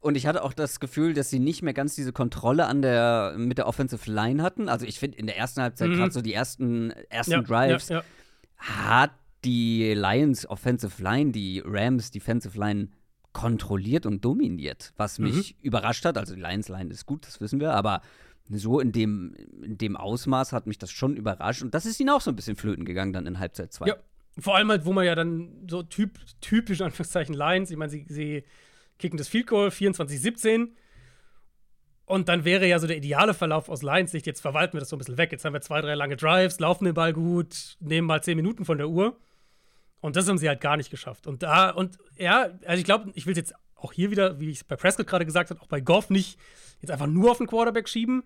Und 0.00 0.16
ich 0.16 0.26
hatte 0.26 0.44
auch 0.44 0.52
das 0.52 0.78
Gefühl, 0.78 1.14
dass 1.14 1.30
sie 1.30 1.40
nicht 1.40 1.62
mehr 1.62 1.72
ganz 1.74 1.96
diese 1.96 2.12
Kontrolle 2.12 2.66
an 2.66 2.80
der, 2.80 3.34
mit 3.36 3.58
der 3.58 3.66
Offensive 3.66 4.08
Line 4.10 4.40
hatten. 4.42 4.68
Also 4.68 4.86
ich 4.86 5.00
finde, 5.00 5.18
in 5.18 5.26
der 5.26 5.36
ersten 5.36 5.60
Halbzeit, 5.62 5.88
Mhm. 5.88 5.96
gerade 5.96 6.12
so 6.12 6.22
die 6.22 6.32
ersten, 6.34 6.92
ersten 7.08 7.32
Ja, 7.32 7.42
Drives, 7.42 7.88
ja. 7.88 8.02
hat 8.56 9.10
die 9.44 9.94
Lions 9.94 10.48
Offensive 10.48 11.02
Line, 11.02 11.32
die 11.32 11.60
Rams 11.64 12.10
Defensive 12.12 12.56
Line 12.58 12.88
kontrolliert 13.36 14.06
und 14.06 14.24
dominiert, 14.24 14.94
was 14.96 15.18
mich 15.18 15.62
überrascht 15.62 16.06
hat. 16.06 16.16
Also 16.16 16.34
die 16.34 16.40
Lions 16.40 16.70
Line 16.70 16.90
ist 16.90 17.04
gut, 17.04 17.26
das 17.26 17.38
wissen 17.38 17.60
wir, 17.60 17.74
aber 17.74 18.00
so 18.48 18.80
in 18.80 18.92
dem, 18.92 19.34
in 19.62 19.76
dem 19.76 19.94
Ausmaß 19.94 20.54
hat 20.54 20.66
mich 20.66 20.78
das 20.78 20.90
schon 20.90 21.18
überrascht. 21.18 21.60
Und 21.60 21.74
das 21.74 21.84
ist 21.84 22.00
ihnen 22.00 22.08
auch 22.08 22.22
so 22.22 22.30
ein 22.30 22.36
bisschen 22.36 22.56
flöten 22.56 22.86
gegangen 22.86 23.12
dann 23.12 23.26
in 23.26 23.38
Halbzeit 23.38 23.74
2. 23.74 23.88
Ja, 23.88 23.96
vor 24.38 24.56
allem 24.56 24.70
halt, 24.70 24.86
wo 24.86 24.94
man 24.94 25.04
ja 25.04 25.14
dann 25.14 25.66
so 25.70 25.82
typ, 25.82 26.18
typisch, 26.40 26.80
Anführungszeichen, 26.80 27.34
Lines, 27.34 27.70
ich 27.70 27.76
meine, 27.76 27.90
sie, 27.90 28.06
sie 28.08 28.44
kicken 28.98 29.18
das 29.18 29.28
Field 29.28 29.48
Goal 29.48 29.68
24-17 29.68 30.68
und 32.06 32.30
dann 32.30 32.46
wäre 32.46 32.66
ja 32.66 32.78
so 32.78 32.86
der 32.86 32.96
ideale 32.96 33.34
Verlauf 33.34 33.68
aus 33.68 33.82
Lions 33.82 34.12
Sicht, 34.12 34.26
jetzt 34.26 34.40
verwalten 34.40 34.72
wir 34.72 34.80
das 34.80 34.88
so 34.88 34.96
ein 34.96 34.98
bisschen 34.98 35.18
weg, 35.18 35.30
jetzt 35.30 35.44
haben 35.44 35.52
wir 35.52 35.60
zwei, 35.60 35.82
drei 35.82 35.94
lange 35.94 36.16
Drives, 36.16 36.58
laufen 36.58 36.86
den 36.86 36.94
Ball 36.94 37.12
gut, 37.12 37.76
nehmen 37.80 38.06
mal 38.06 38.22
zehn 38.22 38.36
Minuten 38.36 38.64
von 38.64 38.78
der 38.78 38.88
Uhr 38.88 39.18
und 40.00 40.16
das 40.16 40.28
haben 40.28 40.38
sie 40.38 40.48
halt 40.48 40.60
gar 40.60 40.76
nicht 40.76 40.90
geschafft. 40.90 41.26
Und 41.26 41.42
da, 41.42 41.70
und 41.70 41.98
ja, 42.16 42.50
also 42.64 42.78
ich 42.78 42.84
glaube, 42.84 43.10
ich 43.14 43.26
will 43.26 43.36
jetzt 43.36 43.54
auch 43.74 43.92
hier 43.92 44.10
wieder, 44.10 44.40
wie 44.40 44.50
ich 44.50 44.58
es 44.58 44.64
bei 44.64 44.76
Prescott 44.76 45.06
gerade 45.06 45.26
gesagt 45.26 45.50
habe, 45.50 45.60
auch 45.60 45.66
bei 45.66 45.80
Goff 45.80 46.10
nicht 46.10 46.38
jetzt 46.80 46.90
einfach 46.90 47.06
nur 47.06 47.30
auf 47.30 47.38
den 47.38 47.46
Quarterback 47.46 47.88
schieben, 47.88 48.22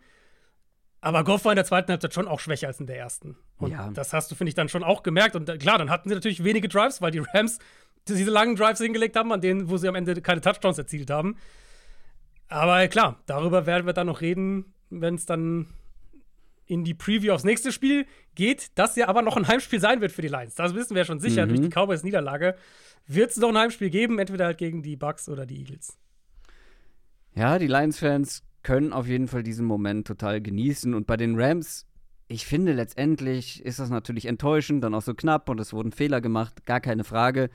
aber 1.01 1.25
Goff 1.25 1.45
war 1.45 1.53
in 1.53 1.57
der 1.57 1.65
zweiten 1.65 1.91
Halbzeit 1.91 2.13
schon 2.13 2.29
auch 2.29 2.41
schwächer 2.41 2.67
als 2.69 2.79
in 2.81 2.87
der 2.87 2.99
ersten. 2.99 3.37
Und 3.59 3.71
Ja. 3.73 3.91
das 3.91 4.13
hast 4.13 4.31
du, 4.31 4.35
finde 4.35 4.51
ich, 4.51 4.55
dann 4.55 4.69
schon 4.69 4.85
auch 4.85 5.03
gemerkt. 5.03 5.35
Und 5.35 5.49
äh, 5.49 5.57
klar, 5.57 5.79
dann 5.79 5.89
hatten 5.91 6.09
sie 6.09 6.15
natürlich 6.15 6.45
wenige 6.45 6.69
Drives, 6.69 7.01
weil 7.01 7.11
die 7.11 7.21
Rams 7.21 7.59
diese 8.07 8.31
langen 8.31 8.55
Drives 8.57 8.81
hingelegt 8.81 9.17
haben, 9.17 9.33
an 9.33 9.41
denen, 9.41 9.71
wo 9.71 9.77
sie 9.77 9.89
am 9.89 9.95
Ende 9.95 10.21
keine 10.21 10.41
Touchdowns 10.41 10.77
erzielt 10.79 11.11
haben. 11.11 11.37
Aber 12.49 12.87
klar, 12.89 13.19
darüber 13.27 13.67
werden 13.67 13.87
wir 13.87 13.93
dann 13.93 14.09
noch 14.09 14.21
reden, 14.21 14.75
wenn 14.91 15.15
es 15.15 15.25
dann 15.27 15.69
in 16.71 16.85
die 16.85 16.95
Preview 16.95 17.33
aufs 17.33 17.43
nächste 17.43 17.73
Spiel 17.73 18.07
geht, 18.37 18.71
das 18.77 18.95
ja 18.95 19.09
aber 19.09 19.23
noch 19.23 19.37
ein 19.37 19.49
Heimspiel 19.49 19.81
sein 19.81 20.01
wird 20.01 20.13
für 20.13 20.23
die 20.23 20.29
Lions. 20.29 20.55
Das 20.55 20.73
wissen 20.75 20.95
wir 20.95 21.03
ja 21.03 21.05
schon 21.05 21.19
sicher. 21.19 21.45
Mhm. 21.45 21.49
Durch 21.49 21.61
die 21.63 21.69
Cowboys-Niederlage 21.69 22.55
wird 23.09 23.33
es 23.33 23.39
noch 23.39 23.49
ein 23.49 23.59
Heimspiel 23.59 23.91
geben, 23.91 24.21
entweder 24.21 24.47
halt 24.47 24.59
gegen 24.59 24.81
die 24.81 24.95
Bucks 24.95 25.29
oder 25.29 25.47
die 25.47 25.59
Eagles. 25.59 25.99
Ja, 27.35 27.59
die 27.59 27.67
Lions-Fans 27.67 28.45
können 28.63 28.93
auf 28.93 29.09
jeden 29.09 29.27
Fall 29.27 29.43
diesen 29.43 29.67
Moment 29.67 30.07
total 30.07 30.41
genießen. 30.41 30.95
Und 30.95 31.09
bei 31.09 31.17
den 31.17 31.35
Rams, 31.41 31.87
ich 32.29 32.47
finde, 32.47 32.73
letztendlich 32.73 33.65
ist 33.65 33.81
das 33.81 33.91
natürlich 33.91 34.27
enttäuschend, 34.27 34.85
dann 34.85 34.95
auch 34.95 35.03
so 35.03 35.15
knapp 35.15 35.49
und 35.49 35.59
es 35.59 35.73
wurden 35.73 35.91
Fehler 35.91 36.21
gemacht, 36.21 36.67
gar 36.67 36.81
keine 36.81 37.03
Frage. 37.03 37.51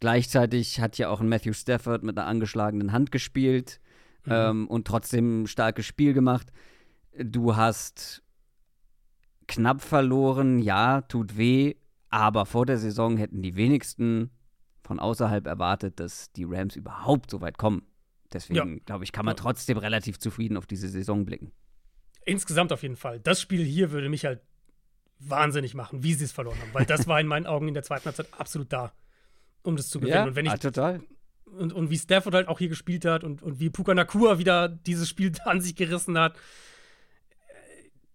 Gleichzeitig 0.00 0.80
hat 0.80 0.98
ja 0.98 1.08
auch 1.08 1.20
ein 1.20 1.28
Matthew 1.28 1.52
Stafford 1.52 2.02
mit 2.02 2.18
einer 2.18 2.26
angeschlagenen 2.26 2.90
Hand 2.90 3.12
gespielt 3.12 3.80
ähm, 4.26 4.66
und 4.66 4.88
trotzdem 4.88 5.42
ein 5.42 5.46
starkes 5.46 5.86
Spiel 5.86 6.14
gemacht. 6.14 6.48
Du 7.16 7.54
hast 7.54 8.22
knapp 9.50 9.82
verloren, 9.82 10.60
ja, 10.60 11.02
tut 11.02 11.36
weh, 11.36 11.74
aber 12.08 12.46
vor 12.46 12.66
der 12.66 12.78
Saison 12.78 13.16
hätten 13.16 13.42
die 13.42 13.56
wenigsten 13.56 14.30
von 14.82 14.98
außerhalb 14.98 15.46
erwartet, 15.46 16.00
dass 16.00 16.32
die 16.32 16.44
Rams 16.44 16.76
überhaupt 16.76 17.30
so 17.30 17.40
weit 17.40 17.58
kommen. 17.58 17.82
Deswegen, 18.32 18.74
ja. 18.74 18.80
glaube 18.86 19.04
ich, 19.04 19.12
kann 19.12 19.24
man 19.24 19.36
trotzdem 19.36 19.76
relativ 19.76 20.18
zufrieden 20.18 20.56
auf 20.56 20.66
diese 20.66 20.88
Saison 20.88 21.24
blicken. 21.24 21.52
Insgesamt 22.24 22.72
auf 22.72 22.82
jeden 22.82 22.96
Fall. 22.96 23.18
Das 23.18 23.40
Spiel 23.40 23.64
hier 23.64 23.90
würde 23.90 24.08
mich 24.08 24.24
halt 24.24 24.40
wahnsinnig 25.18 25.74
machen, 25.74 26.02
wie 26.04 26.14
sie 26.14 26.24
es 26.24 26.32
verloren 26.32 26.58
haben. 26.60 26.72
Weil 26.72 26.86
das 26.86 27.06
war 27.08 27.20
in 27.20 27.26
meinen 27.26 27.46
Augen 27.46 27.66
in 27.66 27.74
der 27.74 27.82
zweiten 27.82 28.04
Halbzeit 28.04 28.28
absolut 28.38 28.72
da, 28.72 28.92
um 29.62 29.76
das 29.76 29.88
zu 29.88 29.98
gewinnen. 29.98 30.16
Ja, 30.16 30.24
und 30.24 30.36
wenn 30.36 30.46
ich, 30.46 30.52
ah, 30.52 30.58
total. 30.58 31.00
Und, 31.44 31.72
und 31.72 31.90
wie 31.90 31.98
Stafford 31.98 32.34
halt 32.34 32.48
auch 32.48 32.58
hier 32.58 32.68
gespielt 32.68 33.04
hat 33.04 33.24
und, 33.24 33.42
und 33.42 33.58
wie 33.58 33.70
Puka 33.70 33.94
Nakua 33.94 34.38
wieder 34.38 34.68
dieses 34.68 35.08
Spiel 35.08 35.32
an 35.44 35.60
sich 35.60 35.74
gerissen 35.74 36.16
hat. 36.16 36.36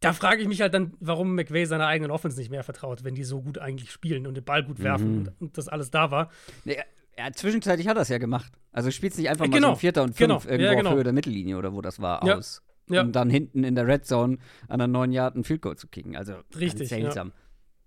Da 0.01 0.13
frage 0.13 0.41
ich 0.41 0.47
mich 0.47 0.61
halt 0.61 0.73
dann, 0.73 0.93
warum 0.99 1.35
McVay 1.35 1.65
seiner 1.65 1.87
eigenen 1.87 2.11
Offense 2.11 2.37
nicht 2.37 2.49
mehr 2.49 2.63
vertraut, 2.63 3.03
wenn 3.03 3.15
die 3.15 3.23
so 3.23 3.41
gut 3.41 3.57
eigentlich 3.57 3.91
spielen 3.91 4.27
und 4.27 4.35
den 4.35 4.43
Ball 4.43 4.63
gut 4.63 4.81
werfen 4.81 5.11
mhm. 5.11 5.17
und, 5.17 5.41
und, 5.41 5.57
das 5.57 5.67
alles 5.67 5.89
da 5.89 6.11
war. 6.11 6.29
Nee, 6.63 6.77
ja, 7.17 7.31
zwischenzeitlich 7.31 7.87
hat 7.87 7.97
er 7.97 8.01
es 8.01 8.09
ja 8.09 8.17
gemacht. 8.17 8.51
Also 8.71 8.91
spielt 8.91 9.17
nicht 9.17 9.29
einfach 9.29 9.47
mal 9.47 9.55
genau. 9.55 9.69
so 9.71 9.75
Vierter 9.75 10.03
und 10.03 10.15
Fünf 10.15 10.17
genau. 10.17 10.41
irgendwo 10.43 10.63
ja, 10.63 10.73
genau. 10.73 10.89
auf 10.91 10.95
Höhe 10.97 11.03
der 11.03 11.13
Mittellinie 11.13 11.57
oder 11.57 11.73
wo 11.73 11.81
das 11.81 12.01
war 12.01 12.25
ja. 12.25 12.35
aus. 12.35 12.61
Ja. 12.87 13.01
Um 13.01 13.11
dann 13.11 13.29
hinten 13.29 13.63
in 13.63 13.73
der 13.73 13.87
Red 13.87 14.05
Zone 14.05 14.37
an 14.67 14.79
der 14.79 14.87
neuen 14.87 15.11
Yard 15.11 15.35
einen 15.35 15.43
Field 15.43 15.61
Goal 15.61 15.75
zu 15.75 15.87
kicken. 15.87 16.15
Also 16.15 16.35
Richtig, 16.55 16.89
seltsam. 16.89 17.31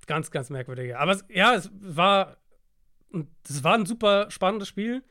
Ganz, 0.07 0.31
ganz 0.31 0.51
merkwürdig. 0.51 0.97
Aber 0.97 1.12
es, 1.12 1.25
ja, 1.29 1.55
es 1.55 1.71
war, 1.81 2.38
das 3.47 3.62
war 3.62 3.75
ein 3.75 3.87
super 3.87 4.31
spannendes 4.31 4.66
Spiel. 4.66 5.05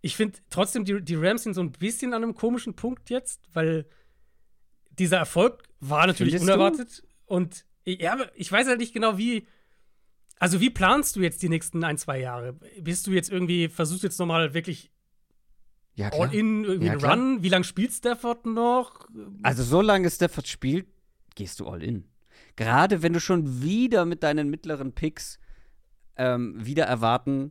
Ich 0.00 0.16
finde 0.16 0.38
trotzdem, 0.48 0.84
die, 0.84 1.02
die 1.02 1.16
Rams 1.16 1.42
sind 1.42 1.54
so 1.54 1.60
ein 1.60 1.72
bisschen 1.72 2.14
an 2.14 2.22
einem 2.22 2.34
komischen 2.34 2.74
Punkt 2.74 3.10
jetzt, 3.10 3.42
weil 3.52 3.86
dieser 4.98 5.18
Erfolg 5.18 5.62
war 5.80 6.06
natürlich 6.06 6.34
Findest 6.34 6.50
unerwartet. 6.50 6.98
Du? 6.98 7.34
Und 7.34 7.64
ja, 7.84 8.18
ich 8.34 8.50
weiß 8.50 8.66
halt 8.66 8.78
nicht 8.78 8.92
genau, 8.92 9.18
wie 9.18 9.46
also, 10.38 10.60
wie 10.60 10.70
planst 10.70 11.16
du 11.16 11.20
jetzt 11.20 11.42
die 11.42 11.48
nächsten 11.48 11.82
ein, 11.82 11.96
zwei 11.96 12.20
Jahre? 12.20 12.54
Bist 12.80 13.06
du 13.06 13.12
jetzt 13.12 13.30
irgendwie, 13.30 13.68
versuchst 13.68 14.02
du 14.02 14.06
jetzt 14.06 14.18
nochmal 14.18 14.52
wirklich 14.52 14.90
ja, 15.94 16.10
all 16.12 16.34
in, 16.34 16.64
irgendwie 16.64 16.88
ja, 16.88 16.92
einen 16.92 17.04
Run? 17.04 17.42
Wie 17.42 17.48
lange 17.48 17.64
spielt 17.64 17.92
Stafford 17.92 18.44
noch? 18.44 19.08
Also, 19.42 19.62
solange 19.62 20.10
Stafford 20.10 20.46
spielt, 20.46 20.86
gehst 21.34 21.60
du 21.60 21.66
all 21.66 21.82
in. 21.82 22.04
Gerade 22.56 23.02
wenn 23.02 23.14
du 23.14 23.20
schon 23.20 23.62
wieder 23.62 24.04
mit 24.04 24.22
deinen 24.22 24.50
mittleren 24.50 24.92
Picks 24.92 25.38
ähm, 26.16 26.54
wieder 26.58 26.84
erwarten, 26.84 27.50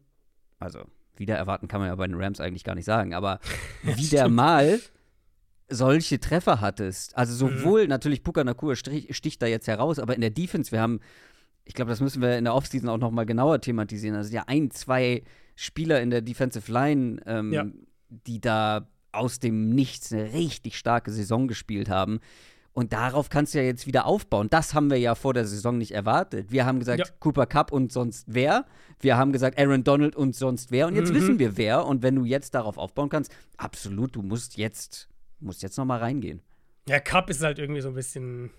also 0.60 0.80
wieder 1.16 1.36
erwarten 1.36 1.68
kann 1.68 1.80
man 1.80 1.90
ja 1.90 1.96
bei 1.96 2.08
den 2.08 2.22
Rams 2.22 2.40
eigentlich 2.40 2.64
gar 2.64 2.76
nicht 2.76 2.86
sagen, 2.86 3.16
aber 3.16 3.40
wieder 3.84 4.30
mal 4.30 4.80
solche 5.70 6.20
Treffer 6.20 6.62
hattest. 6.62 7.18
Also 7.18 7.46
mhm. 7.46 7.60
sowohl 7.60 7.84
mhm. 7.84 7.90
natürlich 7.90 8.24
Puka 8.24 8.44
Nakua 8.44 8.76
sticht 8.76 9.42
da 9.42 9.48
jetzt 9.48 9.68
heraus, 9.68 10.00
aber 10.00 10.16
in 10.16 10.22
der 10.22 10.30
Defense, 10.30 10.72
wir 10.72 10.82
haben 10.82 11.00
ich 11.66 11.74
glaube, 11.74 11.90
das 11.90 12.00
müssen 12.00 12.22
wir 12.22 12.38
in 12.38 12.44
der 12.44 12.54
Offseason 12.54 12.88
auch 12.90 13.00
noch 13.00 13.12
mal 13.12 13.26
genauer 13.26 13.60
thematisieren. 13.60 14.16
Also 14.16 14.34
ja 14.34 14.44
ein, 14.46 14.70
zwei 14.72 15.24
Spieler 15.56 16.02
in 16.02 16.12
der 16.12 16.22
Defensive 16.22 16.72
Line, 16.72 17.20
ähm, 17.26 17.52
ja. 17.52 17.66
die 18.10 18.40
da 18.40 18.88
aus 19.12 19.40
dem 19.40 19.70
Nichts 19.70 20.14
eine 20.14 20.34
richtig 20.34 20.78
starke 20.78 21.12
Saison 21.12 21.48
gespielt 21.48 21.90
haben. 21.90 22.20
Und 22.74 22.92
darauf 22.92 23.30
kannst 23.30 23.54
du 23.54 23.60
ja 23.60 23.64
jetzt 23.64 23.88
wieder 23.88 24.06
aufbauen. 24.06 24.50
Das 24.50 24.74
haben 24.74 24.90
wir 24.90 25.00
ja 25.00 25.16
vor 25.16 25.34
der 25.34 25.46
Saison 25.46 25.78
nicht 25.78 25.92
erwartet. 25.92 26.52
Wir 26.52 26.66
haben 26.66 26.80
gesagt, 26.80 27.00
ja. 27.00 27.06
Cooper 27.20 27.46
Cup 27.46 27.72
und 27.72 27.92
sonst 27.92 28.26
wer. 28.28 28.66
Wir 29.00 29.18
haben 29.18 29.32
gesagt, 29.32 29.58
Aaron 29.58 29.86
Donald 29.86 30.16
und 30.16 30.36
sonst 30.36 30.72
wer. 30.72 30.88
Und 30.88 30.96
jetzt 30.96 31.12
mhm. 31.12 31.16
wissen 31.16 31.40
wir 31.40 31.58
wer. 31.58 31.86
Und 31.86 32.04
wenn 32.04 32.16
du 32.16 32.26
jetzt 32.26 32.54
darauf 32.54 32.78
aufbauen 32.78 33.10
kannst, 33.10 33.34
absolut, 33.56 34.16
du 34.16 34.22
musst 34.22 34.58
jetzt, 34.58 35.08
musst 35.40 35.64
jetzt 35.64 35.78
noch 35.78 35.86
mal 35.86 36.00
reingehen. 36.00 36.42
Ja, 36.88 37.00
Cup 37.00 37.30
ist 37.30 37.42
halt 37.42 37.60
irgendwie 37.60 37.82
so 37.82 37.90
ein 37.90 37.96
bisschen, 37.96 38.52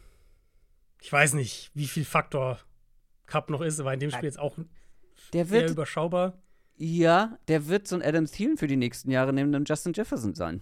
ich 1.00 1.12
weiß 1.12 1.34
nicht, 1.34 1.70
wie 1.74 1.86
viel 1.86 2.04
Faktor 2.04 2.58
Cup 3.26 3.50
noch 3.50 3.60
ist, 3.60 3.82
war 3.84 3.94
in 3.94 4.00
dem 4.00 4.10
Spiel 4.10 4.24
jetzt 4.24 4.38
auch 4.38 4.56
der 5.32 5.50
wird, 5.50 5.68
sehr 5.68 5.70
überschaubar. 5.70 6.42
Ja, 6.76 7.38
der 7.48 7.68
wird 7.68 7.88
so 7.88 7.96
ein 7.96 8.02
Adam 8.02 8.26
Thielen 8.26 8.56
für 8.56 8.66
die 8.66 8.76
nächsten 8.76 9.10
Jahre 9.10 9.32
neben 9.32 9.52
dem 9.52 9.64
Justin 9.64 9.92
Jefferson 9.92 10.34
sein. 10.34 10.60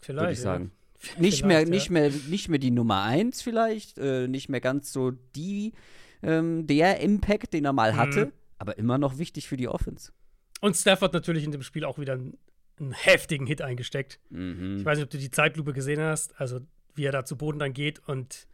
Vielleicht. 0.00 0.22
Würde 0.22 0.32
ich 0.32 0.40
sagen. 0.40 0.64
Ja. 0.64 0.78
Nicht, 1.20 1.44
mehr, 1.44 1.60
ja. 1.60 1.68
nicht, 1.68 1.90
mehr, 1.90 2.10
nicht 2.10 2.48
mehr 2.48 2.58
die 2.58 2.72
Nummer 2.72 3.04
eins 3.04 3.40
vielleicht, 3.40 3.98
äh, 3.98 4.26
nicht 4.26 4.48
mehr 4.48 4.60
ganz 4.60 4.92
so 4.92 5.12
die, 5.12 5.72
ähm, 6.24 6.66
der 6.66 6.98
Impact, 6.98 7.52
den 7.52 7.64
er 7.64 7.72
mal 7.72 7.94
hatte, 7.94 8.26
mhm. 8.26 8.32
aber 8.58 8.78
immer 8.78 8.98
noch 8.98 9.16
wichtig 9.16 9.46
für 9.46 9.56
die 9.56 9.68
Offense. 9.68 10.10
Und 10.60 10.76
Stafford 10.76 11.12
natürlich 11.12 11.44
in 11.44 11.52
dem 11.52 11.62
Spiel 11.62 11.84
auch 11.84 12.00
wieder 12.00 12.14
einen, 12.14 12.36
einen 12.80 12.92
heftigen 12.92 13.46
Hit 13.46 13.62
eingesteckt. 13.62 14.18
Mhm. 14.30 14.78
Ich 14.78 14.84
weiß 14.84 14.98
nicht, 14.98 15.04
ob 15.04 15.10
du 15.10 15.18
die 15.18 15.30
Zeitlupe 15.30 15.72
gesehen 15.72 16.00
hast, 16.00 16.38
also 16.40 16.60
wie 16.94 17.04
er 17.04 17.12
da 17.12 17.24
zu 17.24 17.36
Boden 17.36 17.58
dann 17.58 17.72
geht 17.72 18.00
und 18.08 18.46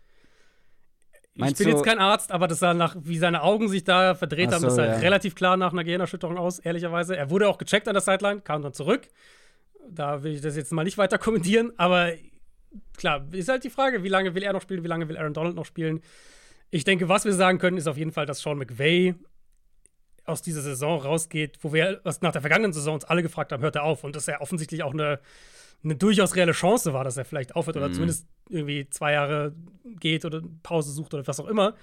Meinst 1.37 1.61
ich 1.61 1.67
bin 1.67 1.75
jetzt 1.75 1.85
kein 1.85 1.99
Arzt, 1.99 2.31
aber 2.31 2.47
das 2.47 2.61
sah 2.61 2.75
nach, 2.75 2.95
wie 3.01 3.19
seine 3.19 3.43
Augen 3.43 3.69
sich 3.69 3.83
da 3.83 4.15
verdreht 4.15 4.51
so, 4.51 4.57
haben, 4.57 4.63
das 4.63 4.77
sah 4.77 4.87
ja. 4.87 4.97
relativ 4.99 5.35
klar 5.35 5.57
nach 5.57 5.73
einer 5.73 5.83
Gehirnerschütterung 5.83 6.39
aus, 6.39 6.61
ehrlicherweise. 6.61 7.17
Er 7.17 7.29
wurde 7.29 7.49
auch 7.49 7.59
gecheckt 7.59 7.89
an 7.89 7.95
der 7.95 8.03
Sideline, 8.03 8.41
kam 8.41 8.63
dann 8.63 8.73
zurück. 8.73 9.09
Da 9.89 10.23
will 10.23 10.33
ich 10.33 10.41
das 10.41 10.57
jetzt 10.57 10.73
mal 10.73 10.85
nicht 10.85 10.97
weiter 10.97 11.19
kommentieren, 11.19 11.73
aber 11.77 12.13
klar, 12.97 13.27
ist 13.33 13.49
halt 13.49 13.65
die 13.65 13.71
Frage, 13.71 14.05
wie 14.05 14.09
lange 14.09 14.37
will 14.37 14.45
er 14.45 14.53
noch 14.53 14.63
spielen, 14.63 14.85
wie 14.85 14.89
lange 14.89 15.09
will 15.09 15.17
Aaron 15.17 15.35
Donald 15.35 15.57
noch 15.57 15.67
spielen. 15.67 16.03
Ich 16.71 16.85
denke, 16.85 17.09
was 17.09 17.25
wir 17.25 17.33
sagen 17.33 17.59
können, 17.59 17.79
ist 17.79 17.89
auf 17.89 17.97
jeden 17.97 18.13
Fall, 18.13 18.27
dass 18.27 18.41
Sean 18.41 18.59
McVay 18.59 19.17
aus 20.25 20.43
dieser 20.43 20.63
Saison 20.63 21.01
rausgeht, 21.01 21.59
wo 21.61 21.73
wir 21.73 22.01
nach 22.05 22.33
der 22.33 22.41
vergangenen 22.41 22.73
Saison 22.73 22.95
uns 22.95 23.05
alle 23.05 23.23
gefragt 23.23 23.53
haben, 23.53 23.63
hört 23.63 23.77
er 23.77 23.85
auf 23.85 24.05
und 24.05 24.17
dass 24.17 24.29
er 24.29 24.41
offensichtlich 24.41 24.83
auch 24.83 24.93
eine 24.93 25.21
eine 25.85 25.97
durchaus 25.97 26.35
reelle 26.35 26.53
Chance 26.53 26.93
war, 26.93 27.05
dass 27.05 27.17
er 27.17 27.25
vielleicht 27.25 27.55
aufhört 27.55 27.77
oder 27.77 27.89
mhm. 27.89 27.93
zumindest 27.93 28.27
irgendwie 28.49 28.89
zwei 28.89 29.13
Jahre 29.13 29.55
geht 30.01 30.25
oder 30.25 30.43
Pause 30.63 30.91
sucht 30.91 31.15
oder 31.15 31.27
was 31.27 31.39
auch 31.39 31.47
immer. 31.47 31.75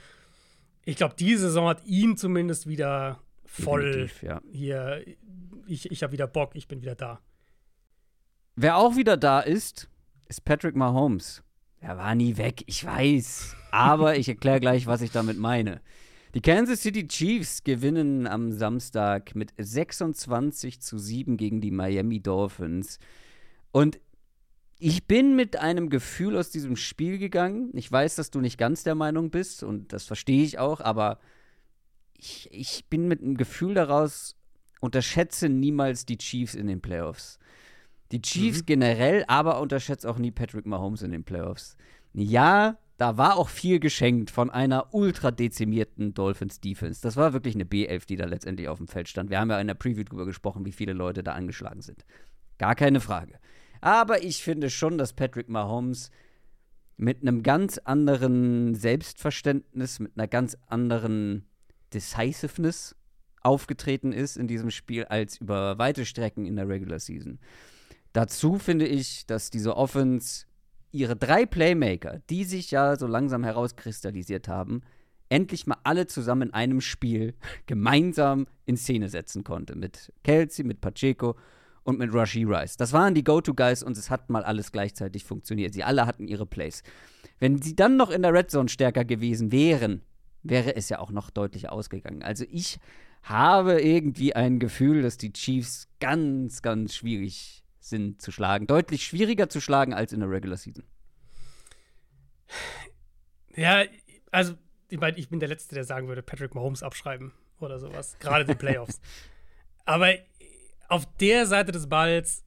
Ich 0.84 0.96
glaube, 0.96 1.16
die 1.18 1.36
Saison 1.36 1.68
hat 1.68 1.86
ihn 1.86 2.18
zumindest 2.18 2.68
wieder 2.68 3.20
voll 3.46 4.10
ja. 4.22 4.42
hier. 4.52 5.04
Ich, 5.68 5.92
ich 5.92 6.02
habe 6.02 6.14
wieder 6.14 6.28
Bock, 6.28 6.56
ich 6.56 6.68
bin 6.68 6.82
wieder 6.82 6.96
da. 6.96 7.22
Wer 8.56 8.78
auch 8.78 8.96
wieder 8.96 9.18
da 9.18 9.40
ist, 9.40 9.88
ist 10.28 10.44
Patrick 10.44 10.76
Mahomes. 10.76 11.44
Er 11.80 11.98
war 11.98 12.16
nie 12.16 12.38
weg, 12.38 12.64
ich 12.66 12.86
weiß. 12.86 13.56
Aber 13.72 14.18
ich 14.18 14.28
erkläre 14.28 14.60
gleich, 14.60 14.88
was 14.88 15.02
ich 15.02 15.12
damit 15.12 15.38
meine. 15.38 15.82
Die 16.34 16.42
Kansas 16.42 16.82
City 16.82 17.08
Chiefs 17.08 17.66
gewinnen 17.66 18.26
am 18.26 18.54
Samstag 18.54 19.36
mit 19.36 19.52
26 19.58 20.80
zu 20.80 20.98
7 20.98 21.36
gegen 21.36 21.60
die 21.60 21.72
Miami 21.72 22.22
Dolphins. 22.22 23.00
Und 23.74 24.00
ich 24.80 25.08
bin 25.08 25.36
mit 25.36 25.58
einem 25.58 25.90
Gefühl 25.90 26.38
aus 26.38 26.50
diesem 26.50 26.78
Spiel 26.78 27.18
gegangen. 27.18 27.70
Ich 27.74 27.92
weiß, 27.92 28.16
dass 28.16 28.32
du 28.32 28.40
nicht 28.40 28.58
ganz 28.58 28.84
der 28.84 28.96
Meinung 28.96 29.30
bist 29.30 29.62
und 29.62 29.92
das 29.92 30.06
verstehe 30.06 30.44
ich 30.44 30.58
auch, 30.58 30.80
aber 30.80 31.20
ich, 32.18 32.48
ich 32.52 32.86
bin 32.90 33.10
mit 33.10 33.22
einem 33.22 33.36
Gefühl 33.36 33.74
daraus, 33.74 34.38
unterschätze 34.80 35.50
niemals 35.50 36.06
die 36.06 36.18
Chiefs 36.18 36.56
in 36.56 36.68
den 36.68 36.82
Playoffs. 36.82 37.40
Die 38.14 38.22
Chiefs 38.22 38.62
mhm. 38.62 38.66
generell, 38.68 39.26
aber 39.28 39.60
unterschätze 39.60 40.10
auch 40.10 40.18
nie 40.18 40.32
Patrick 40.32 40.66
Mahomes 40.66 41.02
in 41.02 41.12
den 41.12 41.26
Playoffs. 41.26 41.76
Ja, 42.14 42.78
da 43.02 43.18
war 43.18 43.38
auch 43.38 43.50
viel 43.50 43.80
geschenkt 43.80 44.30
von 44.30 44.52
einer 44.52 44.94
ultra 44.94 45.32
dezimierten 45.32 46.14
Dolphins 46.14 46.60
Defense. 46.60 47.02
Das 47.02 47.18
war 47.18 47.34
wirklich 47.34 47.56
eine 47.56 47.64
B11, 47.64 48.06
die 48.06 48.16
da 48.16 48.26
letztendlich 48.26 48.68
auf 48.68 48.78
dem 48.78 48.88
Feld 48.88 49.10
stand. 49.10 49.32
Wir 49.32 49.40
haben 49.40 49.50
ja 49.50 49.60
in 49.60 49.66
der 49.66 49.74
Preview 49.74 50.04
drüber 50.04 50.28
gesprochen, 50.28 50.66
wie 50.68 50.72
viele 50.72 50.94
Leute 50.94 51.24
da 51.24 51.34
angeschlagen 51.34 51.82
sind. 51.82 52.06
Gar 52.60 52.76
keine 52.76 53.00
Frage. 53.00 53.40
Aber 53.82 54.24
ich 54.24 54.44
finde 54.44 54.70
schon, 54.70 55.00
dass 55.00 55.14
Patrick 55.14 55.50
Mahomes 55.50 56.12
mit 56.96 57.24
einem 57.24 57.42
ganz 57.42 57.80
anderen 57.80 58.76
Selbstverständnis, 58.76 60.00
mit 60.00 60.12
einer 60.16 60.28
ganz 60.28 60.56
anderen 60.68 61.50
Decisiveness 61.96 62.96
aufgetreten 63.42 64.12
ist 64.12 64.38
in 64.38 64.48
diesem 64.48 64.70
Spiel 64.70 65.06
als 65.06 65.38
über 65.38 65.80
weite 65.80 66.06
Strecken 66.06 66.46
in 66.46 66.56
der 66.56 66.70
Regular 66.70 67.00
Season. 67.00 67.40
Dazu 68.14 68.60
finde 68.60 68.86
ich, 68.86 69.26
dass 69.26 69.50
diese 69.50 69.76
Offense 69.76 70.46
ihre 70.92 71.16
drei 71.16 71.46
Playmaker, 71.46 72.22
die 72.30 72.44
sich 72.44 72.72
ja 72.72 72.96
so 72.98 73.08
langsam 73.08 73.44
herauskristallisiert 73.44 74.48
haben, 74.48 74.82
endlich 75.30 75.66
mal 75.66 75.78
alle 75.84 76.08
zusammen 76.08 76.50
in 76.50 76.54
einem 76.54 76.82
Spiel 76.82 77.36
gemeinsam 77.66 78.48
in 78.66 78.78
Szene 78.78 79.10
setzen 79.10 79.44
konnte. 79.44 79.76
Mit 79.76 80.12
Kelsey, 80.24 80.66
mit 80.66 80.82
Pacheco 80.82 81.36
und 81.84 81.98
mit 81.98 82.14
Rashi 82.14 82.44
Rice. 82.44 82.78
Das 82.78 82.94
waren 82.94 83.16
die 83.16 83.24
Go-To-Guys 83.24 83.84
und 83.84 83.98
es 83.98 84.10
hat 84.10 84.30
mal 84.30 84.44
alles 84.44 84.72
gleichzeitig 84.72 85.24
funktioniert. 85.24 85.74
Sie 85.74 85.84
alle 85.84 86.06
hatten 86.06 86.28
ihre 86.28 86.46
Plays. 86.46 86.84
Wenn 87.40 87.62
sie 87.62 87.76
dann 87.76 87.98
noch 87.98 88.12
in 88.12 88.22
der 88.22 88.34
Red 88.34 88.52
Zone 88.52 88.70
stärker 88.70 89.04
gewesen 89.04 89.52
wären, 89.52 90.02
wäre 90.44 90.76
es 90.76 90.90
ja 90.90 91.00
auch 91.00 91.12
noch 91.12 91.30
deutlicher 91.30 91.72
ausgegangen. 91.72 92.24
Also 92.24 92.46
ich 92.50 92.80
habe 93.24 93.82
irgendwie 93.82 94.36
ein 94.36 94.60
Gefühl, 94.60 95.02
dass 95.02 95.18
die 95.18 95.34
Chiefs 95.34 95.88
ganz, 96.00 96.62
ganz 96.62 96.96
schwierig 96.96 97.61
sind 97.82 98.22
zu 98.22 98.32
schlagen. 98.32 98.68
Deutlich 98.68 99.04
schwieriger 99.06 99.50
zu 99.50 99.60
schlagen 99.60 99.94
als 99.94 100.14
in 100.14 100.22
der 100.22 100.30
Regular 100.30 100.58
Season. 100.58 100.86
Ja, 103.56 103.84
also 104.32 104.54
ich, 104.88 105.00
mein, 105.00 105.18
ich 105.18 105.30
bin 105.30 105.40
der 105.40 105.50
Letzte, 105.50 105.76
der 105.76 105.84
sagen 105.84 106.08
würde, 106.08 106.22
Patrick 106.22 106.56
Mahomes 106.56 106.84
abschreiben 106.84 107.34
oder 107.60 107.80
sowas. 107.80 108.18
Gerade 108.20 108.46
die 108.46 108.56
Playoffs. 108.56 109.02
Aber 109.86 110.14
auf 110.88 111.06
der 111.20 111.46
Seite 111.48 111.72
des 111.72 111.90
Balls 111.90 112.46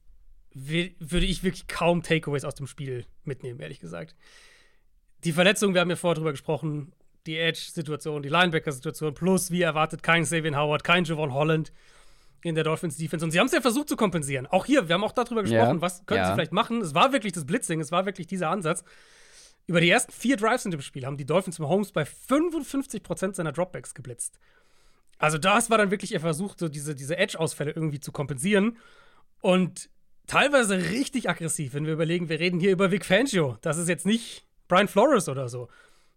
würde 0.53 1.25
ich 1.25 1.43
wirklich 1.43 1.67
kaum 1.67 2.01
Takeaways 2.01 2.45
aus 2.45 2.55
dem 2.55 2.65
Spiel 2.65 3.05
mitnehmen, 3.25 3.59
ehrlich 3.59 3.79
gesagt. 3.79 4.15
Die 5.25 5.33
Verletzung, 5.33 5.73
wir 5.73 5.81
haben 5.81 5.89
ja 5.89 5.95
vorher 5.95 6.15
drüber 6.15 6.31
gesprochen, 6.31 6.93
die 7.25 7.37
Edge-Situation, 7.37 8.21
die 8.21 8.29
Linebacker-Situation, 8.29 9.13
plus 9.15 9.51
wie 9.51 9.63
erwartet 9.63 10.03
kein 10.03 10.23
Savian 10.23 10.55
Howard, 10.55 10.83
kein 10.83 11.03
Javon 11.03 11.33
Holland. 11.33 11.73
In 12.45 12.53
der 12.53 12.63
Dolphins 12.63 12.95
Defense. 12.97 13.25
Und 13.25 13.31
sie 13.31 13.39
haben 13.39 13.47
es 13.47 13.53
ja 13.53 13.61
versucht 13.61 13.89
zu 13.89 13.95
kompensieren. 13.97 14.45
Auch 14.45 14.65
hier, 14.65 14.87
wir 14.87 14.93
haben 14.93 15.03
auch 15.03 15.13
darüber 15.13 15.41
gesprochen, 15.41 15.77
Ja, 15.77 15.81
was 15.81 16.05
können 16.05 16.19
ja. 16.19 16.27
sie 16.27 16.33
vielleicht 16.35 16.51
machen. 16.51 16.81
Es 16.81 16.93
war 16.93 17.11
wirklich 17.11 17.33
das 17.33 17.45
Blitzing, 17.45 17.81
es 17.81 17.91
war 17.91 18.05
wirklich 18.05 18.27
dieser 18.27 18.49
Ansatz. 18.51 18.83
Über 19.65 19.81
die 19.81 19.89
ersten 19.89 20.11
vier 20.11 20.37
Drives 20.37 20.63
in 20.63 20.69
dem 20.69 20.81
Spiel 20.81 21.07
haben 21.07 21.17
die 21.17 21.25
Dolphins 21.25 21.57
Mahomes 21.57 21.91
bei 21.91 22.03
55% 22.03 23.33
seiner 23.33 23.51
Dropbacks 23.51 23.95
geblitzt. 23.95 24.37
Also 25.17 25.39
das 25.39 25.71
war 25.71 25.79
dann 25.79 25.89
wirklich 25.89 26.11
ihr 26.11 26.19
Versuch, 26.19 26.53
so 26.55 26.69
diese, 26.69 26.93
diese 26.93 27.17
Edge-Ausfälle 27.17 27.71
irgendwie 27.71 27.99
zu 27.99 28.11
kompensieren. 28.11 28.77
Und 29.41 29.89
teilweise 30.27 30.77
richtig 30.91 31.27
aggressiv, 31.27 31.73
wenn 31.73 31.87
wir 31.87 31.93
überlegen, 31.93 32.29
wir 32.29 32.39
reden 32.39 32.59
hier 32.59 32.71
über 32.71 32.91
Vic 32.91 33.05
Fangio. 33.05 33.57
Das 33.61 33.79
ist 33.79 33.89
jetzt 33.89 34.05
nicht 34.05 34.45
Brian 34.67 34.87
Flores 34.87 35.29
oder 35.29 35.49
so. 35.49 35.67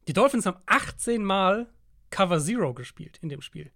Die 0.09 0.13
Dolphins 0.13 0.45
haben 0.45 0.59
18 0.67 1.25
Mal 1.25 1.69
Cover 2.11 2.39
Zero 2.39 2.75
gespielt 2.75 3.19
in 3.23 3.31
dem 3.31 3.41
Spiel. 3.41 3.71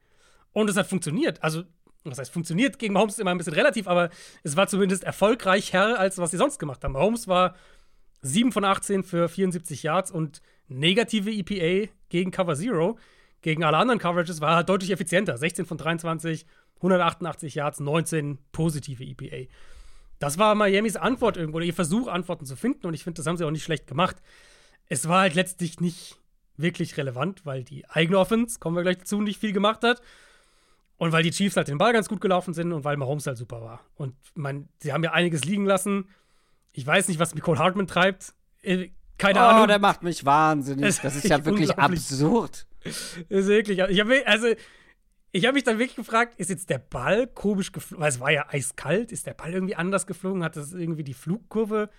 Und 0.53 0.68
es 0.68 0.76
hat 0.76 0.86
funktioniert. 0.86 1.42
Also, 1.42 1.64
was 2.05 2.18
heißt 2.18 2.32
funktioniert? 2.32 2.78
Gegen 2.78 2.94
Mahomes 2.94 3.18
immer 3.18 3.30
ein 3.30 3.38
bisschen 3.38 3.55
relativ, 3.55 3.86
aber 3.86 4.11
es 4.42 4.57
war 4.57 4.66
zumindest 4.66 5.05
erfolgreicher, 5.05 5.98
als 5.98 6.18
was 6.18 6.30
sie 6.30 6.36
sonst 6.36 6.59
gemacht 6.59 6.82
haben. 6.82 6.92
Mahomes 6.92 7.28
war 7.28 7.55
7 8.22 8.53
von 8.53 8.64
18 8.64 9.05
für 9.05 9.28
74 9.28 9.82
Yards 9.82 10.11
und 10.11 10.42
negative 10.68 11.30
EPA 11.30 11.92
gegen 12.09 12.30
Cover 12.30 12.57
Zero. 12.57 12.98
Gegen 13.40 13.64
alle 13.64 13.76
anderen 13.76 13.98
Coverages 13.98 14.40
war 14.40 14.59
er 14.59 14.64
deutlich 14.64 14.90
effizienter. 14.90 15.36
16 15.36 15.66
von 15.66 15.76
23, 15.76 16.46
188 16.76 17.55
Yards, 17.55 17.80
19 17.80 18.38
positive 18.53 19.03
EPA. 19.05 19.50
Das 20.18 20.38
war 20.38 20.55
Miamis 20.55 20.94
Antwort 20.94 21.36
irgendwo, 21.36 21.57
oder 21.57 21.66
ihr 21.66 21.74
Versuch, 21.74 22.07
Antworten 22.07 22.46
zu 22.46 22.55
finden. 22.55 22.86
Und 22.86 22.94
ich 22.94 23.03
finde, 23.03 23.16
das 23.18 23.26
haben 23.26 23.36
sie 23.36 23.44
auch 23.44 23.50
nicht 23.50 23.64
schlecht 23.64 23.88
gemacht. 23.88 24.16
Es 24.88 25.09
war 25.09 25.20
halt 25.20 25.34
letztlich 25.34 25.80
nicht 25.80 26.16
wirklich 26.57 26.96
relevant, 26.96 27.44
weil 27.44 27.64
die 27.64 27.88
eigene 27.88 28.18
Offense, 28.18 28.61
kommen 28.61 28.76
wir 28.76 28.82
gleich 28.82 28.98
dazu, 28.98 29.20
nicht 29.20 29.40
viel 29.40 29.53
gemacht 29.53 29.82
hat. 29.82 30.00
Und 31.03 31.11
weil 31.11 31.24
die 31.24 31.32
Chiefs 31.32 31.57
halt 31.57 31.66
den 31.66 31.78
Ball 31.78 31.92
ganz 31.92 32.09
gut 32.09 32.20
gelaufen 32.20 32.55
sind 32.55 32.72
und 32.72 32.84
weil 32.84 32.96
Mahomes 32.96 33.26
halt 33.26 33.36
super 33.36 33.61
war. 33.61 33.80
Und 33.96 34.14
man, 34.36 34.68
sie 34.78 34.92
haben 34.92 35.03
ja 35.03 35.11
einiges 35.11 35.44
liegen 35.44 35.64
lassen. 35.64 36.09
Ich 36.70 36.86
weiß 36.86 37.09
nicht, 37.09 37.18
was 37.18 37.34
Nicole 37.34 37.59
Hartman 37.59 37.88
treibt. 37.88 38.34
Äh, 38.62 38.90
Keine 39.18 39.40
oh, 39.40 39.42
Ahnung. 39.42 39.66
der 39.66 39.80
macht 39.80 40.05
mich 40.05 40.24
wahnsinnig. 40.24 40.84
Es 40.84 41.00
Das 41.00 41.16
ist 41.16 41.24
ja 41.24 41.44
wirklich 41.44 41.76
absurd. 41.76 42.68
Ist 42.84 43.48
wirklich. 43.48 43.80
Ich 43.80 43.98
habe 43.98 44.22
also, 44.26 44.46
ich 45.32 45.44
habe 45.44 45.55
mich 45.55 45.64
dann 45.64 45.80
wirklich 45.80 45.96
gefragt, 45.96 46.36
ist 46.36 46.50
jetzt 46.50 46.70
der 46.70 46.78
Ball 46.78 47.26
komisch 47.26 47.72
geflogen? 47.72 48.00
Weil 48.00 48.11
es 48.11 48.20
war 48.20 48.30
ja 48.30 48.46
eiskalt. 48.50 49.11
Ist 49.11 49.26
der 49.26 49.34
Ball 49.34 49.53
irgendwie 49.53 49.74
anders 49.74 50.07
geflogen? 50.07 50.44
Hat 50.44 50.55
das 50.55 50.72
irgendwie 50.72 51.03
die 51.03 51.14
Flugkurve 51.14 51.90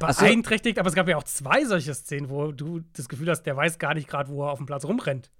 Ach 0.00 0.14
so. 0.14 0.24
beeinträchtigt? 0.24 0.78
Aber 0.78 0.88
es 0.88 0.94
gab 0.94 1.06
ja 1.06 1.18
auch 1.18 1.24
zwei 1.24 1.66
solche 1.66 1.92
Szenen, 1.92 2.30
wo 2.30 2.50
du 2.50 2.80
das 2.94 3.10
Gefühl 3.10 3.28
hast, 3.28 3.42
der 3.42 3.58
weiß 3.58 3.78
gar 3.78 3.92
nicht 3.92 4.08
gerade, 4.08 4.30
wo 4.30 4.46
er 4.46 4.52
auf 4.52 4.58
dem 4.58 4.64
Platz 4.64 4.86
rumrennt. 4.86 5.30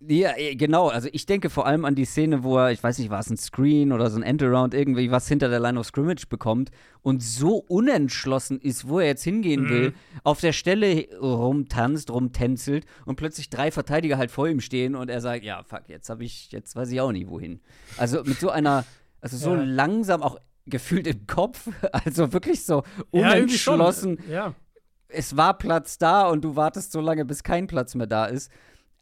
Ja, 0.00 0.36
eh, 0.36 0.54
genau. 0.56 0.88
Also 0.88 1.08
ich 1.12 1.24
denke 1.24 1.48
vor 1.48 1.66
allem 1.66 1.86
an 1.86 1.94
die 1.94 2.04
Szene, 2.04 2.44
wo 2.44 2.58
er, 2.58 2.70
ich 2.70 2.82
weiß 2.82 2.98
nicht, 2.98 3.08
war 3.08 3.18
es 3.20 3.30
ein 3.30 3.38
Screen 3.38 3.92
oder 3.92 4.10
so 4.10 4.18
ein 4.18 4.22
Endaround, 4.22 4.74
irgendwie 4.74 5.10
was 5.10 5.26
hinter 5.26 5.48
der 5.48 5.58
Line 5.58 5.80
of 5.80 5.86
Scrimmage 5.86 6.26
bekommt 6.28 6.70
und 7.00 7.22
so 7.22 7.56
unentschlossen 7.68 8.60
ist, 8.60 8.88
wo 8.88 9.00
er 9.00 9.06
jetzt 9.06 9.24
hingehen 9.24 9.64
Mhm. 9.64 9.68
will, 9.70 9.92
auf 10.22 10.40
der 10.40 10.52
Stelle 10.52 11.06
rumtanzt, 11.18 12.10
rumtänzelt 12.10 12.84
und 13.06 13.16
plötzlich 13.16 13.48
drei 13.48 13.70
Verteidiger 13.70 14.18
halt 14.18 14.30
vor 14.30 14.48
ihm 14.48 14.60
stehen 14.60 14.94
und 14.96 15.08
er 15.08 15.22
sagt, 15.22 15.44
ja, 15.44 15.62
fuck, 15.62 15.88
jetzt 15.88 16.10
habe 16.10 16.24
ich, 16.24 16.52
jetzt 16.52 16.76
weiß 16.76 16.90
ich 16.90 17.00
auch 17.00 17.12
nicht 17.12 17.28
wohin. 17.28 17.60
Also 17.96 18.22
mit 18.22 18.38
so 18.38 18.50
einer, 18.50 18.84
also 19.22 19.38
so 19.38 19.54
Ja. 19.54 19.62
langsam 19.64 20.22
auch 20.22 20.36
gefühlt 20.66 21.06
im 21.06 21.26
Kopf, 21.26 21.68
also 21.92 22.34
wirklich 22.34 22.66
so 22.66 22.82
Ja, 23.14 23.30
unentschlossen 23.32 24.18
Ja. 24.28 24.54
es 25.08 25.38
war 25.38 25.56
Platz 25.56 25.96
da 25.96 26.28
und 26.28 26.44
du 26.44 26.54
wartest 26.54 26.92
so 26.92 27.00
lange, 27.00 27.24
bis 27.24 27.42
kein 27.42 27.66
Platz 27.66 27.94
mehr 27.94 28.06
da 28.06 28.26
ist. 28.26 28.50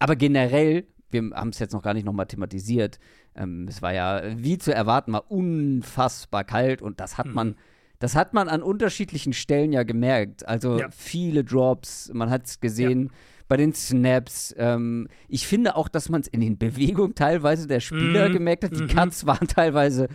Aber 0.05 0.17
generell, 0.17 0.87
wir 1.11 1.31
haben 1.35 1.49
es 1.49 1.59
jetzt 1.59 1.73
noch 1.73 1.83
gar 1.83 1.95
nicht 1.95 2.05
nochmal 2.05 2.27
thematisiert, 2.27 2.99
ähm, 3.35 3.67
es 3.69 3.81
war 3.83 3.93
ja 3.95 4.23
wie 4.37 4.59
zu 4.59 4.75
erwarten 4.75 5.13
mal 5.13 5.23
unfassbar 5.29 6.45
kalt 6.45 6.83
und 6.83 7.01
das 7.01 7.19
hat 7.19 7.27
Mhm. 7.27 7.35
man, 7.35 7.57
das 7.99 8.15
hat 8.15 8.35
man 8.35 8.49
an 8.49 8.63
unterschiedlichen 8.63 9.33
Stellen 9.33 9.73
ja 9.73 9.83
gemerkt. 9.83 10.47
Also 10.47 10.79
Ja. 10.81 10.89
viele 10.91 11.43
Drops, 11.45 12.11
man 12.13 12.31
hat 12.31 12.47
es 12.47 12.61
gesehen. 12.61 13.11
Bei 13.47 13.59
den 13.59 13.75
Snaps. 13.75 14.55
Ähm, 14.57 15.07
ich 15.29 15.47
finde 15.47 15.77
auch, 15.77 15.89
dass 15.89 16.09
man 16.09 16.23
es 16.23 16.29
in 16.29 16.41
den 16.41 16.57
Bewegungen 16.57 17.15
teilweise 17.15 17.67
der 17.67 17.81
Spieler 17.81 18.31
Mhm. 18.31 18.33
gemerkt 18.33 18.65
hat. 18.65 18.75
Die 18.75 18.83
Mhm. 18.83 18.89
Cuts 18.89 19.27
waren 19.27 19.47
teilweise 19.47 20.09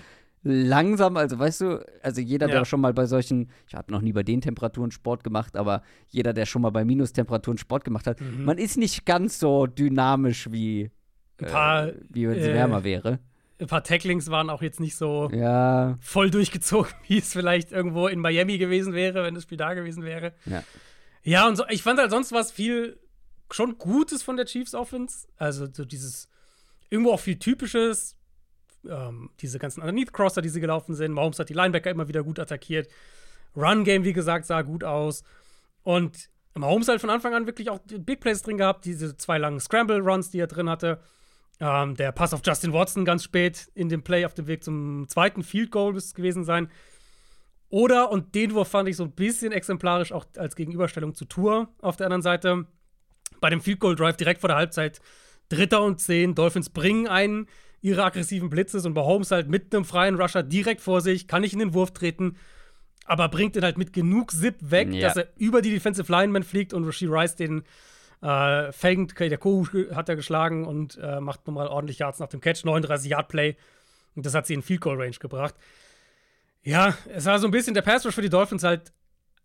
langsam, 0.43 1.17
also 1.17 1.37
weißt 1.37 1.61
du, 1.61 1.85
also 2.01 2.21
jeder, 2.21 2.47
der 2.47 2.57
Ja. 2.59 2.65
schon 2.65 2.81
mal 2.81 2.93
bei 2.93 3.05
solchen, 3.05 3.49
ich 3.67 3.75
habe 3.75 3.91
noch 3.91 4.01
nie 4.01 4.13
bei 4.13 4.23
den 4.23 4.41
Temperaturen 4.41 4.91
Sport 4.91 5.23
gemacht, 5.23 5.55
aber 5.57 5.83
jeder, 6.07 6.33
der 6.33 6.45
schon 6.45 6.61
mal 6.61 6.69
bei 6.69 6.85
Minustemperaturen 6.85 7.57
Sport 7.57 7.83
gemacht 7.83 8.07
hat, 8.07 8.21
Mhm. 8.21 8.45
man 8.45 8.57
ist 8.57 8.77
nicht 8.77 9.05
ganz 9.05 9.39
so 9.39 9.67
dynamisch 9.67 10.51
wie, 10.51 10.91
Ein 11.39 11.47
paar, 11.47 11.87
äh, 11.89 11.95
wie 12.09 12.27
wenn 12.29 12.37
es 12.37 12.47
äh, 12.47 12.53
wärmer 12.53 12.83
wäre. 12.83 13.19
ein 13.59 13.67
paar 13.67 13.83
Tacklings 13.83 14.29
waren 14.31 14.49
auch 14.49 14.61
jetzt 14.61 14.79
nicht 14.79 14.95
so 14.95 15.29
Ja, 15.33 15.97
voll 15.99 16.29
durchgezogen, 16.31 16.91
wie 17.07 17.17
es 17.17 17.33
vielleicht 17.33 17.71
irgendwo 17.73 18.07
in 18.07 18.19
Miami 18.19 18.57
gewesen 18.57 18.93
wäre, 18.93 19.23
wenn 19.23 19.33
das 19.35 19.43
Spiel 19.43 19.57
da 19.57 19.73
gewesen 19.73 20.03
wäre. 20.03 20.33
ja. 20.45 20.63
Ja, 21.21 21.47
und 21.49 21.57
so, 21.57 21.65
ich 21.67 21.83
fand 21.83 21.99
halt 21.99 22.11
sonst 22.11 22.31
was 22.31 22.49
viel 22.49 22.97
schon 23.51 23.77
Gutes 23.77 24.23
von 24.23 24.37
der 24.37 24.45
Chiefs 24.45 24.73
Offense. 24.73 25.27
Also 25.35 25.67
so 25.71 25.83
dieses 25.83 26.29
irgendwo 26.89 27.11
auch 27.11 27.19
viel 27.19 27.37
Typisches. 27.37 28.15
Ähm, 28.87 29.29
diese 29.39 29.59
ganzen 29.59 29.81
Underneath-Crosser, 29.81 30.41
die 30.41 30.49
sie 30.49 30.61
gelaufen 30.61 30.95
sind. 30.95 31.11
Mahomes 31.11 31.39
hat 31.39 31.49
die 31.49 31.53
Linebacker 31.53 31.91
immer 31.91 32.07
wieder 32.07 32.23
gut 32.23 32.39
attackiert. 32.39 32.87
Run-Game, 33.55 34.03
wie 34.03 34.13
gesagt, 34.13 34.45
sah 34.45 34.61
gut 34.61 34.83
aus. 34.83 35.23
Und 35.83 36.29
Mahomes 36.55 36.87
halt 36.87 37.01
von 37.01 37.09
Anfang 37.09 37.33
an 37.33 37.45
wirklich 37.45 37.69
auch 37.69 37.79
Big 37.85 38.19
Plays 38.19 38.41
drin 38.41 38.57
gehabt. 38.57 38.85
Diese 38.85 39.17
zwei 39.17 39.37
langen 39.37 39.59
Scramble-Runs, 39.59 40.29
die 40.31 40.39
er 40.39 40.47
drin 40.47 40.69
hatte. 40.69 40.99
Ähm, 41.59 41.95
der 41.95 42.11
Pass 42.11 42.33
auf 42.33 42.41
Justin 42.43 42.73
Watson 42.73 43.03
ganz 43.05 43.23
spät 43.23 43.69
in 43.75 43.89
dem 43.89 44.01
Play 44.01 44.25
auf 44.25 44.33
dem 44.33 44.47
Weg 44.47 44.63
zum 44.63 45.07
zweiten 45.09 45.43
Field 45.43 45.71
Goal 45.71 45.93
müsste 45.93 46.09
es 46.09 46.15
gewesen 46.15 46.43
sein. 46.45 46.69
Oder, 47.69 48.11
und 48.11 48.33
den 48.33 48.53
Wurf 48.53 48.69
fand 48.69 48.89
ich 48.89 48.95
so 48.95 49.03
ein 49.03 49.11
bisschen 49.11 49.51
exemplarisch 49.51 50.11
auch 50.11 50.25
als 50.37 50.55
Gegenüberstellung 50.55 51.13
zu 51.13 51.25
Tour 51.25 51.69
auf 51.81 51.97
der 51.97 52.07
anderen 52.07 52.21
Seite. 52.21 52.65
Bei 53.41 53.49
dem 53.49 53.61
Field 53.61 53.79
Goal 53.79 53.95
Drive 53.95 54.17
direkt 54.17 54.41
vor 54.41 54.47
der 54.47 54.57
Halbzeit, 54.57 55.01
Dritter 55.49 55.83
und 55.83 55.99
Zehn, 55.99 56.33
Dolphins 56.33 56.69
bringen 56.69 57.07
einen 57.07 57.47
ihre 57.81 58.03
aggressiven 58.03 58.49
Blitzes 58.49 58.85
und 58.85 58.93
Mahomes 58.93 59.31
halt 59.31 59.47
mit 59.49 59.73
einem 59.73 59.85
freien 59.85 60.15
Rusher 60.19 60.43
direkt 60.43 60.81
vor 60.81 61.01
sich, 61.01 61.27
kann 61.27 61.41
nicht 61.41 61.53
in 61.53 61.59
den 61.59 61.73
Wurf 61.73 61.91
treten, 61.91 62.35
aber 63.05 63.29
bringt 63.29 63.55
ihn 63.55 63.63
halt 63.63 63.77
mit 63.77 63.93
genug 63.93 64.31
Zip 64.31 64.55
weg, 64.61 64.91
Ja. 64.93 65.07
dass 65.07 65.17
er 65.17 65.27
über 65.37 65.61
die 65.61 65.71
Defensive 65.71 66.11
Lineman 66.11 66.43
fliegt 66.43 66.73
und 66.73 66.83
Rasheed 66.85 67.09
Rice 67.09 67.35
den 67.35 67.63
äh, 68.21 68.71
fängt. 68.73 69.13
Okay, 69.13 69.29
der 69.29 69.37
Kohu 69.37 69.65
hat 69.95 70.09
er 70.09 70.15
geschlagen 70.17 70.65
und 70.65 70.97
äh, 71.01 71.19
macht 71.21 71.47
nochmal 71.47 71.67
ordentlich 71.67 71.99
Yards 71.99 72.19
nach 72.19 72.27
dem 72.27 72.41
Catch, 72.41 72.65
39 72.65 73.09
Yard 73.11 73.29
Play. 73.29 73.55
Und 74.15 74.25
das 74.25 74.33
hat 74.35 74.45
sie 74.45 74.53
in 74.53 74.61
Field 74.61 74.81
Goal 74.81 75.01
Range 75.01 75.15
gebracht. 75.17 75.55
Ja, 76.61 76.97
es 77.07 77.25
war 77.25 77.39
so 77.39 77.47
ein 77.47 77.51
bisschen 77.51 77.73
der 77.73 77.81
Pass 77.81 78.05
Rush 78.05 78.15
für 78.15 78.21
die 78.21 78.29
Dolphins 78.29 78.63
halt 78.63 78.91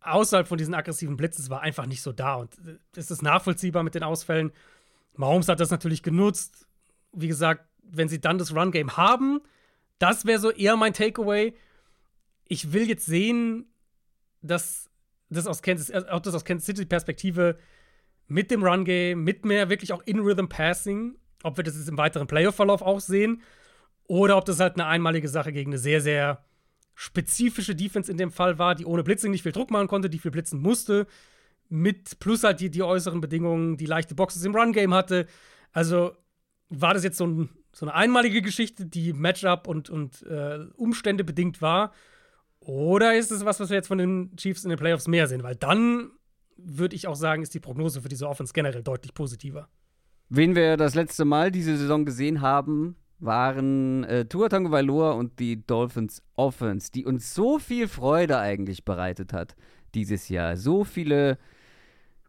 außerhalb 0.01 0.47
von 0.49 0.59
diesen 0.59 0.75
aggressiven 0.75 1.17
Blitzes 1.17 1.49
war 1.49 1.61
einfach 1.63 1.87
nicht 1.87 2.03
so 2.03 2.13
da. 2.13 2.35
Und 2.35 2.55
äh, 2.67 2.77
es 2.97 3.11
ist 3.11 3.23
nachvollziehbar 3.23 3.83
mit 3.85 3.95
den 3.95 4.03
Ausfällen. 4.03 4.53
Mahomes 5.17 5.49
hat 5.49 5.61
das 5.61 5.71
natürlich 5.71 6.03
genutzt. 6.03 6.67
Wie 7.13 7.29
gesagt, 7.29 7.65
wenn 7.91 8.09
sie 8.09 8.21
dann 8.21 8.39
das 8.39 8.55
Run-Game 8.55 8.97
haben, 8.97 9.41
das 9.99 10.25
wäre 10.27 10.39
so 10.39 10.51
eher 10.51 10.77
mein 10.77 10.93
Takeaway. 10.93 11.55
Ich 12.47 12.73
will 12.73 12.89
jetzt 12.89 13.07
sehen, 13.07 13.67
dass 14.43 14.91
das 15.31 15.47
aus 15.47 15.63
Kansas, 15.63 15.91
äh, 15.91 16.05
auch 16.11 16.21
das 16.21 16.35
aus 16.35 16.45
Kansas 16.45 16.67
City-Perspektive 16.67 17.59
mit 18.27 18.51
dem 18.51 18.63
Run-Game, 18.63 19.23
mit 19.23 19.45
mehr 19.45 19.69
wirklich 19.69 19.93
auch 19.93 20.03
In-Rhythm-Passing, 20.03 21.17
ob 21.43 21.57
wir 21.57 21.65
das 21.65 21.77
jetzt 21.77 21.89
im 21.89 21.99
weiteren 21.99 22.27
Playoff-Verlauf 22.27 22.83
auch 22.83 23.01
sehen 23.01 23.43
oder 24.07 24.37
ob 24.37 24.45
das 24.45 24.61
halt 24.61 24.75
eine 24.75 24.87
einmalige 24.87 25.29
Sache 25.29 25.53
gegen 25.53 25.71
eine 25.71 25.79
sehr, 25.79 26.01
sehr 26.01 26.45
spezifische 26.95 27.75
Defense 27.75 28.11
in 28.11 28.17
dem 28.17 28.31
Fall 28.31 28.59
war, 28.59 28.75
die 28.75 28.87
ohne 28.87 29.03
Blitzing 29.03 29.31
nicht 29.31 29.43
viel 29.43 29.53
Druck 29.53 29.71
machen 29.71 29.89
konnte, 29.89 30.09
die 30.09 30.19
viel 30.19 30.31
blitzen 30.31 30.61
musste, 30.61 31.07
mit 31.69 32.19
plus 32.21 32.45
halt 32.45 32.61
die, 32.61 32.71
die 32.71 32.83
äußeren 32.83 33.21
Bedingungen, 33.21 33.77
die 33.77 33.87
leichte 33.87 34.15
Boxes 34.15 34.45
im 34.45 34.55
Run-Game 34.55 34.95
hatte. 34.95 35.27
Also 35.73 36.13
war 36.69 36.95
das 36.95 37.05
jetzt 37.05 37.17
so, 37.17 37.27
ein, 37.27 37.49
so 37.75 37.87
eine 37.87 37.95
einmalige 37.95 38.41
Geschichte, 38.41 38.87
die 38.87 39.13
Matchup 39.13 39.67
und, 39.67 39.91
und 39.91 40.23
äh, 40.23 40.61
Umstände 40.77 41.25
bedingt 41.25 41.61
war? 41.61 41.93
Oder 42.61 43.17
ist 43.17 43.31
es 43.31 43.45
was, 43.45 43.61
was 43.61 43.69
wir 43.69 43.77
jetzt 43.77 43.89
von 43.89 43.99
den 43.99 44.35
Chiefs 44.37 44.65
in 44.65 44.71
den 44.71 44.79
Playoffs 44.79 45.09
mehr 45.09 45.27
sehen? 45.27 45.43
Weil 45.43 45.57
dann 45.57 46.11
würde 46.57 46.97
ich 46.97 47.09
auch 47.09 47.17
sagen, 47.17 47.43
ist 47.43 47.53
die 47.53 47.61
Prognose 47.61 48.01
für 48.01 48.09
diese 48.09 48.29
Offense 48.29 48.53
generell 48.53 48.83
deutlich 48.83 49.13
positiver. 49.13 49.69
Wen 50.29 50.55
wir 50.55 50.77
das 50.77 50.95
letzte 50.95 51.25
Mal 51.25 51.51
diese 51.51 51.77
Saison 51.77 52.05
gesehen 52.05 52.41
haben, 52.41 52.97
waren 53.19 54.05
äh, 54.05 54.25
Tua 54.27 54.49
Tagovailoa 54.49 55.13
und 55.13 55.39
die 55.39 55.67
Dolphins 55.67 56.23
Offense, 56.37 56.91
die 56.93 57.05
uns 57.05 57.35
so 57.35 57.59
viel 57.59 57.89
Freude 57.89 58.39
eigentlich 58.39 58.85
bereitet 58.85 59.33
hat 59.33 59.57
dieses 59.95 60.29
Jahr. 60.29 60.57
So 60.57 60.85
viele 60.85 61.39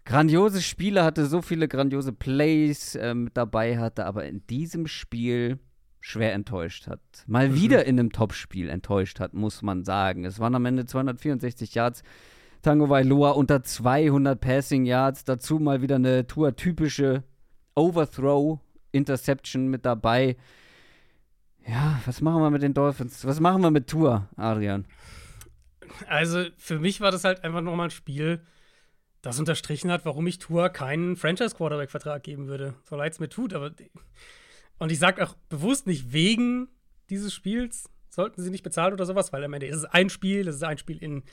grandiose 0.05 0.61
Spiele 0.61 1.03
hatte, 1.03 1.25
so 1.25 1.41
viele 1.41 1.67
grandiose 1.67 2.13
Plays 2.13 2.95
äh, 2.95 3.13
mit 3.13 3.35
dabei 3.35 3.77
hatte, 3.79 4.05
aber 4.05 4.25
in 4.25 4.45
diesem 4.47 4.87
Spiel 4.87 5.59
schwer 5.99 6.33
enttäuscht 6.33 6.87
hat. 6.87 7.01
Mal 7.25 7.49
Mhm. 7.49 7.55
wieder 7.55 7.85
in 7.85 7.99
einem 7.99 8.11
Topspiel 8.11 8.69
enttäuscht 8.69 9.19
hat, 9.19 9.33
muss 9.33 9.61
man 9.63 9.83
sagen. 9.83 10.23
Es 10.23 10.39
waren 10.39 10.53
am 10.55 10.65
Ende 10.65 10.85
264 10.85 11.73
Yards. 11.73 12.03
Tango 12.61 12.89
Vailoa 12.89 13.31
unter 13.31 13.63
200 13.63 14.39
Passing 14.39 14.85
Yards. 14.85 15.23
Dazu 15.25 15.59
mal 15.59 15.81
wieder 15.81 15.95
eine 15.95 16.27
Tour-typische 16.27 17.23
Overthrow 17.75 18.59
Interception 18.91 19.67
mit 19.67 19.85
dabei. 19.85 20.37
Ja, 21.67 21.99
was 22.05 22.21
machen 22.21 22.41
wir 22.41 22.51
mit 22.51 22.61
den 22.61 22.73
Dolphins? 22.75 23.25
Was 23.25 23.39
machen 23.39 23.61
wir 23.63 23.71
mit 23.71 23.87
Tour, 23.87 24.29
Adrian? 24.37 24.85
Also 26.07 26.45
für 26.57 26.79
mich 26.79 27.01
war 27.01 27.11
das 27.11 27.23
halt 27.23 27.43
einfach 27.43 27.61
nochmal 27.61 27.87
ein 27.87 27.91
Spiel, 27.91 28.41
das 29.25 29.39
unterstrichen 29.39 29.91
hat, 29.91 30.05
warum 30.05 30.27
ich 30.27 30.37
Tour 30.39 30.69
keinen 30.69 31.15
Franchise-Quarterback-Vertrag 31.15 32.23
geben 32.23 32.47
würde. 32.47 32.75
So 32.87 32.95
leid 32.95 33.13
es 33.13 33.19
mir 33.19 33.27
tut, 33.29 33.53
aber. 33.53 33.71
Und 34.77 34.91
ich 34.91 34.99
sage 34.99 35.23
auch 35.25 35.35
bewusst 35.49 35.87
nicht 35.87 36.13
wegen 36.13 36.67
dieses 37.09 37.33
Spiels 37.33 37.89
sollten 38.09 38.41
sie 38.41 38.49
nicht 38.49 38.63
bezahlen 38.63 38.93
oder 38.93 39.05
sowas, 39.05 39.33
weil 39.33 39.43
am 39.43 39.53
Ende 39.53 39.65
ist 39.67 39.77
es 39.77 39.85
ein 39.85 40.09
Spiel, 40.09 40.47
es 40.47 40.55
ist 40.57 40.63
ein 40.63 40.77
Spiel 40.77 40.97
in 41.03 41.23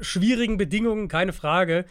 schwierigen 0.00 0.56
Bedingungen, 0.56 1.08
keine 1.08 1.32
Frage. 1.32 1.84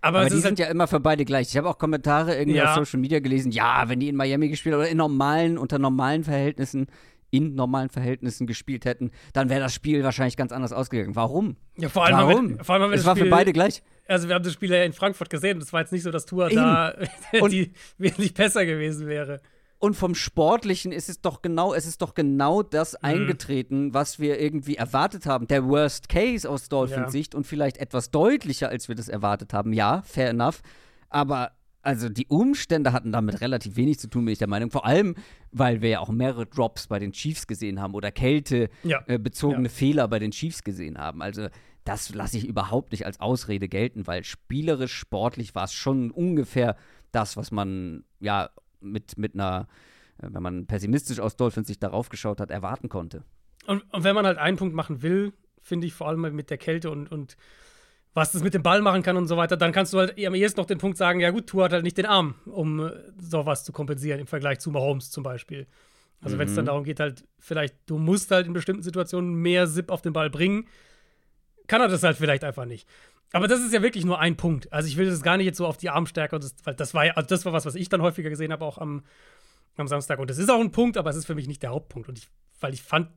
Aber, 0.00 0.20
Aber 0.20 0.28
die 0.28 0.34
sind 0.36 0.44
halt 0.44 0.58
ja 0.58 0.66
immer 0.66 0.86
für 0.86 1.00
beide 1.00 1.24
gleich. 1.24 1.48
Ich 1.48 1.56
habe 1.56 1.68
auch 1.68 1.78
Kommentare 1.78 2.36
irgendwie 2.36 2.58
Ja. 2.58 2.70
auf 2.70 2.74
Social 2.74 3.00
Media 3.00 3.20
gelesen, 3.20 3.50
ja, 3.50 3.88
wenn 3.88 4.00
die 4.00 4.08
in 4.08 4.16
Miami 4.16 4.48
gespielt 4.48 4.74
oder 4.74 4.88
in 4.88 4.98
normalen, 4.98 5.56
unter 5.56 5.78
normalen 5.78 6.24
Verhältnissen, 6.24 6.88
in 7.30 7.54
normalen 7.54 7.88
Verhältnissen 7.88 8.46
gespielt 8.46 8.84
hätten, 8.84 9.10
dann 9.32 9.48
wäre 9.48 9.60
das 9.60 9.74
Spiel 9.74 10.04
wahrscheinlich 10.04 10.36
ganz 10.36 10.52
anders 10.52 10.72
ausgegangen. 10.72 11.16
Warum? 11.16 11.56
ja, 11.76 11.88
vor 11.88 12.04
allem 12.04 12.16
Warum? 12.16 12.48
Wir, 12.58 12.64
vor 12.64 12.74
allem 12.74 12.90
wir 12.90 12.94
es 12.94 13.00
das 13.00 13.06
war 13.06 13.16
Spiel, 13.16 13.24
für 13.24 13.30
beide 13.30 13.52
gleich. 13.52 13.82
Also 14.08 14.26
wir 14.28 14.34
haben 14.34 14.42
das 14.44 14.54
Spiel 14.54 14.70
ja 14.70 14.82
in 14.82 14.92
Frankfurt 14.92 15.30
gesehen 15.30 15.58
und 15.58 15.62
es 15.62 15.72
war 15.72 15.80
jetzt 15.80 15.92
nicht 15.92 16.02
so, 16.02 16.10
dass 16.10 16.26
Tour 16.26 16.48
da 16.50 16.94
Und- 17.40 17.52
die 17.52 17.72
wesentlich 17.98 18.34
besser 18.34 18.66
gewesen 18.66 19.06
wäre. 19.06 19.40
Und 19.80 19.94
vom 19.94 20.16
Sportlichen 20.16 20.90
ist 20.90 21.08
es 21.08 21.20
doch 21.20 21.40
genau, 21.40 21.72
es 21.72 21.86
ist 21.86 22.02
doch 22.02 22.14
genau 22.14 22.64
das 22.64 22.94
Mhm. 22.94 22.98
eingetreten, 23.02 23.94
was 23.94 24.18
wir 24.18 24.40
irgendwie 24.40 24.74
erwartet 24.74 25.24
haben. 25.26 25.46
Der 25.46 25.64
Worst 25.68 26.08
Case 26.08 26.50
aus 26.50 26.68
Dolphins 26.68 26.98
Ja. 26.98 27.10
Sicht 27.10 27.34
und 27.36 27.46
vielleicht 27.46 27.76
etwas 27.78 28.10
deutlicher, 28.10 28.70
als 28.70 28.88
wir 28.88 28.96
das 28.96 29.08
erwartet 29.08 29.52
haben. 29.52 29.72
Ja, 29.72 30.02
fair 30.02 30.30
enough. 30.30 30.62
Aber 31.10 31.52
also 31.82 32.08
die 32.08 32.26
Umstände 32.26 32.92
hatten 32.92 33.12
damit 33.12 33.40
relativ 33.40 33.76
wenig 33.76 34.00
zu 34.00 34.08
tun, 34.08 34.24
bin 34.24 34.32
ich 34.32 34.38
der 34.38 34.48
Meinung. 34.48 34.72
Vor 34.72 34.84
allem, 34.84 35.14
weil 35.52 35.80
wir 35.80 35.90
ja 35.90 36.00
auch 36.00 36.08
mehrere 36.10 36.44
Drops 36.44 36.88
bei 36.88 36.98
den 36.98 37.12
Chiefs 37.12 37.46
gesehen 37.46 37.80
haben 37.80 37.94
oder 37.94 38.10
Kälte 38.10 38.70
Ja. 38.82 39.04
äh, 39.06 39.16
bezogene 39.18 39.68
Ja. 39.68 39.72
Fehler 39.74 40.08
bei 40.08 40.18
den 40.18 40.32
Chiefs 40.32 40.64
gesehen 40.64 40.98
haben. 40.98 41.22
Also 41.22 41.46
das 41.88 42.14
lasse 42.14 42.36
ich 42.36 42.46
überhaupt 42.46 42.92
nicht 42.92 43.06
als 43.06 43.18
Ausrede 43.18 43.66
gelten, 43.66 44.06
weil 44.06 44.22
spielerisch, 44.22 44.92
sportlich 44.92 45.54
war 45.54 45.64
es 45.64 45.72
schon 45.72 46.10
ungefähr 46.10 46.76
das, 47.12 47.38
was 47.38 47.50
man 47.50 48.04
ja 48.20 48.50
mit, 48.80 49.16
mit 49.16 49.32
einer, 49.32 49.68
äh, 50.18 50.28
wenn 50.30 50.42
man 50.42 50.66
pessimistisch 50.66 51.18
aus 51.18 51.36
Dolphins 51.36 51.66
sich 51.66 51.78
darauf 51.78 52.10
geschaut 52.10 52.40
hat, 52.40 52.50
erwarten 52.50 52.90
konnte. 52.90 53.24
Und, 53.66 53.82
und 53.90 54.04
wenn 54.04 54.14
man 54.14 54.26
halt 54.26 54.36
einen 54.36 54.58
Punkt 54.58 54.74
machen 54.74 55.00
will, 55.00 55.32
finde 55.62 55.86
ich 55.86 55.94
vor 55.94 56.08
allem 56.08 56.20
mit 56.20 56.50
der 56.50 56.58
Kälte 56.58 56.90
und, 56.90 57.10
und 57.10 57.38
was 58.12 58.32
das 58.32 58.42
mit 58.42 58.52
dem 58.52 58.62
Ball 58.62 58.82
machen 58.82 59.02
kann 59.02 59.16
und 59.16 59.26
so 59.26 59.38
weiter, 59.38 59.56
dann 59.56 59.72
kannst 59.72 59.94
du 59.94 59.98
halt 59.98 60.12
am 60.26 60.34
ehesten 60.34 60.60
noch 60.60 60.66
den 60.66 60.78
Punkt 60.78 60.98
sagen, 60.98 61.20
ja 61.20 61.30
gut, 61.30 61.46
Tour 61.46 61.64
hat 61.64 61.72
halt 61.72 61.84
nicht 61.84 61.96
den 61.96 62.06
Arm, 62.06 62.34
um 62.44 62.80
äh, 62.80 62.92
sowas 63.18 63.64
zu 63.64 63.72
kompensieren 63.72 64.20
im 64.20 64.26
Vergleich 64.26 64.58
zu 64.58 64.70
Mahomes 64.70 65.10
zum 65.10 65.22
Beispiel. 65.22 65.66
Also 66.20 66.36
wenn 66.36 66.48
es 66.48 66.54
dann 66.54 66.66
darum 66.66 66.84
geht, 66.84 67.00
halt, 67.00 67.24
vielleicht, 67.38 67.76
du 67.86 67.96
musst 67.96 68.30
halt 68.30 68.46
in 68.46 68.52
bestimmten 68.52 68.82
Situationen 68.82 69.34
mehr 69.36 69.68
Zip 69.68 69.90
auf 69.90 70.02
den 70.02 70.12
Ball 70.12 70.28
bringen, 70.28 70.66
kann 71.68 71.80
er 71.80 71.88
das 71.88 72.02
halt 72.02 72.16
vielleicht 72.16 72.44
einfach 72.44 72.64
nicht. 72.64 72.88
Aber 73.32 73.46
das 73.46 73.60
ist 73.60 73.72
ja 73.72 73.82
wirklich 73.82 74.04
nur 74.04 74.18
ein 74.18 74.36
Punkt. 74.36 74.72
Also 74.72 74.88
ich 74.88 74.96
will 74.96 75.06
das 75.06 75.22
gar 75.22 75.36
nicht 75.36 75.46
jetzt 75.46 75.58
so 75.58 75.66
auf 75.66 75.76
die 75.76 75.90
Armstärke 75.90 76.34
und 76.34 76.42
das, 76.42 76.54
weil 76.64 76.74
das 76.74 76.94
war 76.94 77.06
ja, 77.06 77.12
also 77.12 77.28
das 77.28 77.44
war 77.44 77.52
was, 77.52 77.66
was 77.66 77.74
ich 77.74 77.88
dann 77.88 78.02
häufiger 78.02 78.30
gesehen 78.30 78.52
habe, 78.52 78.64
auch 78.64 78.78
am, 78.78 79.04
am 79.76 79.86
Samstag. 79.86 80.18
Und 80.18 80.30
das 80.30 80.38
ist 80.38 80.50
auch 80.50 80.60
ein 80.60 80.72
Punkt, 80.72 80.96
aber 80.96 81.10
es 81.10 81.16
ist 81.16 81.26
für 81.26 81.34
mich 81.34 81.46
nicht 81.46 81.62
der 81.62 81.70
Hauptpunkt. 81.70 82.08
Und 82.08 82.18
ich, 82.18 82.28
weil 82.60 82.72
ich 82.72 82.82
fand, 82.82 83.10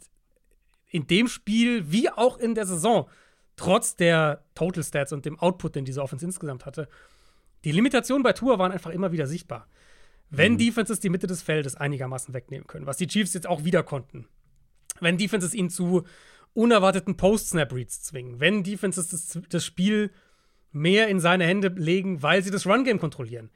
in 0.90 1.08
dem 1.08 1.28
Spiel, 1.28 1.92
wie 1.92 2.10
auch 2.10 2.38
in 2.38 2.54
der 2.56 2.66
Saison, 2.66 3.10
trotz 3.56 3.96
der 3.96 4.44
Total 4.54 4.84
Stats 4.84 5.14
und 5.14 5.26
dem 5.26 5.40
Output, 5.40 5.76
den 5.76 5.86
diese 5.86 6.02
Offense 6.02 6.26
insgesamt 6.26 6.66
hatte, 6.66 6.90
die 7.64 7.72
Limitationen 7.72 8.24
bei 8.24 8.34
Tour 8.34 8.60
waren 8.60 8.72
einfach 8.72 8.92
immer 8.92 9.14
wieder 9.14 9.28
sichtbar. 9.28 9.68
Wenn 10.30 10.58
Defenses 10.58 11.00
die 11.00 11.10
Mitte 11.10 11.28
des 11.28 11.42
Feldes 11.42 11.76
einigermaßen 11.76 12.34
wegnehmen 12.34 12.68
können, 12.68 12.86
was 12.86 12.98
die 12.98 13.08
Chiefs 13.08 13.34
jetzt 13.34 13.48
auch 13.48 13.64
wieder 13.64 13.84
konnten, 13.84 14.28
wenn 15.00 15.18
Defenses 15.18 15.54
ihn 15.54 15.70
zu 15.70 16.04
unerwarteten 16.54 17.18
Post-Snap-Reads 17.18 18.04
zwingen, 18.04 18.40
wenn 18.40 18.64
Defenses 18.64 19.10
das, 19.10 19.40
das 19.50 19.66
Spiel 19.66 20.12
mehr 20.72 21.08
in 21.08 21.20
seine 21.20 21.46
Hände 21.46 21.70
legen, 21.70 22.22
weil 22.22 22.44
sie 22.44 22.52
das 22.52 22.66
Run-Game 22.66 23.00
kontrollieren, 23.00 23.50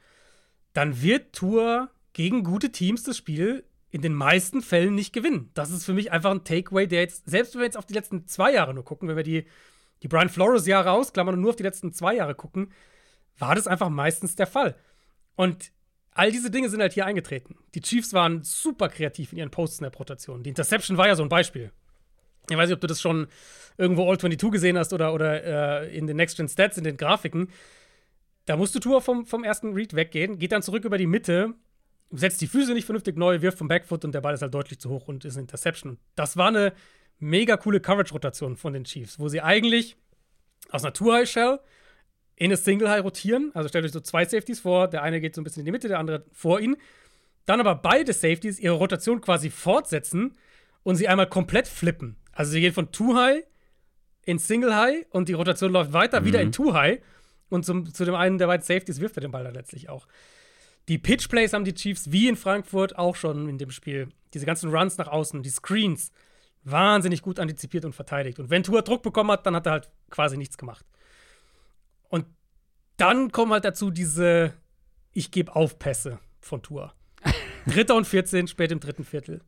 dann 0.72 1.00
wird 1.02 1.34
Tour 1.34 1.90
gegen 2.12 2.44
gute 2.44 2.70
Teams 2.72 3.02
das 3.02 3.16
Spiel 3.16 3.64
in 3.90 4.02
den 4.02 4.14
meisten 4.14 4.62
Fällen 4.62 4.94
nicht 4.94 5.12
gewinnen. 5.12 5.50
Das 5.54 5.70
ist 5.70 5.84
für 5.84 5.94
mich 5.94 6.12
einfach 6.12 6.30
ein 6.30 6.44
Takeaway, 6.44 6.86
der 6.86 7.00
jetzt, 7.00 7.28
selbst 7.28 7.54
wenn 7.54 7.60
wir 7.60 7.66
jetzt 7.66 7.78
auf 7.78 7.86
die 7.86 7.94
letzten 7.94 8.26
zwei 8.26 8.52
Jahre 8.52 8.74
nur 8.74 8.84
gucken, 8.84 9.08
wenn 9.08 9.16
wir 9.16 9.22
die, 9.22 9.46
die 10.02 10.08
Brian 10.08 10.28
Flores-Jahre 10.28 10.90
ausklammern 10.90 11.34
und 11.34 11.40
nur 11.40 11.50
auf 11.50 11.56
die 11.56 11.62
letzten 11.62 11.92
zwei 11.92 12.14
Jahre 12.16 12.34
gucken, 12.34 12.72
war 13.38 13.54
das 13.54 13.66
einfach 13.66 13.88
meistens 13.88 14.36
der 14.36 14.46
Fall. 14.46 14.76
Und 15.34 15.72
all 16.10 16.32
diese 16.32 16.50
Dinge 16.50 16.68
sind 16.68 16.80
halt 16.80 16.94
hier 16.94 17.06
eingetreten. 17.06 17.56
Die 17.74 17.80
Chiefs 17.80 18.12
waren 18.12 18.42
super 18.42 18.88
kreativ 18.88 19.32
in 19.32 19.38
ihren 19.38 19.50
Post-Snap-Rotationen. 19.50 20.42
Die 20.42 20.50
Interception 20.50 20.96
war 20.96 21.06
ja 21.06 21.16
so 21.16 21.22
ein 21.22 21.28
Beispiel. 21.28 21.72
Ich 22.48 22.56
weiß 22.56 22.68
nicht, 22.68 22.74
ob 22.74 22.80
du 22.80 22.86
das 22.86 23.00
schon 23.00 23.26
irgendwo 23.78 24.08
All 24.08 24.18
22 24.18 24.50
gesehen 24.50 24.78
hast 24.78 24.92
oder, 24.92 25.12
oder 25.12 25.82
äh, 25.82 25.96
in 25.96 26.06
den 26.06 26.16
Next-Gen-Stats, 26.16 26.78
in 26.78 26.84
den 26.84 26.96
Grafiken. 26.96 27.48
Da 28.46 28.56
musst 28.56 28.74
du 28.74 28.78
Tour 28.78 29.00
vom, 29.02 29.26
vom 29.26 29.44
ersten 29.44 29.72
Read 29.74 29.94
weggehen, 29.94 30.38
geht 30.38 30.52
dann 30.52 30.62
zurück 30.62 30.84
über 30.84 30.98
die 30.98 31.06
Mitte, 31.06 31.54
setzt 32.10 32.40
die 32.40 32.46
Füße 32.46 32.72
nicht 32.72 32.86
vernünftig 32.86 33.16
neu, 33.16 33.42
wirft 33.42 33.58
vom 33.58 33.68
Backfoot 33.68 34.04
und 34.04 34.12
der 34.12 34.20
Ball 34.20 34.34
ist 34.34 34.42
halt 34.42 34.54
deutlich 34.54 34.78
zu 34.78 34.88
hoch 34.90 35.08
und 35.08 35.24
ist 35.24 35.34
eine 35.34 35.42
Interception. 35.42 35.98
Das 36.14 36.36
war 36.36 36.48
eine 36.48 36.72
mega 37.18 37.56
coole 37.56 37.80
Coverage-Rotation 37.80 38.56
von 38.56 38.72
den 38.72 38.84
Chiefs, 38.84 39.18
wo 39.18 39.28
sie 39.28 39.40
eigentlich 39.40 39.96
aus 40.70 40.84
einer 40.84 40.92
Two-High-Shell 40.92 41.60
in 42.36 42.46
eine 42.46 42.56
Single-High 42.56 43.02
rotieren. 43.02 43.50
Also 43.54 43.68
stellt 43.68 43.84
euch 43.84 43.92
so 43.92 44.00
zwei 44.00 44.24
Safeties 44.24 44.60
vor, 44.60 44.88
der 44.88 45.02
eine 45.02 45.20
geht 45.20 45.34
so 45.34 45.40
ein 45.40 45.44
bisschen 45.44 45.60
in 45.60 45.66
die 45.66 45.72
Mitte, 45.72 45.88
der 45.88 45.98
andere 45.98 46.24
vor 46.32 46.60
ihnen. 46.60 46.76
Dann 47.46 47.60
aber 47.60 47.74
beide 47.76 48.12
Safeties 48.12 48.58
ihre 48.60 48.74
Rotation 48.74 49.20
quasi 49.20 49.50
fortsetzen 49.50 50.36
und 50.82 50.96
sie 50.96 51.08
einmal 51.08 51.28
komplett 51.28 51.66
flippen. 51.66 52.16
Also 52.36 52.52
sie 52.52 52.60
gehen 52.60 52.74
von 52.74 52.92
Two-High 52.92 53.44
in 54.24 54.38
Single-High 54.38 55.06
und 55.10 55.28
die 55.28 55.32
Rotation 55.32 55.72
läuft 55.72 55.92
weiter, 55.92 56.24
wieder 56.24 56.40
in 56.40 56.52
Two-High. 56.52 57.00
Und 57.48 57.64
zum, 57.64 57.92
zu 57.92 58.04
dem 58.04 58.14
einen 58.14 58.38
der 58.38 58.46
beiden 58.46 58.64
Safeties 58.64 59.00
wirft 59.00 59.16
er 59.16 59.22
den 59.22 59.30
Ball 59.30 59.44
dann 59.44 59.54
letztlich 59.54 59.88
auch. 59.88 60.06
Die 60.88 60.98
Pitch-Plays 60.98 61.52
haben 61.52 61.64
die 61.64 61.74
Chiefs 61.74 62.12
wie 62.12 62.28
in 62.28 62.36
Frankfurt 62.36 62.98
auch 62.98 63.16
schon 63.16 63.48
in 63.48 63.58
dem 63.58 63.70
Spiel. 63.70 64.08
Diese 64.34 64.46
ganzen 64.46 64.70
Runs 64.70 64.98
nach 64.98 65.08
außen, 65.08 65.42
die 65.42 65.48
Screens, 65.48 66.12
wahnsinnig 66.62 67.22
gut 67.22 67.38
antizipiert 67.38 67.84
und 67.84 67.94
verteidigt. 67.94 68.38
Und 68.38 68.50
wenn 68.50 68.62
Tour 68.62 68.82
Druck 68.82 69.02
bekommen 69.02 69.30
hat, 69.30 69.46
dann 69.46 69.56
hat 69.56 69.66
er 69.66 69.72
halt 69.72 69.90
quasi 70.10 70.36
nichts 70.36 70.58
gemacht. 70.58 70.84
Und 72.08 72.26
dann 72.98 73.32
kommen 73.32 73.52
halt 73.52 73.64
dazu 73.64 73.90
diese 73.90 74.52
Ich 75.12 75.30
gebe 75.30 75.56
auf 75.56 75.78
Pässe 75.78 76.18
von 76.40 76.62
Tour. 76.62 76.92
Dritter 77.66 77.94
und 77.94 78.06
14, 78.06 78.46
spät 78.48 78.72
im 78.72 78.80
dritten 78.80 79.04
Viertel. 79.04 79.40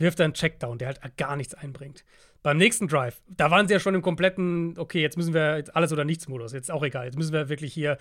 Wirft 0.00 0.18
er 0.18 0.24
einen 0.24 0.34
Checkdown, 0.34 0.78
der 0.78 0.88
halt 0.88 1.16
gar 1.18 1.36
nichts 1.36 1.54
einbringt. 1.54 2.04
Beim 2.42 2.56
nächsten 2.56 2.88
Drive, 2.88 3.20
da 3.28 3.50
waren 3.50 3.68
sie 3.68 3.74
ja 3.74 3.80
schon 3.80 3.94
im 3.94 4.00
kompletten, 4.00 4.74
okay, 4.78 5.02
jetzt 5.02 5.18
müssen 5.18 5.34
wir 5.34 5.58
jetzt 5.58 5.76
alles 5.76 5.92
oder 5.92 6.04
nichts 6.04 6.26
Modus, 6.26 6.52
jetzt 6.54 6.70
auch 6.70 6.82
egal, 6.82 7.04
jetzt 7.04 7.18
müssen 7.18 7.34
wir 7.34 7.50
wirklich 7.50 7.74
hier 7.74 7.98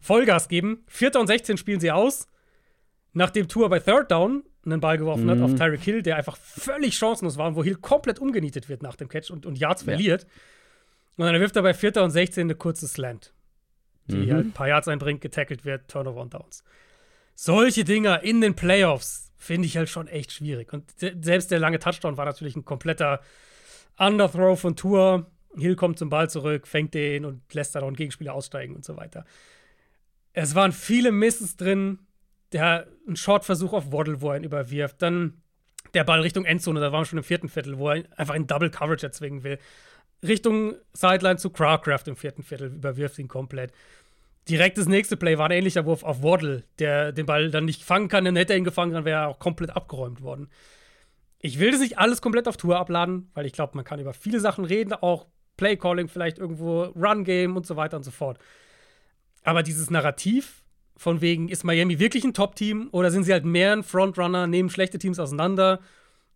Vollgas 0.00 0.48
geben. 0.48 0.84
Vierter 0.88 1.20
und 1.20 1.26
16 1.26 1.58
spielen 1.58 1.80
sie 1.80 1.92
aus, 1.92 2.26
nachdem 3.12 3.46
Tour 3.46 3.68
bei 3.68 3.78
Third 3.78 4.10
Down 4.10 4.42
einen 4.64 4.80
Ball 4.80 4.96
geworfen 4.96 5.28
hat 5.28 5.42
auf 5.42 5.54
Tyreek 5.54 5.82
Hill, 5.82 6.00
der 6.00 6.16
einfach 6.16 6.38
völlig 6.38 6.96
chancenlos 6.96 7.36
war 7.36 7.46
und 7.48 7.56
wo 7.56 7.62
Hill 7.62 7.76
komplett 7.76 8.18
umgenietet 8.20 8.70
wird 8.70 8.82
nach 8.82 8.96
dem 8.96 9.08
Catch 9.10 9.30
und, 9.30 9.44
und 9.44 9.58
Yards 9.58 9.82
Ja. 9.82 9.92
verliert. 9.92 10.26
Und 11.18 11.26
dann 11.26 11.38
wirft 11.38 11.54
er 11.56 11.62
bei 11.62 11.74
Vierter 11.74 12.02
und 12.04 12.10
16 12.10 12.44
eine 12.46 12.54
kurze 12.54 12.88
Slant, 12.88 13.34
die 14.06 14.32
halt 14.32 14.46
ein 14.46 14.52
paar 14.52 14.68
Yards 14.68 14.88
einbringt, 14.88 15.20
getackelt 15.20 15.66
wird, 15.66 15.88
Turnover 15.88 16.22
und 16.22 16.32
Downs. 16.32 16.64
Solche 17.34 17.84
Dinger 17.84 18.22
in 18.22 18.40
den 18.40 18.54
Playoffs 18.56 19.30
finde 19.44 19.66
ich 19.66 19.76
halt 19.76 19.88
schon 19.88 20.08
echt 20.08 20.32
schwierig. 20.32 20.72
Und 20.72 20.98
se- 20.98 21.16
selbst 21.20 21.50
der 21.50 21.58
lange 21.58 21.78
Touchdown 21.78 22.16
war 22.16 22.24
natürlich 22.24 22.56
ein 22.56 22.64
kompletter 22.64 23.20
Underthrow 23.98 24.58
von 24.58 24.76
Tour. 24.76 25.30
Hill 25.56 25.76
kommt 25.76 25.98
zum 25.98 26.08
Ball 26.08 26.28
zurück, 26.28 26.66
fängt 26.66 26.94
den 26.94 27.24
und 27.24 27.54
lässt 27.54 27.74
dann 27.74 27.82
auch 27.82 27.88
einen 27.88 27.96
Gegenspieler 27.96 28.34
aussteigen 28.34 28.74
und 28.74 28.84
so 28.84 28.96
weiter. 28.96 29.24
Es 30.32 30.54
waren 30.54 30.72
viele 30.72 31.12
Misses 31.12 31.56
drin. 31.56 32.00
Der, 32.52 32.86
ein 33.08 33.16
Short-Versuch 33.16 33.72
auf 33.72 33.92
Waddle, 33.92 34.20
wo 34.20 34.30
er 34.30 34.36
ihn 34.36 34.44
überwirft. 34.44 35.02
Dann 35.02 35.42
der 35.92 36.04
Ball 36.04 36.20
Richtung 36.20 36.44
Endzone, 36.44 36.80
da 36.80 36.92
waren 36.92 37.02
wir 37.02 37.06
schon 37.06 37.18
im 37.18 37.24
vierten 37.24 37.48
Viertel, 37.48 37.78
wo 37.78 37.90
er 37.90 38.04
einfach 38.16 38.34
in 38.34 38.46
Double 38.46 38.70
Coverage 38.70 39.06
erzwingen 39.06 39.42
will. 39.42 39.58
Richtung 40.22 40.74
Sideline 40.92 41.36
zu 41.36 41.50
Crowcraft 41.50 42.04
im 42.06 42.16
vierten 42.16 42.42
Viertel, 42.42 42.72
überwirft 42.74 43.18
ihn 43.18 43.28
komplett. 43.28 43.72
Direkt 44.48 44.76
das 44.76 44.86
nächste 44.86 45.16
Play 45.16 45.38
war 45.38 45.46
ein 45.46 45.52
ähnlicher 45.56 45.86
Wurf 45.86 46.02
auf 46.02 46.22
Waddle, 46.22 46.64
der 46.78 47.12
den 47.12 47.24
Ball 47.24 47.50
dann 47.50 47.64
nicht 47.64 47.82
fangen 47.82 48.08
kann, 48.08 48.24
dann 48.24 48.36
hätte 48.36 48.52
er 48.52 48.58
ihn 48.58 48.64
gefangen, 48.64 48.92
dann 48.92 49.04
wäre 49.04 49.22
er 49.22 49.28
auch 49.28 49.38
komplett 49.38 49.70
abgeräumt 49.70 50.20
worden. 50.20 50.50
Ich 51.38 51.58
will 51.58 51.70
das 51.70 51.80
nicht 51.80 51.98
alles 51.98 52.20
komplett 52.20 52.48
auf 52.48 52.56
Tour 52.56 52.78
abladen, 52.78 53.30
weil 53.34 53.46
ich 53.46 53.52
glaube, 53.52 53.76
man 53.76 53.84
kann 53.84 54.00
über 54.00 54.12
viele 54.12 54.40
Sachen 54.40 54.64
reden, 54.64 54.92
auch 54.92 55.26
Playcalling, 55.56 56.08
vielleicht 56.08 56.38
irgendwo 56.38 56.84
Run-Game 56.84 57.56
und 57.56 57.66
so 57.66 57.76
weiter 57.76 57.96
und 57.96 58.02
so 58.02 58.10
fort. 58.10 58.38
Aber 59.44 59.62
dieses 59.62 59.90
Narrativ 59.90 60.64
von 60.96 61.20
wegen, 61.20 61.48
ist 61.48 61.64
Miami 61.64 61.98
wirklich 61.98 62.24
ein 62.24 62.34
Top-Team 62.34 62.88
oder 62.92 63.10
sind 63.10 63.24
sie 63.24 63.32
halt 63.32 63.44
mehr 63.44 63.72
ein 63.72 63.82
Frontrunner, 63.82 64.46
nehmen 64.46 64.70
schlechte 64.70 64.98
Teams 64.98 65.18
auseinander 65.18 65.80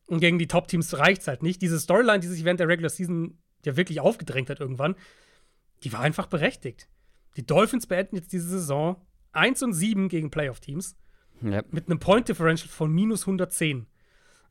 und 0.06 0.20
gegen 0.20 0.38
die 0.38 0.48
Top-Teams 0.48 0.98
reicht 0.98 1.22
es 1.22 1.28
halt 1.28 1.42
nicht. 1.42 1.62
Diese 1.62 1.78
Storyline, 1.78 2.20
die 2.20 2.26
sich 2.26 2.44
während 2.44 2.61
der 2.61 2.68
Regular 2.68 2.90
Season 2.90 3.38
ja 3.64 3.76
wirklich 3.76 4.00
aufgedrängt 4.00 4.50
hat 4.50 4.61
irgendwann, 4.61 4.94
die 5.84 5.92
war 5.92 6.00
einfach 6.00 6.26
berechtigt. 6.26 6.88
Die 7.39 7.47
Dolphins 7.47 7.86
beenden 7.86 8.16
jetzt 8.16 8.32
diese 8.32 8.49
Saison 8.49 8.97
1 9.32 9.62
und 9.62 9.72
7 9.72 10.09
gegen 10.09 10.30
Playoff-Teams 10.30 10.97
Ja. 11.41 11.62
mit 11.70 11.86
einem 11.89 12.01
Point 12.01 12.28
Differential 12.28 12.68
von 12.68 12.93
minus 12.93 13.22
110. 13.26 13.86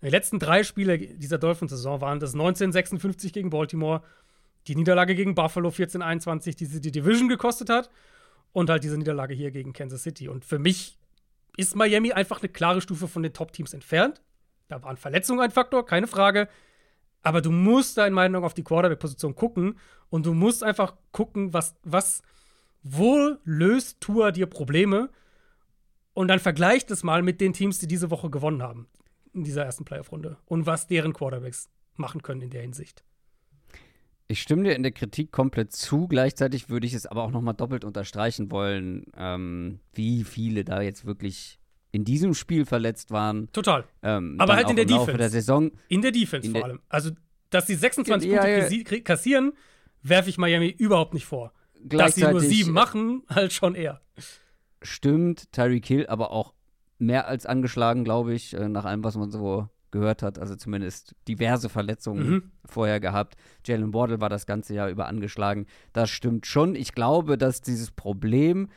Die 0.02 0.10
letzten 0.10 0.40
drei 0.40 0.64
Spiele 0.64 0.98
dieser 0.98 1.38
Dolphins-Saison 1.38 2.00
waren 2.00 2.20
das 2.22 2.34
1956 2.34 3.34
gegen 3.34 3.50
Baltimore, 3.50 4.04
die 4.68 4.76
Niederlage 4.76 5.16
gegen 5.16 5.36
Buffalo 5.36 5.68
14-21, 5.70 6.56
die 6.56 6.66
sie 6.66 6.80
die 6.80 6.92
Division 6.92 7.28
gekostet 7.28 7.70
hat, 7.70 7.90
und 8.54 8.70
halt 8.70 8.86
diese 8.86 8.98
Niederlage 8.98 9.34
hier 9.34 9.52
gegen 9.52 9.74
Kansas 9.74 10.04
City. 10.04 10.30
Und 10.30 10.46
für 10.46 10.58
mich 10.58 10.98
ist 11.58 11.76
Miami 11.76 12.14
einfach 12.14 12.40
eine 12.40 12.48
klare 12.50 12.80
Stufe 12.80 13.10
von 13.10 13.22
den 13.22 13.34
Top-Teams 13.34 13.74
entfernt. 13.74 14.22
Da 14.70 14.82
waren 14.82 14.96
Verletzungen 14.96 15.42
ein 15.42 15.52
Faktor, 15.52 15.86
keine 15.86 16.08
Frage. 16.08 16.48
Aber 17.22 17.42
du 17.42 17.52
musst 17.52 17.98
da 17.98 18.08
in 18.08 18.14
meiner 18.14 18.30
Meinung 18.30 18.46
auf 18.46 18.54
die 18.54 18.64
Quarterback-Position 18.64 19.36
gucken 19.36 19.78
und 20.10 20.26
du 20.26 20.34
musst 20.34 20.64
einfach 20.64 20.96
gucken, 21.12 21.52
was, 21.52 21.76
was, 21.84 22.22
wo 22.84 23.36
löst 23.44 24.00
Tour 24.02 24.32
dir 24.32 24.46
Probleme 24.46 25.10
und 26.14 26.28
dann 26.30 26.40
vergleich 26.40 26.86
das 26.86 27.04
mal 27.04 27.22
mit 27.22 27.42
den 27.42 27.54
Teams, 27.54 27.80
die 27.80 27.88
diese 27.88 28.10
Woche 28.12 28.30
gewonnen 28.30 28.62
haben 28.64 28.88
in 29.34 29.44
dieser 29.44 29.64
ersten 29.66 29.86
Playoff-Runde 29.86 30.38
und 30.46 30.66
was 30.66 30.88
deren 30.88 31.14
Quarterbacks 31.14 31.70
machen 31.96 32.22
können 32.22 32.42
in 32.42 32.50
der 32.50 32.62
Hinsicht. 32.62 33.04
Ich 34.30 34.42
stimme 34.42 34.64
dir 34.64 34.76
in 34.76 34.84
der 34.84 34.92
Kritik 34.92 35.32
komplett 35.32 35.72
zu. 35.72 36.08
Gleichzeitig 36.08 36.70
würde 36.70 36.86
ich 36.86 36.94
es 36.94 37.06
aber 37.06 37.24
auch 37.24 37.32
noch 37.32 37.42
mal 37.42 37.54
doppelt 37.54 37.86
unterstreichen 37.86 38.52
wollen, 38.52 39.06
ähm, 39.16 39.80
wie 39.94 40.24
viele 40.26 40.66
da 40.66 40.82
jetzt 40.82 41.06
wirklich 41.06 41.60
in 41.94 42.04
diesem 42.04 42.34
Spiel 42.34 42.66
verletzt 42.66 43.12
waren. 43.12 43.50
Total. 43.54 43.86
Ähm, 44.04 44.36
aber 44.40 44.56
halt 44.58 44.70
in 44.70 44.76
der 44.76 44.86
Laufe 44.86 45.06
Defense. 45.12 45.18
der 45.18 45.30
Saison. 45.30 45.72
In 45.88 46.02
der 46.02 46.12
Defense 46.12 46.46
In 46.46 46.52
vor 46.54 46.60
der- 46.62 46.66
allem. 46.72 46.80
Also, 46.90 47.12
dass 47.52 47.68
sie 47.68 47.76
26 47.76 48.30
Ja, 48.30 48.42
Punkte 48.42 48.76
ja. 48.76 48.82
kri- 48.84 49.02
kassieren, 49.04 49.54
werfe 50.04 50.30
ich 50.30 50.38
Miami 50.38 50.68
überhaupt 50.78 51.14
nicht 51.14 51.26
vor. 51.26 51.54
Dass 51.84 52.16
sie 52.16 52.28
nur 52.28 52.42
sieben 52.42 52.72
machen, 52.72 53.24
halt 53.30 53.54
schon 53.54 53.76
eher. 53.76 54.02
stimmt 54.82 55.52
Tyreek 55.52 55.86
Hill 55.86 56.08
aber 56.08 56.32
auch 56.32 56.54
mehr 57.00 57.28
als 57.28 57.46
angeschlagen, 57.46 58.04
glaube 58.04 58.34
ich, 58.34 58.54
äh, 58.56 58.70
nach 58.70 58.86
allem, 58.86 59.04
was 59.04 59.16
man 59.18 59.32
so 59.32 59.68
gehört 59.92 60.22
hat. 60.24 60.40
Also 60.40 60.56
zumindest 60.56 61.16
diverse 61.28 61.70
Verletzungen 61.70 62.30
Mhm. 62.30 62.52
vorher 62.66 63.00
gehabt. 63.00 63.36
Jalen 63.66 63.94
Wardle 63.94 64.20
war 64.20 64.30
das 64.30 64.46
ganze 64.46 64.74
Jahr 64.74 64.90
über 64.90 65.08
angeschlagen. 65.08 65.66
Das 65.94 66.10
stimmt 66.10 66.46
schon. 66.46 66.76
Ich 66.76 66.94
glaube, 66.94 67.38
dass 67.38 67.62
dieses 67.62 67.92
Problem, 67.92 68.70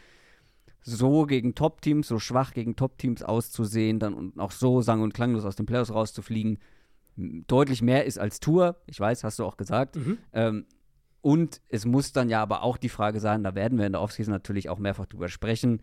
so 0.82 1.26
gegen 1.26 1.54
Top-Teams, 1.54 2.06
so 2.08 2.18
schwach 2.18 2.52
gegen 2.52 2.76
Top-Teams 2.76 3.22
auszusehen, 3.22 3.98
dann 3.98 4.14
und 4.14 4.38
auch 4.38 4.52
so 4.52 4.80
sang- 4.82 5.02
und 5.02 5.12
klanglos 5.14 5.44
aus 5.44 5.56
den 5.56 5.66
Playoffs 5.66 5.92
rauszufliegen, 5.92 6.58
deutlich 7.16 7.82
mehr 7.82 8.04
ist 8.06 8.18
als 8.18 8.40
Tour. 8.40 8.76
Ich 8.86 8.98
weiß, 8.98 9.24
hast 9.24 9.38
du 9.38 9.44
auch 9.44 9.56
gesagt. 9.56 9.96
Mhm. 9.96 10.18
Ähm, 10.32 10.66
und 11.22 11.60
es 11.68 11.84
muss 11.84 12.12
dann 12.12 12.28
ja 12.28 12.40
aber 12.42 12.62
auch 12.62 12.76
die 12.76 12.88
Frage 12.88 13.20
sein, 13.20 13.42
da 13.42 13.54
werden 13.54 13.78
wir 13.78 13.86
in 13.86 13.92
der 13.92 14.00
Offseason 14.00 14.32
natürlich 14.32 14.68
auch 14.68 14.78
mehrfach 14.78 15.06
drüber 15.06 15.28
sprechen, 15.28 15.82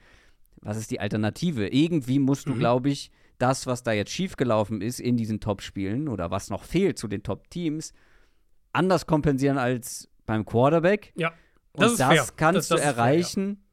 was 0.62 0.78
ist 0.78 0.90
die 0.92 1.00
Alternative? 1.00 1.68
Irgendwie 1.68 2.20
musst 2.20 2.48
du, 2.48 2.56
Mhm. 2.56 2.60
glaube 2.60 2.90
ich, 2.90 3.12
das, 3.38 3.68
was 3.68 3.84
da 3.84 3.92
jetzt 3.92 4.12
schiefgelaufen 4.12 4.82
ist 4.82 5.00
in 5.00 5.16
diesen 5.16 5.40
Top-Spielen 5.40 6.08
oder 6.08 6.32
was 6.32 6.50
noch 6.50 6.64
fehlt 6.64 6.98
zu 6.98 7.08
den 7.08 7.22
Top-Teams, 7.22 7.94
anders 8.74 9.06
kompensieren 9.06 9.58
als 9.60 10.10
beim 10.26 10.44
Quarterback. 10.46 11.14
Ja. 11.16 11.30
Und 11.74 11.82
Das 11.84 11.98
das, 11.98 12.14
ist 12.14 12.20
fair. 12.22 12.34
kannst 12.36 12.58
Das- 12.58 12.68
du 12.70 12.76
das 12.76 12.82
ist 12.84 12.88
fair, 12.94 12.98
erreichen. 12.98 13.64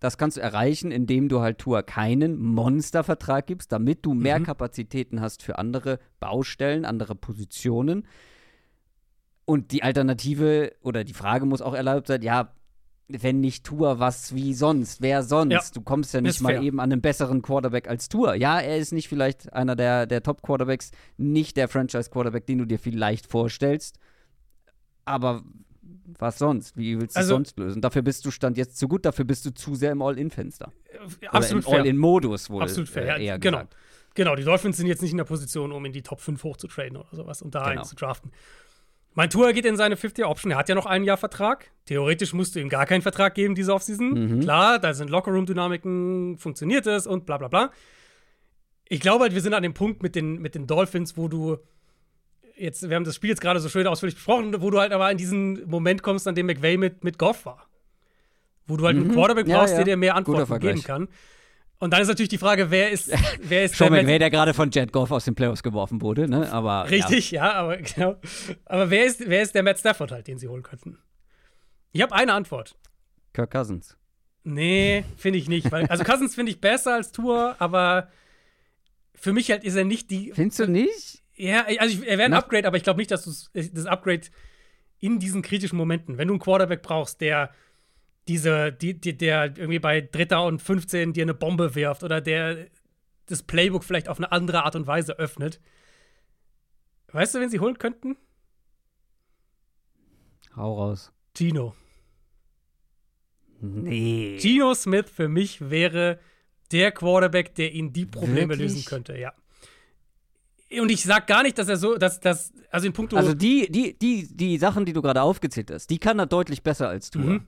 Das 0.00 0.18
kannst 0.18 0.36
du 0.36 0.40
erreichen, 0.42 0.90
indem 0.90 1.28
du 1.28 1.40
halt 1.40 1.58
Tour 1.58 1.82
keinen 1.84 2.36
Monstervertrag 2.38 3.46
gibst, 3.46 3.70
damit 3.72 4.04
du 4.04 4.12
mehr 4.14 4.40
Mhm. 4.40 4.44
Kapazitäten 4.44 5.20
hast 5.20 5.42
für 5.42 5.58
andere 5.58 5.98
Baustellen, 6.20 6.84
andere 6.84 7.14
Positionen. 7.14 8.06
Und 9.44 9.72
die 9.72 9.82
Alternative 9.82 10.72
oder 10.82 11.04
die 11.04 11.14
Frage 11.14 11.46
muss 11.46 11.62
auch 11.62 11.74
erlaubt 11.74 12.06
sein, 12.06 12.22
ja, 12.22 12.54
wenn 13.08 13.40
nicht 13.40 13.64
Tour, 13.64 13.98
was 13.98 14.34
wie 14.34 14.54
sonst? 14.54 15.02
Wer 15.02 15.22
sonst? 15.22 15.52
Ja, 15.52 15.60
du 15.74 15.80
kommst 15.82 16.14
ja 16.14 16.20
nicht 16.20 16.40
mal 16.40 16.54
fair. 16.54 16.62
eben 16.62 16.80
an 16.80 16.92
einen 16.92 17.02
besseren 17.02 17.42
Quarterback 17.42 17.88
als 17.88 18.08
Tour. 18.08 18.34
Ja, 18.36 18.60
er 18.60 18.78
ist 18.78 18.92
nicht 18.92 19.08
vielleicht 19.08 19.52
einer 19.52 19.76
der, 19.76 20.06
der 20.06 20.22
Top-Quarterbacks, 20.22 20.92
nicht 21.18 21.56
der 21.56 21.68
Franchise-Quarterback, 21.68 22.46
den 22.46 22.58
du 22.58 22.64
dir 22.64 22.78
vielleicht 22.78 23.26
vorstellst. 23.26 23.98
Aber 25.04 25.42
was 26.18 26.38
sonst? 26.38 26.76
Wie 26.76 26.98
willst 27.00 27.16
du 27.16 27.20
es 27.20 27.24
Also- 27.26 27.34
sonst 27.34 27.58
lösen? 27.58 27.82
Dafür 27.82 28.02
bist 28.02 28.24
du 28.24 28.30
Stand 28.30 28.56
jetzt 28.56 28.78
zu 28.78 28.88
gut, 28.88 29.04
dafür 29.04 29.24
bist 29.24 29.44
du 29.44 29.50
zu 29.52 29.74
sehr 29.74 29.92
im 29.92 30.02
All-In-Fenster. 30.02 30.72
Absolut 31.28 31.66
Oder 31.66 31.76
im. 31.78 31.82
All-In-Modus 31.82 32.48
wohl. 32.50 32.62
Absolut 32.62 32.88
fair. 32.88 33.04
Äh, 33.04 33.08
Ja, 33.08 33.16
eher 33.16 33.38
genau. 33.38 33.58
gesagt. 33.58 33.76
Genau, 34.14 34.36
die 34.36 34.44
Dolphins 34.44 34.76
sind 34.76 34.86
jetzt 34.86 35.00
nicht 35.02 35.12
in 35.12 35.16
der 35.16 35.24
Position, 35.24 35.72
um 35.72 35.84
in 35.86 35.92
die 35.92 36.02
Top 36.02 36.20
5 36.20 36.42
hochzutraden 36.44 36.98
oder 36.98 37.08
sowas 37.12 37.40
und 37.42 37.54
da 37.54 37.60
Genau. 37.64 37.70
einen 37.80 37.84
zu 37.84 37.96
draften. 37.96 38.30
Mein 39.14 39.28
Tour 39.28 39.52
geht 39.52 39.66
in 39.66 39.76
seine 39.76 39.96
50-Year-Option. 39.96 40.52
Er 40.52 40.58
hat 40.58 40.68
ja 40.68 40.74
noch 40.74 40.86
ein 40.86 41.04
Jahr 41.04 41.16
Vertrag. 41.18 41.70
Theoretisch 41.84 42.32
musst 42.32 42.54
du 42.54 42.60
ihm 42.60 42.68
gar 42.70 42.86
keinen 42.86 43.02
Vertrag 43.02 43.34
geben 43.34 43.54
diese 43.54 43.74
Offseason. 43.74 44.36
Mhm. 44.36 44.40
Klar, 44.40 44.78
da 44.78 44.94
sind 44.94 45.10
Lockerroom-Dynamiken, 45.10 46.38
funktioniert 46.38 46.86
es 46.86 47.06
und 47.06 47.26
bla 47.26 47.36
bla 47.36 47.48
bla. 47.48 47.70
Ich 48.88 49.00
glaube 49.00 49.24
halt, 49.24 49.34
wir 49.34 49.40
sind 49.42 49.54
an 49.54 49.62
dem 49.62 49.74
Punkt 49.74 50.02
mit 50.02 50.14
den, 50.14 50.40
mit 50.40 50.54
den 50.54 50.66
Dolphins, 50.66 51.16
wo 51.16 51.28
du 51.28 51.58
jetzt, 52.56 52.88
wir 52.88 52.96
haben 52.96 53.04
das 53.04 53.14
Spiel 53.16 53.30
jetzt 53.30 53.40
gerade 53.40 53.60
so 53.60 53.68
schön 53.68 53.86
ausführlich 53.86 54.14
besprochen, 54.14 54.60
wo 54.62 54.70
du 54.70 54.78
halt 54.80 54.92
aber 54.92 55.10
in 55.10 55.18
diesen 55.18 55.68
Moment 55.68 56.02
kommst, 56.02 56.26
an 56.28 56.34
dem 56.34 56.46
McVay 56.46 56.76
mit, 56.76 57.04
mit 57.04 57.18
Goff 57.18 57.44
war. 57.44 57.66
Wo 58.66 58.76
du 58.76 58.84
halt 58.86 58.96
einen 58.96 59.08
Mhm. 59.08 59.12
Quarterback 59.12 59.46
Ja, 59.48 59.58
brauchst, 59.58 59.72
ja. 59.72 59.76
der 59.78 59.84
dir 59.84 59.96
mehr 59.96 60.14
Antworten 60.14 60.58
geben 60.60 60.82
kann. 60.82 61.08
Und 61.82 61.90
dann 61.90 62.00
ist 62.00 62.06
natürlich 62.06 62.28
die 62.28 62.38
Frage, 62.38 62.70
wer 62.70 62.92
ist, 62.92 63.10
wer 63.42 63.64
ist 63.64 63.74
Sean 63.74 63.92
der 63.92 64.02
McVay, 64.04 64.20
der 64.20 64.30
gerade 64.30 64.54
von 64.54 64.70
Jet 64.70 64.92
Goff 64.92 65.10
aus 65.10 65.24
den 65.24 65.34
Playoffs 65.34 65.64
geworfen 65.64 66.00
wurde, 66.00 66.28
ne? 66.28 66.48
Aber 66.52 66.88
Richtig, 66.88 67.32
ja, 67.32 67.54
aber 67.54 67.78
genau. 67.78 68.20
Aber 68.66 68.88
wer 68.88 69.04
ist, 69.04 69.28
wer 69.28 69.42
ist 69.42 69.52
der 69.56 69.64
Matt 69.64 69.80
Stafford 69.80 70.12
halt, 70.12 70.28
den 70.28 70.38
sie 70.38 70.46
holen 70.46 70.62
könnten? 70.62 70.98
Ich 71.90 72.00
habe 72.00 72.14
eine 72.14 72.34
Antwort. 72.34 72.76
Ja, 72.76 72.76
Kirk 73.32 73.50
Cousins. 73.50 73.96
Nee, 74.44 75.04
finde 75.16 75.40
ich 75.40 75.48
nicht. 75.48 75.72
Weil, 75.72 75.86
also 75.86 76.04
Cousins 76.04 76.36
finde 76.36 76.52
ich 76.52 76.60
besser 76.60 76.94
als 76.94 77.10
Tour, 77.10 77.56
aber 77.58 78.08
für 79.16 79.32
mich 79.32 79.50
halt 79.50 79.64
ist 79.64 79.74
er 79.74 79.84
nicht 79.84 80.08
die. 80.12 80.30
Findest 80.32 80.60
du 80.60 80.68
nicht? 80.68 81.24
Ja, 81.34 81.64
also 81.78 81.98
ich, 82.00 82.06
er 82.06 82.16
wäre 82.16 82.26
ein 82.26 82.30
Na- 82.30 82.38
Upgrade, 82.38 82.68
aber 82.68 82.76
ich 82.76 82.84
glaube 82.84 82.98
nicht, 82.98 83.10
dass 83.10 83.24
du 83.24 83.32
das 83.54 83.86
Upgrade 83.86 84.22
in 85.00 85.18
diesen 85.18 85.42
kritischen 85.42 85.78
Momenten, 85.78 86.16
wenn 86.16 86.28
du 86.28 86.34
einen 86.34 86.40
Quarterback 86.40 86.82
brauchst, 86.82 87.20
der 87.20 87.50
diese, 88.28 88.72
die, 88.72 89.00
die, 89.00 89.16
der 89.16 89.56
irgendwie 89.56 89.78
bei 89.78 90.00
Dritter 90.00 90.44
und 90.44 90.60
15 90.60 91.12
dir 91.12 91.22
eine 91.22 91.34
Bombe 91.34 91.74
wirft 91.74 92.02
oder 92.02 92.20
der 92.20 92.68
das 93.26 93.42
Playbook 93.42 93.84
vielleicht 93.84 94.08
auf 94.08 94.18
eine 94.18 94.32
andere 94.32 94.64
Art 94.64 94.76
und 94.76 94.86
Weise 94.86 95.18
öffnet. 95.18 95.60
Weißt 97.12 97.34
du, 97.34 97.40
wen 97.40 97.50
sie 97.50 97.60
holen 97.60 97.78
könnten? 97.78 98.16
Hau 100.56 100.74
raus. 100.74 101.12
Gino. 101.34 101.74
Nee. 103.60 104.38
Gino 104.38 104.74
Smith 104.74 105.08
für 105.08 105.28
mich 105.28 105.70
wäre 105.70 106.18
der 106.72 106.90
Quarterback, 106.92 107.54
der 107.54 107.72
ihnen 107.72 107.92
die 107.92 108.06
Probleme 108.06 108.50
Wirklich? 108.50 108.72
lösen 108.72 108.84
könnte, 108.84 109.16
ja. 109.16 109.32
Und 110.80 110.90
ich 110.90 111.02
sag 111.02 111.26
gar 111.26 111.42
nicht, 111.42 111.58
dass 111.58 111.68
er 111.68 111.76
so, 111.76 111.96
dass 111.96 112.18
das, 112.18 112.52
also 112.70 112.86
in 112.86 112.94
puncto. 112.94 113.16
Also 113.16 113.34
die, 113.34 113.70
die, 113.70 113.98
die, 113.98 114.26
die 114.34 114.56
Sachen, 114.56 114.86
die 114.86 114.94
du 114.94 115.02
gerade 115.02 115.20
aufgezählt 115.20 115.70
hast, 115.70 115.88
die 115.88 115.98
kann 115.98 116.18
er 116.18 116.26
deutlich 116.26 116.62
besser 116.62 116.88
als 116.88 117.10
Tour. 117.10 117.24
Mhm. 117.24 117.46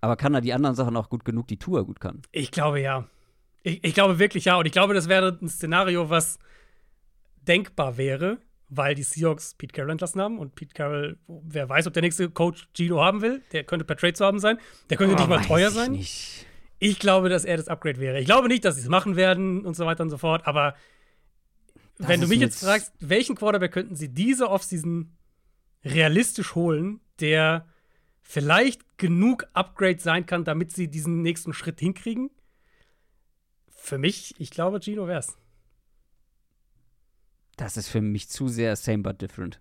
Aber 0.00 0.16
kann 0.16 0.34
er 0.34 0.40
die 0.40 0.52
anderen 0.52 0.76
Sachen 0.76 0.96
auch 0.96 1.08
gut 1.08 1.24
genug, 1.24 1.48
die 1.48 1.58
Tour 1.58 1.84
gut 1.84 2.00
kann? 2.00 2.22
ich 2.32 2.50
glaube 2.50 2.80
ja. 2.80 3.06
Ich, 3.62 3.82
ich 3.84 3.94
glaube 3.94 4.18
wirklich 4.18 4.44
ja. 4.44 4.56
Und 4.56 4.66
ich 4.66 4.72
glaube, 4.72 4.94
das 4.94 5.08
wäre 5.08 5.36
ein 5.42 5.48
Szenario, 5.48 6.08
was 6.10 6.38
denkbar 7.42 7.96
wäre, 7.96 8.38
weil 8.68 8.94
die 8.94 9.02
Seahawks 9.02 9.54
Pete 9.54 9.72
Carroll 9.72 9.90
entlassen 9.90 10.20
haben. 10.20 10.38
Und 10.38 10.54
Pete 10.54 10.74
Carroll, 10.74 11.18
wer 11.26 11.68
weiß, 11.68 11.86
ob 11.88 11.92
der 11.92 12.02
nächste 12.02 12.30
Coach 12.30 12.68
Gino 12.74 13.00
haben 13.00 13.20
will. 13.20 13.42
Der 13.52 13.64
könnte 13.64 13.84
per 13.84 13.96
Trade 13.96 14.12
zu 14.14 14.24
haben 14.24 14.38
sein. 14.38 14.58
Der 14.90 14.96
könnte 14.96 15.16
nicht 15.16 15.28
mal 15.28 15.36
Oh, 15.36 15.40
Weiß 15.40 15.46
teuer 15.48 15.68
ich 15.68 15.74
sein. 15.74 15.92
Nicht. 15.92 16.46
Ich 16.78 16.98
glaube, 17.00 17.28
dass 17.28 17.44
er 17.44 17.56
das 17.56 17.66
Upgrade 17.66 17.98
wäre. 17.98 18.20
Ich 18.20 18.26
glaube 18.26 18.46
nicht, 18.46 18.64
dass 18.64 18.76
sie 18.76 18.82
es 18.82 18.88
machen 18.88 19.16
werden 19.16 19.66
und 19.66 19.74
so 19.74 19.84
weiter 19.84 20.04
und 20.04 20.10
so 20.10 20.18
fort, 20.18 20.46
aber 20.46 20.76
Das 21.98 22.06
wenn 22.06 22.20
du 22.20 22.28
mich 22.28 22.38
jetzt 22.38 22.64
fragst, 22.64 22.92
welchen 23.00 23.34
Quarterback 23.34 23.72
könnten 23.72 23.96
sie 23.96 24.08
diese 24.08 24.48
Offseason 24.48 25.16
realistisch 25.84 26.54
holen, 26.54 27.00
der 27.18 27.66
vielleicht 28.30 28.98
genug 28.98 29.46
Upgrade 29.54 29.98
sein 30.00 30.26
kann, 30.26 30.44
damit 30.44 30.70
sie 30.70 30.88
diesen 30.88 31.22
nächsten 31.22 31.54
Schritt 31.54 31.80
hinkriegen? 31.80 32.30
Für 33.70 33.96
mich, 33.96 34.34
ich 34.38 34.50
glaube, 34.50 34.80
Gino 34.80 35.08
wär's. 35.08 35.38
Das 37.56 37.78
ist 37.78 37.88
für 37.88 38.02
mich 38.02 38.28
zu 38.28 38.48
sehr 38.48 38.76
same 38.76 38.98
but 38.98 39.20
different. 39.22 39.60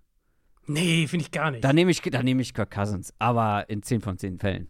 Nee, 0.68 1.07
finde 1.07 1.24
ich 1.24 1.32
gar 1.32 1.49
nicht. 1.51 1.63
Da 1.63 1.72
nehme 1.72 1.91
ich, 1.91 2.01
da 2.01 2.22
nehme 2.22 2.41
ich 2.41 2.53
Kirk 2.53 2.70
Cousins, 2.72 3.13
aber 3.20 3.70
in 3.70 3.82
10 3.84 4.01
von 4.01 4.18
10 4.18 4.38
Fällen. 4.38 4.68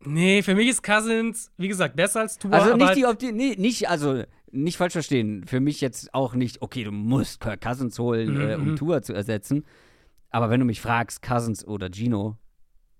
nee, 0.00 0.42
für 0.42 0.54
mich 0.54 0.68
ist 0.68 0.82
Cousins, 0.82 1.52
wie 1.58 1.68
gesagt, 1.68 1.96
besser 1.96 2.20
als 2.20 2.38
Tua. 2.38 2.52
Also 2.52 2.74
nicht 2.76 2.96
die, 2.96 3.04
Opti 3.04 3.32
nee, 3.32 3.54
nicht, 3.58 3.88
also 3.90 4.24
nicht 4.50 4.78
falsch 4.78 4.94
verstehen. 4.94 5.46
Für 5.46 5.60
mich 5.60 5.82
jetzt 5.82 6.14
auch 6.14 6.34
nicht, 6.34 6.62
okay, 6.62 6.84
du 6.84 6.90
musst 6.90 7.40
Kirk 7.40 7.60
Cousins 7.60 7.98
holen, 7.98 8.34
Mhm, 8.34 8.40
äh, 8.40 8.54
um 8.54 8.70
mhm. 8.70 8.76
Tour 8.76 9.02
zu 9.02 9.12
ersetzen. 9.12 9.66
Aber 10.30 10.48
wenn 10.48 10.58
du 10.60 10.66
mich 10.66 10.80
fragst, 10.80 11.20
Cousins 11.22 11.66
oder 11.66 11.90
Gino, 11.92 12.38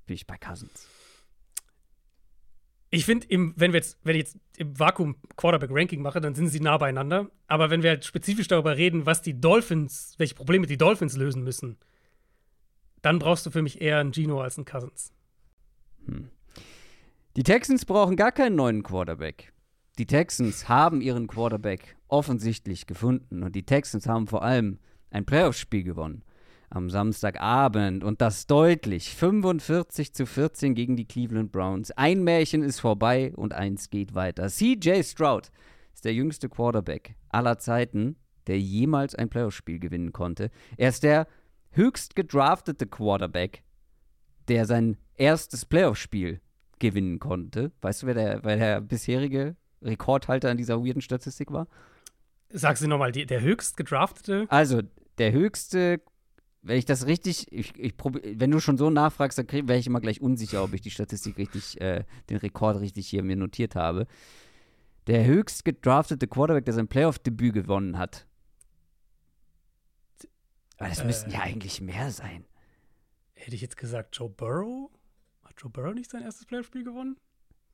bin 0.07 0.15
ich 0.15 0.27
bei 0.27 0.37
Cousins. 0.37 0.89
Ich 2.91 3.07
finde, 3.07 3.27
wenn 3.29 3.73
wir 3.73 3.79
jetzt, 3.79 3.99
wenn 4.05 4.15
ich 4.15 4.23
jetzt 4.23 4.39
im 4.57 4.79
Vakuum 4.79 5.17
Quarterback-Ranking 5.37 6.01
mache, 6.01 6.21
dann 6.21 6.37
sind 6.37 6.49
sie 6.49 6.61
nah 6.61 6.79
beieinander. 6.79 7.29
Aber 7.49 7.71
wenn 7.71 7.83
wir 7.83 7.91
halt 7.91 8.05
spezifisch 8.05 8.47
darüber 8.47 8.77
reden, 8.77 9.05
was 9.05 9.21
die 9.21 9.41
Dolphins, 9.41 10.15
welche 10.19 10.37
Probleme 10.37 10.69
die 10.69 10.77
Dolphins 10.77 11.17
lösen 11.17 11.43
müssen, 11.43 11.77
dann 13.03 13.19
brauchst 13.19 13.47
du 13.47 13.51
für 13.51 13.63
mich 13.63 13.81
eher 13.81 13.99
einen 13.99 14.13
Gino 14.13 14.41
als 14.41 14.57
einen 14.57 14.65
Cousins. 14.65 15.13
Die 17.37 17.43
Texans 17.43 17.85
brauchen 17.85 18.15
gar 18.15 18.31
keinen 18.31 18.55
neuen 18.55 18.83
Quarterback. 18.85 19.53
die 19.99 20.07
Texans 20.07 20.69
haben 20.69 21.01
ihren 21.01 21.27
Quarterback 21.27 21.97
offensichtlich 22.09 22.87
gefunden 22.87 23.43
und 23.43 23.55
die 23.55 23.65
Texans 23.65 24.07
haben 24.07 24.27
vor 24.27 24.43
allem 24.43 24.79
ein 25.11 25.25
Playoff-Spiel 25.25 25.83
gewonnen 25.83 26.23
am 26.71 26.91
Samstagabend 26.91 28.05
und 28.05 28.21
das 28.21 28.47
deutlich 28.47 29.15
45 29.15 30.13
zu 30.15 30.27
14 30.27 30.75
gegen 30.75 30.97
die 30.97 31.07
Cleveland 31.07 31.53
Browns. 31.53 31.91
Ein 31.93 32.25
Märchen 32.25 32.63
ist 32.63 32.81
vorbei 32.81 33.33
und 33.37 33.55
eins 33.55 33.91
geht 33.91 34.15
weiter. 34.15 34.49
CJ 34.49 35.03
Stroud 35.03 35.51
ist 35.93 36.05
der 36.05 36.15
jüngste 36.15 36.49
Quarterback 36.49 37.17
aller 37.29 37.59
Zeiten, 37.59 38.17
der 38.47 38.59
jemals 38.59 39.15
ein 39.15 39.29
Playoff-Spiel 39.29 39.79
gewinnen 39.79 40.13
konnte. 40.13 40.51
Er 40.77 40.89
ist 40.89 41.03
der 41.03 41.27
höchst 41.71 42.17
gedraftete 42.17 42.87
Quarterback, 42.87 43.63
der 44.49 44.67
sein 44.67 44.97
erstes 45.15 45.65
Playoff-Spiel 45.65 46.41
gewinnen 46.79 47.19
konnte. 47.19 47.73
Weißt 47.81 48.03
du, 48.03 48.07
wer 48.07 48.15
der, 48.15 48.45
wer 48.45 48.57
der 48.57 48.81
bisherige 48.81 49.57
Rekordhalter 49.83 50.51
an 50.51 50.57
dieser 50.57 50.85
weirden 50.85 51.03
Statistik 51.03 51.53
war? 51.53 51.69
Sag 52.51 52.77
sie 52.77 52.87
nochmal, 52.87 53.13
der 53.13 53.41
höchst 53.41 53.77
gedraftete? 53.77 54.47
Also, 54.49 54.83
der 55.19 55.33
höchste, 55.33 56.01
wenn 56.65 56.79
ich 56.79 56.87
das 56.87 57.07
richtig, 57.07 57.53
ich, 57.53 57.79
ich 57.79 57.95
wenn 58.03 58.51
du 58.51 58.59
schon 58.59 58.79
so 58.79 58.89
nachfragst, 58.89 59.39
dann 59.39 59.47
wäre 59.51 59.79
ich 59.79 59.87
immer 59.87 60.01
gleich 60.01 60.21
unsicher, 60.21 60.65
ob 60.65 60.73
ich 60.73 60.81
die 60.81 60.91
Statistik 60.91 61.37
richtig, 61.37 61.81
äh, 61.81 62.05
den 62.31 62.39
Rekord 62.39 62.81
richtig 62.81 63.07
hier 63.07 63.23
mir 63.23 63.37
notiert 63.37 63.77
habe. 63.77 64.07
Der 65.07 65.27
höchst 65.27 65.67
gedraftete 65.67 66.27
Quarterback, 66.27 66.65
der 66.65 66.73
sein 66.73 66.89
Playoff-Debüt 66.89 67.53
gewonnen 67.53 67.99
hat. 67.99 68.27
Aber 70.79 70.89
das 70.89 71.01
äh, 71.01 71.05
müssten 71.05 71.31
ja 71.31 71.41
eigentlich 71.41 71.83
mehr 71.83 72.11
sein. 72.11 72.47
Hätte 73.35 73.55
ich 73.55 73.61
jetzt 73.61 73.77
gesagt, 73.77 74.17
Joe 74.17 74.31
Burrow? 74.31 74.91
Hat 75.45 75.55
Joe 75.59 75.71
Burrow 75.71 75.93
nicht 75.93 76.11
sein 76.11 76.23
erstes 76.23 76.47
Playoff-Spiel 76.47 76.85
gewonnen? 76.85 77.19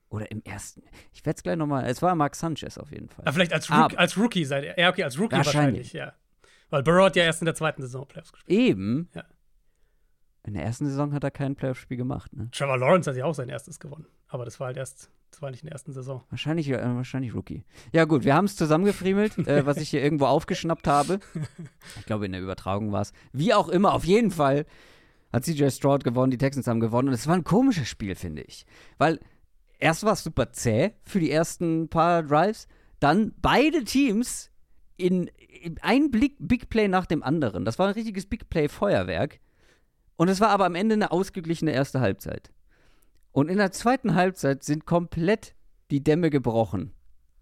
Oder 0.09 0.29
im 0.33 0.43
ersten. 0.43 0.83
Ich 1.13 1.25
werde 1.25 1.37
es 1.37 1.43
gleich 1.45 1.57
nochmal. 1.57 1.87
Es 1.87 2.03
war 2.03 2.17
Mark 2.17 2.35
Sanchez 2.35 2.77
auf 2.77 2.91
jeden 2.91 3.09
Fall. 3.09 3.25
Aber 3.25 3.33
vielleicht 3.33 3.53
als, 3.53 3.71
Rook, 3.71 3.97
als 3.97 4.19
Rookie 4.19 4.45
seid 4.45 4.65
ihr. 4.65 4.77
Ja, 4.77 4.91
okay, 4.91 5.05
als 5.05 5.17
Rookie 5.17 5.37
wahrscheinlich. 5.37 5.93
wahrscheinlich, 5.93 5.93
ja. 5.93 6.15
Weil 6.71 6.83
Burrow 6.83 7.05
hat 7.05 7.17
ja 7.17 7.25
erst 7.25 7.43
in 7.43 7.47
der 7.47 7.55
zweiten 7.55 7.83
Saison 7.83 8.07
Playoffs 8.07 8.33
gespielt. 8.33 8.59
Eben. 8.59 9.09
Ja. 9.15 9.25
In 10.45 10.55
der 10.55 10.65
ersten 10.65 10.87
Saison 10.87 11.13
hat 11.13 11.23
er 11.23 11.31
kein 11.31 11.55
Playoff-Spiel 11.55 11.99
gemacht, 11.99 12.35
ne? 12.35 12.49
Trevor 12.53 12.79
Lawrence 12.79 13.11
hat 13.11 13.17
ja 13.17 13.27
auch 13.27 13.35
sein 13.35 13.51
erstes 13.51 13.79
gewonnen. 13.79 14.07
Aber 14.29 14.45
das 14.45 14.59
war 14.59 14.69
halt 14.69 14.79
erst, 14.79 15.11
das 15.31 15.43
war 15.43 15.51
nicht 15.51 15.63
in 15.63 15.67
der 15.67 15.73
ersten 15.73 15.93
Saison. 15.93 16.23
Wahrscheinlich, 16.31 16.69
äh, 16.71 16.83
wahrscheinlich 16.83 17.35
Rookie. 17.35 17.65
Ja, 17.93 18.07
gut, 18.07 18.25
wir 18.25 18.35
haben 18.35 18.47
es 18.47 18.57
zusammengefriemelt, 18.57 19.37
äh, 19.47 19.67
was 19.67 19.77
ich 19.77 19.91
hier 19.91 20.03
irgendwo 20.03 20.27
aufgeschnappt 20.27 20.87
habe. 20.87 21.21
Ich 21.99 22.07
glaube, 22.07 22.27
in 22.27 22.33
der 22.33 22.41
Übertragung 22.41 22.93
war 22.93 23.03
es. 23.03 23.13
Wie 23.33 23.53
auch 23.53 23.69
immer, 23.69 23.93
auf 23.93 24.05
jeden 24.05 24.31
Fall 24.31 24.65
hat 25.33 25.45
CJ 25.45 25.69
Stroud 25.71 26.05
gewonnen, 26.05 26.31
die 26.31 26.39
Texans 26.39 26.67
haben 26.67 26.81
gewonnen. 26.81 27.09
Und 27.09 27.15
es 27.15 27.27
war 27.27 27.35
ein 27.35 27.45
komisches 27.45 27.89
Spiel, 27.89 28.15
finde 28.15 28.43
ich. 28.43 28.65
Weil 28.99 29.21
erst 29.79 30.05
war 30.05 30.13
es 30.13 30.25
super 30.25 30.53
zäh 30.53 30.93
für 31.03 31.21
die 31.21 31.31
ersten 31.31 31.89
paar 31.89 32.23
Drives. 32.23 32.67
Dann 32.99 33.33
beide 33.41 33.85
Teams 33.85 34.50
in, 35.01 35.31
in 35.63 35.79
ein 35.81 36.11
Blick, 36.11 36.37
Big 36.39 36.69
Play 36.69 36.89
nach 36.89 37.07
dem 37.07 37.23
anderen. 37.23 37.65
Das 37.65 37.79
war 37.79 37.89
ein 37.89 37.95
richtiges 37.95 38.27
Big 38.27 38.49
Play-Feuerwerk. 38.51 39.41
Und 40.17 40.29
es 40.29 40.41
war 40.41 40.51
aber 40.51 40.67
am 40.67 40.75
Ende 40.75 40.95
eine 40.95 41.13
ausgeglichene 41.13 41.73
erste 41.73 42.01
Halbzeit. 42.01 42.51
Und 43.33 43.49
in 43.49 43.59
der 43.59 43.73
zweiten 43.73 44.15
Halbzeit 44.15 44.65
sind 44.65 44.85
komplett 44.85 45.55
die 45.91 46.05
Dämme 46.05 46.31
gebrochen 46.31 46.93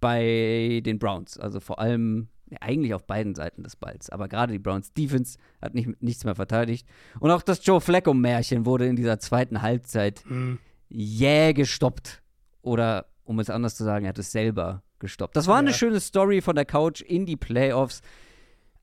bei 0.00 0.80
den 0.84 0.98
Browns. 0.98 1.38
Also 1.38 1.60
vor 1.60 1.80
allem 1.80 2.28
eigentlich 2.60 2.94
auf 2.94 3.06
beiden 3.06 3.34
Seiten 3.34 3.62
des 3.62 3.76
Balls. 3.76 4.10
Aber 4.10 4.28
gerade 4.28 4.52
die 4.52 4.58
Browns 4.58 4.92
Defense 4.92 5.38
hat 5.60 5.74
nicht, 5.74 6.00
nichts 6.02 6.24
mehr 6.24 6.34
verteidigt. 6.34 6.86
Und 7.20 7.30
auch 7.30 7.42
das 7.42 7.64
Joe 7.64 7.80
Flacco-Märchen 7.80 8.64
wurde 8.64 8.86
in 8.86 8.96
dieser 8.96 9.18
zweiten 9.18 9.62
Halbzeit 9.62 10.22
mhm. 10.26 10.58
jäh 10.88 11.52
gestoppt. 11.52 12.22
Oder, 12.62 13.06
um 13.24 13.38
es 13.40 13.50
anders 13.50 13.74
zu 13.76 13.84
sagen, 13.84 14.04
er 14.04 14.10
hat 14.10 14.18
es 14.18 14.32
selber 14.32 14.82
gestoppt. 15.00 15.36
Das 15.36 15.46
war 15.46 15.56
ja. 15.56 15.60
eine 15.60 15.74
schöne 15.74 16.00
Story 16.00 16.40
von 16.40 16.56
der 16.56 16.64
Couch 16.64 17.00
in 17.00 17.26
die 17.26 17.36
Playoffs. 17.36 18.02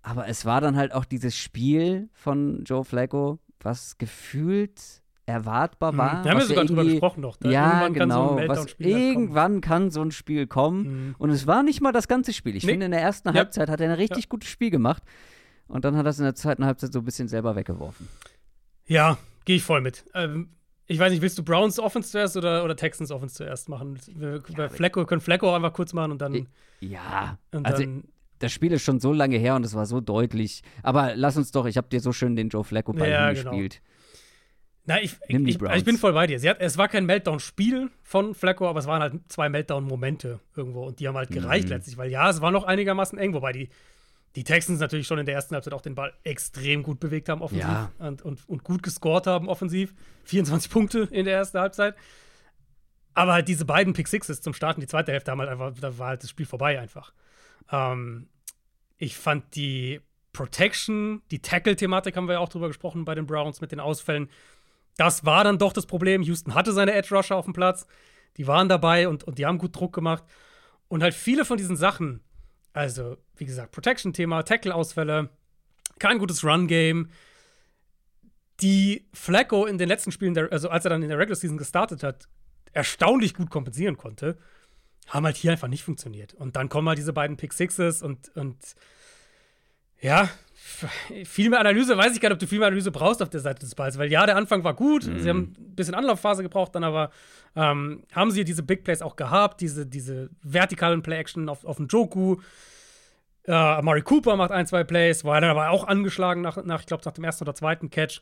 Aber 0.01 0.27
es 0.27 0.45
war 0.45 0.61
dann 0.61 0.75
halt 0.75 0.93
auch 0.93 1.05
dieses 1.05 1.35
Spiel 1.35 2.09
von 2.13 2.63
Joe 2.63 2.85
Flacco, 2.85 3.39
was 3.59 3.97
gefühlt 3.97 5.01
erwartbar 5.25 5.93
mhm. 5.93 5.97
war. 5.97 6.23
Da 6.23 6.29
haben 6.29 6.39
wir 6.39 6.45
sogar 6.45 6.65
drüber 6.65 6.83
gesprochen 6.83 7.21
noch. 7.21 7.37
Da 7.37 7.49
ja, 7.49 7.87
genau. 7.87 8.35
Kann 8.35 8.47
so 8.47 8.47
was, 8.47 8.75
irgendwann 8.77 9.61
kann 9.61 9.89
so 9.89 10.01
ein 10.01 10.11
Spiel 10.11 10.45
kommen. 10.47 11.07
Mhm. 11.07 11.15
Und 11.17 11.31
es 11.31 11.47
war 11.47 11.63
nicht 11.63 11.81
mal 11.81 11.91
das 11.91 12.07
ganze 12.07 12.33
Spiel. 12.33 12.55
Ich 12.55 12.63
nee. 12.63 12.71
finde, 12.71 12.85
in 12.85 12.91
der 12.91 13.01
ersten 13.01 13.29
ja. 13.29 13.35
Halbzeit 13.35 13.69
hat 13.69 13.81
er 13.81 13.89
ein 13.89 13.95
richtig 13.95 14.25
ja. 14.25 14.29
gutes 14.29 14.49
Spiel 14.49 14.69
gemacht. 14.69 15.03
Und 15.67 15.83
dann 15.83 15.97
hat 15.97 16.05
er 16.05 16.09
es 16.09 16.19
in 16.19 16.25
der 16.25 16.35
zweiten 16.35 16.63
Halbzeit 16.65 16.93
so 16.93 16.99
ein 16.99 17.05
bisschen 17.05 17.27
selber 17.27 17.55
weggeworfen. 17.55 18.07
Ja, 18.85 19.17
gehe 19.45 19.55
ich 19.55 19.63
voll 19.63 19.81
mit. 19.81 20.05
Ähm, 20.13 20.49
ich 20.87 20.99
weiß 20.99 21.11
nicht, 21.11 21.21
willst 21.21 21.37
du 21.37 21.43
Browns 21.43 21.79
Offense 21.79 22.11
zuerst 22.11 22.37
oder, 22.37 22.63
oder 22.63 22.75
Texans 22.75 23.11
Offense 23.11 23.35
zuerst 23.35 23.69
machen? 23.69 23.99
Wir, 24.07 24.41
ja, 24.57 24.69
Flecko, 24.69 25.05
können 25.05 25.21
Flecko 25.21 25.55
einfach 25.55 25.73
kurz 25.73 25.93
machen 25.93 26.11
und 26.11 26.21
dann. 26.21 26.47
Ja, 26.79 27.39
und 27.51 27.65
also 27.65 27.83
dann, 27.83 28.03
das 28.39 28.51
Spiel 28.51 28.71
ist 28.71 28.83
schon 28.83 28.99
so 28.99 29.11
lange 29.13 29.37
her 29.37 29.55
und 29.55 29.65
es 29.65 29.73
war 29.73 29.85
so 29.85 30.01
deutlich. 30.01 30.61
Aber 30.83 31.15
lass 31.15 31.37
uns 31.37 31.51
doch, 31.51 31.65
ich 31.65 31.77
habe 31.77 31.87
dir 31.89 31.99
so 31.99 32.11
schön 32.11 32.35
den 32.35 32.49
Joe 32.49 32.63
Flacco 32.63 32.93
bei 32.93 33.09
ja, 33.09 33.31
genau. 33.31 33.51
gespielt. 33.51 33.81
Na, 34.87 35.01
ich, 35.01 35.17
ich, 35.27 35.35
ich, 35.35 35.61
ich, 35.61 35.83
bin 35.83 35.97
voll 35.97 36.13
bei 36.13 36.27
dir. 36.27 36.39
Hat, 36.47 36.57
es 36.59 36.77
war 36.77 36.87
kein 36.87 37.07
Meltdown-Spiel 37.07 37.89
von 38.03 38.35
Flacco, 38.35 38.67
aber 38.67 38.79
es 38.79 38.85
waren 38.85 39.01
halt 39.01 39.13
zwei 39.29 39.49
Meltdown-Momente 39.49 40.39
irgendwo 40.55 40.85
und 40.85 40.99
die 40.99 41.07
haben 41.07 41.15
halt 41.15 41.31
gereicht 41.31 41.65
mhm. 41.65 41.71
letztlich, 41.71 41.97
weil 41.97 42.11
ja, 42.11 42.29
es 42.29 42.39
war 42.41 42.51
noch 42.51 42.65
einigermaßen 42.65 43.17
eng, 43.17 43.33
wobei 43.33 43.51
die, 43.51 43.69
die 44.35 44.43
Texans 44.43 44.79
natürlich 44.79 45.07
schon 45.07 45.17
in 45.17 45.25
der 45.25 45.35
ersten 45.35 45.55
Halbzeit 45.55 45.73
auch 45.73 45.81
den 45.81 45.95
Ball 45.95 46.13
extrem 46.23 46.83
gut 46.83 46.99
bewegt 46.99 47.29
haben 47.29 47.41
offensiv 47.41 47.67
ja. 47.67 47.91
und, 47.99 48.21
und, 48.21 48.47
und 48.49 48.63
gut 48.63 48.83
gescored 48.83 49.27
haben 49.27 49.47
offensiv. 49.47 49.93
24 50.25 50.69
Punkte 50.69 51.07
in 51.11 51.25
der 51.25 51.35
ersten 51.35 51.59
Halbzeit. 51.59 51.95
Aber 53.13 53.33
halt 53.33 53.47
diese 53.47 53.63
beiden 53.63 53.93
Pick 53.93 54.09
Sixes 54.09 54.41
zum 54.41 54.53
Starten, 54.53 54.81
die 54.81 54.87
zweite 54.87 55.13
Hälfte 55.13 55.31
haben 55.31 55.39
halt 55.39 55.49
einfach, 55.49 55.73
da 55.79 55.97
war 55.97 56.07
halt 56.09 56.23
das 56.23 56.29
Spiel 56.29 56.45
vorbei 56.45 56.79
einfach. 56.79 57.13
Ähm, 57.71 58.27
ich 58.97 59.17
fand 59.17 59.55
die 59.55 60.01
Protection, 60.33 61.21
die 61.31 61.41
Tackle-Thematik 61.41 62.17
haben 62.17 62.27
wir 62.27 62.33
ja 62.33 62.39
auch 62.39 62.49
drüber 62.49 62.67
gesprochen 62.67 63.05
bei 63.05 63.15
den 63.15 63.25
Browns 63.25 63.61
mit 63.61 63.71
den 63.71 63.79
Ausfällen. 63.79 64.29
Das 64.97 65.23
war 65.23 65.45
dann 65.45 65.57
doch 65.57 65.71
das 65.71 65.85
Problem. 65.85 66.21
Houston 66.21 66.55
hatte 66.55 66.73
seine 66.73 66.93
Edge-Rusher 66.93 67.37
auf 67.37 67.45
dem 67.45 67.53
Platz. 67.53 67.87
Die 68.35 68.47
waren 68.47 68.67
dabei 68.67 69.07
und, 69.07 69.23
und 69.23 69.37
die 69.37 69.45
haben 69.45 69.57
gut 69.57 69.75
Druck 69.75 69.93
gemacht. 69.93 70.25
Und 70.89 71.03
halt 71.03 71.13
viele 71.13 71.45
von 71.45 71.57
diesen 71.57 71.77
Sachen, 71.77 72.21
also 72.75 73.17
wie 73.37 73.45
gesagt, 73.45 73.71
Protection-Thema, 73.71 74.43
Tackle-Ausfälle, 74.43 75.29
kein 75.97 76.19
gutes 76.19 76.43
Run-Game, 76.43 77.09
die 78.61 79.07
Flacco 79.13 79.65
in 79.65 79.77
den 79.77 79.87
letzten 79.87 80.11
Spielen, 80.11 80.33
der, 80.33 80.51
also 80.51 80.69
als 80.69 80.85
er 80.85 80.89
dann 80.89 81.01
in 81.01 81.09
der 81.09 81.17
Regular 81.17 81.35
Season 81.35 81.57
gestartet 81.57 82.03
hat, 82.03 82.27
erstaunlich 82.73 83.33
gut 83.33 83.49
kompensieren 83.49 83.97
konnte, 83.97 84.37
haben 85.07 85.25
halt 85.25 85.37
hier 85.37 85.51
einfach 85.51 85.67
nicht 85.67 85.83
funktioniert. 85.83 86.33
Und 86.33 86.55
dann 86.55 86.69
kommen 86.69 86.87
halt 86.87 86.97
diese 86.97 87.13
beiden 87.13 87.37
Pick 87.37 87.53
Sixes 87.53 88.01
und, 88.01 88.29
und 88.35 88.57
ja, 90.01 90.29
viel 91.25 91.51
mehr 91.51 91.59
Analyse, 91.59 91.95
weiß 91.95 92.15
ich 92.15 92.21
gar 92.21 92.29
nicht, 92.29 92.35
ob 92.35 92.39
du 92.39 92.47
viel 92.47 92.57
mehr 92.57 92.67
Analyse 92.67 92.91
brauchst 92.91 93.21
auf 93.21 93.29
der 93.29 93.39
Seite 93.39 93.59
des 93.59 93.75
Balls, 93.75 93.99
weil 93.99 94.11
ja, 94.11 94.25
der 94.25 94.35
Anfang 94.35 94.63
war 94.63 94.73
gut, 94.73 95.05
mhm. 95.05 95.19
sie 95.19 95.29
haben 95.29 95.53
ein 95.57 95.75
bisschen 95.75 95.93
Anlaufphase 95.93 96.41
gebraucht, 96.41 96.73
dann 96.73 96.83
aber 96.83 97.11
ähm, 97.55 98.03
haben 98.11 98.31
sie 98.31 98.43
diese 98.43 98.63
Big 98.63 98.83
Plays 98.83 99.03
auch 99.03 99.15
gehabt, 99.15 99.61
diese, 99.61 99.85
diese 99.85 100.31
vertikalen 100.41 101.03
Play-Action 101.03 101.49
auf, 101.49 101.65
auf 101.65 101.77
den 101.77 101.87
Joku. 101.87 102.37
Äh, 103.43 103.51
Amari 103.51 104.01
Cooper 104.01 104.35
macht 104.37 104.51
ein, 104.51 104.65
zwei 104.65 104.83
Plays, 104.83 105.23
war 105.23 105.39
dann 105.39 105.51
aber 105.51 105.69
auch 105.69 105.85
angeschlagen 105.85 106.41
nach, 106.41 106.63
nach 106.63 106.79
ich 106.79 106.87
glaube, 106.87 107.03
nach 107.05 107.13
dem 107.13 107.23
ersten 107.23 107.43
oder 107.43 107.53
zweiten 107.53 107.91
Catch. 107.91 108.21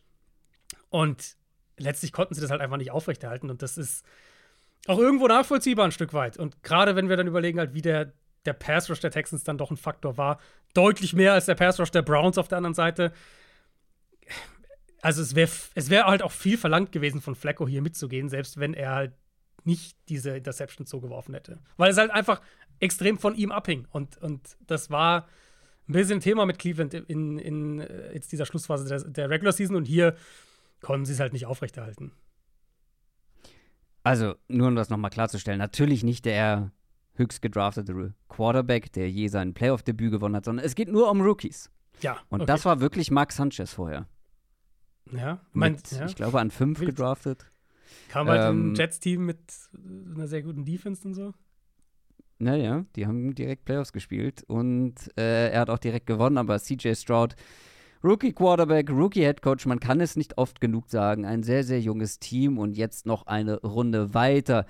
Und 0.90 1.38
letztlich 1.78 2.12
konnten 2.12 2.34
sie 2.34 2.42
das 2.42 2.52
halt 2.52 2.60
einfach 2.60 2.78
nicht 2.78 2.92
aufrechterhalten 2.92 3.50
und 3.50 3.62
das 3.62 3.78
ist 3.78 4.06
auch 4.88 5.00
irgendwo 5.00 5.28
nachvollziehbar 5.28 5.86
ein 5.86 5.92
Stück 5.92 6.14
weit. 6.14 6.38
Und 6.38 6.62
gerade 6.62 6.98
wenn 6.98 7.08
wir 7.08 7.16
dann 7.16 7.28
überlegen, 7.28 7.58
halt, 7.58 7.74
wie 7.74 7.82
der, 7.82 8.12
der 8.46 8.54
Pass 8.54 8.90
Rush 8.90 9.00
der 9.00 9.12
Texans 9.12 9.44
dann 9.44 9.58
doch 9.58 9.72
ein 9.72 9.78
Faktor 9.78 10.18
war. 10.18 10.40
Deutlich 10.74 11.14
mehr 11.14 11.34
als 11.34 11.46
der 11.46 11.56
Pass 11.56 11.80
Rush 11.80 11.92
der 11.92 12.02
Browns 12.02 12.38
auf 12.38 12.48
der 12.48 12.58
anderen 12.58 12.74
Seite. 12.74 13.14
Also 15.02 15.22
es 15.22 15.36
wäre 15.36 15.52
es 15.76 15.90
wär 15.90 16.06
halt 16.06 16.22
auch 16.22 16.32
viel 16.32 16.58
verlangt 16.58 16.92
gewesen 16.92 17.22
von 17.22 17.36
Flacco 17.36 17.68
hier 17.68 17.82
mitzugehen, 17.82 18.30
selbst 18.30 18.60
wenn 18.60 18.74
er 18.74 18.96
halt 18.96 19.14
nicht 19.66 19.98
diese 20.10 20.36
Interception 20.36 20.86
zugeworfen 20.86 21.34
hätte. 21.34 21.60
Weil 21.78 21.92
es 21.92 21.98
halt 21.98 22.12
einfach 22.12 22.42
extrem 22.80 23.18
von 23.18 23.36
ihm 23.36 23.52
abhing. 23.52 23.88
Und, 23.92 24.18
und 24.18 24.58
das 24.68 24.90
war 24.90 25.28
ein 25.88 25.94
bisschen 25.94 26.20
Thema 26.20 26.46
mit 26.46 26.60
Cleveland 26.60 26.94
in, 26.94 27.38
in 27.38 27.80
äh, 27.80 28.14
jetzt 28.14 28.32
dieser 28.32 28.46
Schlussphase 28.46 28.88
der, 28.88 29.04
der 29.10 29.30
Regular 29.30 29.54
Season 29.54 29.76
und 29.76 29.86
hier 29.86 30.16
konnten 30.82 31.06
sie 31.06 31.14
es 31.14 31.20
halt 31.20 31.34
nicht 31.34 31.46
aufrechterhalten. 31.46 32.12
Also, 34.04 34.36
nur 34.50 34.68
um 34.68 34.76
das 34.76 34.90
nochmal 34.90 35.12
klarzustellen, 35.12 35.60
natürlich 35.60 36.04
nicht 36.04 36.26
der 36.26 36.72
höchst 37.16 37.42
gedraftete 37.42 38.14
Quarterback, 38.30 38.92
der 38.94 39.10
je 39.10 39.28
sein 39.28 39.54
Playoff-Debüt 39.54 40.12
gewonnen 40.12 40.36
hat, 40.36 40.46
sondern 40.46 40.66
es 40.66 40.76
geht 40.76 40.90
nur 40.90 41.10
um 41.10 41.22
Rookies. 41.22 41.70
Ja. 42.02 42.18
Und 42.30 42.42
okay. 42.42 42.48
das 42.48 42.66
war 42.66 42.80
wirklich 42.80 43.12
Mark 43.12 43.32
Sanchez 43.32 43.74
vorher. 43.74 44.08
Ja, 45.12 45.42
mit, 45.54 45.92
ja. 45.92 46.06
ich 46.06 46.16
glaube, 46.16 46.40
an 46.40 46.50
fünf 46.50 46.80
Wild. 46.80 46.92
gedraftet. 46.92 47.46
Kam 48.10 48.28
halt 48.28 48.50
ähm, 48.50 48.72
ein 48.72 48.76
Jets-Team 48.76 49.26
mit 49.26 49.40
einer 50.16 50.28
sehr 50.28 50.42
guten 50.42 50.66
Defense 50.66 51.08
und 51.08 51.14
so. 51.14 51.34
Naja, 52.40 52.86
die 52.96 53.06
haben 53.06 53.36
direkt 53.36 53.66
Playoffs 53.66 53.94
gespielt 53.94 54.44
und 54.48 54.96
äh, 55.18 55.50
er 55.52 55.62
hat 55.62 55.70
auch 55.70 55.78
direkt 55.78 56.08
gewonnen, 56.08 56.38
aber 56.38 56.60
CJ 56.60 56.96
Stroud, 56.96 57.36
Rookie 58.04 58.34
Quarterback, 58.34 58.90
Rookie 58.90 59.22
Head 59.22 59.42
Coach, 59.42 59.66
man 59.66 59.80
kann 59.80 60.02
es 60.02 60.18
nicht 60.18 60.38
oft 60.38 60.60
genug 60.60 60.90
sagen, 60.90 61.26
ein 61.26 61.44
sehr, 61.44 61.64
sehr 61.64 61.80
junges 61.80 62.20
Team 62.20 62.58
und 62.58 62.76
jetzt 62.76 63.06
noch 63.06 63.28
eine 63.28 63.62
Runde 63.62 64.14
weiter. 64.14 64.66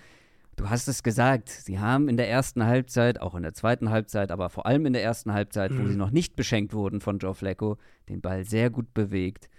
Du 0.56 0.70
hast 0.70 0.88
es 0.88 1.02
gesagt, 1.02 1.50
sie 1.50 1.80
haben 1.80 2.08
in 2.08 2.18
der 2.18 2.30
ersten 2.30 2.66
Halbzeit, 2.66 3.20
auch 3.20 3.34
in 3.36 3.44
der 3.44 3.54
zweiten 3.54 3.90
Halbzeit, 3.90 4.32
aber 4.32 4.50
vor 4.50 4.66
allem 4.66 4.86
in 4.86 4.94
der 4.94 5.04
ersten 5.04 5.34
Halbzeit, 5.34 5.72
mhm. 5.72 5.84
wo 5.84 5.88
sie 5.88 5.96
noch 5.96 6.12
nicht 6.12 6.36
beschenkt 6.36 6.74
wurden 6.74 7.02
von 7.02 7.18
Joe 7.18 7.34
Flacco, 7.34 7.78
den 8.08 8.22
Ball 8.22 8.46
sehr 8.46 8.70
gut 8.70 8.94
bewegt, 8.94 9.50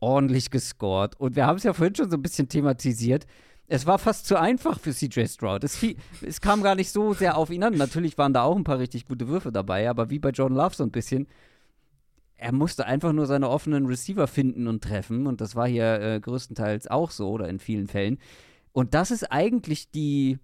ordentlich 0.00 0.50
gescored. 0.50 1.18
Und 1.20 1.36
wir 1.36 1.46
haben 1.46 1.56
es 1.56 1.62
ja 1.62 1.72
vorhin 1.72 1.94
schon 1.94 2.10
so 2.10 2.16
ein 2.16 2.22
bisschen 2.22 2.48
thematisiert. 2.48 3.26
Es 3.66 3.86
war 3.86 3.98
fast 3.98 4.26
zu 4.26 4.38
einfach 4.38 4.78
für 4.78 4.92
CJ 4.92 5.26
Stroud. 5.26 5.64
Es, 5.64 5.76
fiel, 5.76 5.96
es 6.20 6.40
kam 6.40 6.62
gar 6.62 6.74
nicht 6.74 6.90
so 6.90 7.14
sehr 7.14 7.36
auf 7.38 7.50
ihn 7.50 7.62
an. 7.62 7.74
Natürlich 7.74 8.18
waren 8.18 8.34
da 8.34 8.42
auch 8.42 8.56
ein 8.56 8.64
paar 8.64 8.78
richtig 8.78 9.06
gute 9.06 9.28
Würfe 9.28 9.52
dabei, 9.52 9.88
aber 9.88 10.10
wie 10.10 10.18
bei 10.18 10.30
John 10.30 10.52
Love 10.52 10.74
so 10.74 10.84
ein 10.84 10.90
bisschen. 10.90 11.26
Er 12.36 12.52
musste 12.52 12.84
einfach 12.84 13.12
nur 13.12 13.26
seine 13.26 13.48
offenen 13.48 13.86
Receiver 13.86 14.26
finden 14.26 14.66
und 14.66 14.82
treffen. 14.82 15.26
Und 15.26 15.40
das 15.40 15.56
war 15.56 15.66
hier 15.66 16.00
äh, 16.00 16.20
größtenteils 16.20 16.88
auch 16.88 17.10
so 17.10 17.30
oder 17.30 17.48
in 17.48 17.58
vielen 17.58 17.86
Fällen. 17.86 18.18
Und 18.74 18.92
das 18.92 19.12
ist 19.12 19.30
eigentlich 19.30 19.92
die, 19.92 20.40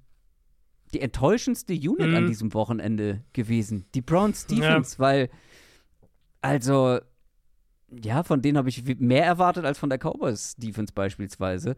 die 0.94 1.00
enttäuschendste 1.00 1.74
Unit 1.74 2.08
mhm. 2.08 2.14
an 2.14 2.26
diesem 2.28 2.54
Wochenende 2.54 3.24
gewesen. 3.32 3.86
Die 3.94 4.00
Browns 4.00 4.46
Defense, 4.46 4.94
ja. 4.94 4.98
weil, 5.00 5.30
also, 6.40 7.00
ja, 7.90 8.22
von 8.22 8.40
denen 8.40 8.56
habe 8.56 8.68
ich 8.68 8.84
mehr 9.00 9.24
erwartet 9.24 9.64
als 9.64 9.80
von 9.80 9.90
der 9.90 9.98
Cowboys 9.98 10.54
Defense 10.56 10.92
beispielsweise. 10.94 11.76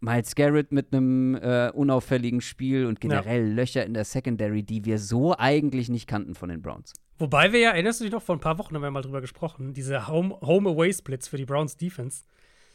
Miles 0.00 0.34
Garrett 0.34 0.72
mit 0.72 0.94
einem 0.94 1.34
äh, 1.34 1.70
unauffälligen 1.74 2.40
Spiel 2.40 2.86
und 2.86 2.98
generell 2.98 3.46
ja. 3.46 3.54
Löcher 3.54 3.84
in 3.84 3.92
der 3.92 4.06
Secondary, 4.06 4.62
die 4.62 4.86
wir 4.86 4.98
so 4.98 5.36
eigentlich 5.36 5.90
nicht 5.90 6.06
kannten 6.06 6.34
von 6.34 6.48
den 6.48 6.62
Browns. 6.62 6.94
Wobei 7.18 7.52
wir 7.52 7.60
ja, 7.60 7.70
erinnerst 7.72 8.00
du 8.00 8.04
dich 8.04 8.12
noch, 8.12 8.22
vor 8.22 8.36
ein 8.36 8.40
paar 8.40 8.58
Wochen 8.58 8.74
haben 8.74 8.82
wir 8.82 8.90
mal 8.90 9.02
drüber 9.02 9.20
gesprochen, 9.20 9.74
diese 9.74 10.08
Home-Away-Splits 10.08 11.28
für 11.28 11.36
die 11.36 11.44
Browns 11.44 11.76
Defense. 11.76 12.24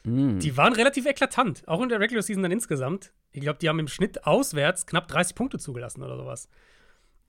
Mm. 0.04 0.40
Die 0.40 0.58
waren 0.58 0.74
relativ 0.74 1.06
eklatant, 1.06 1.68
auch 1.68 1.82
in 1.82 1.90
der 1.90 2.00
Regular 2.00 2.22
Season 2.22 2.44
dann 2.44 2.52
insgesamt. 2.52 3.14
Ich 3.32 3.42
glaube, 3.42 3.60
die 3.60 3.70
haben 3.70 3.80
im 3.80 3.88
Schnitt 3.88 4.26
auswärts 4.26 4.86
knapp 4.86 5.08
30 5.08 5.36
Punkte 5.36 5.60
zugelassen 5.60 6.04
oder 6.04 6.18
sowas. 6.18 6.50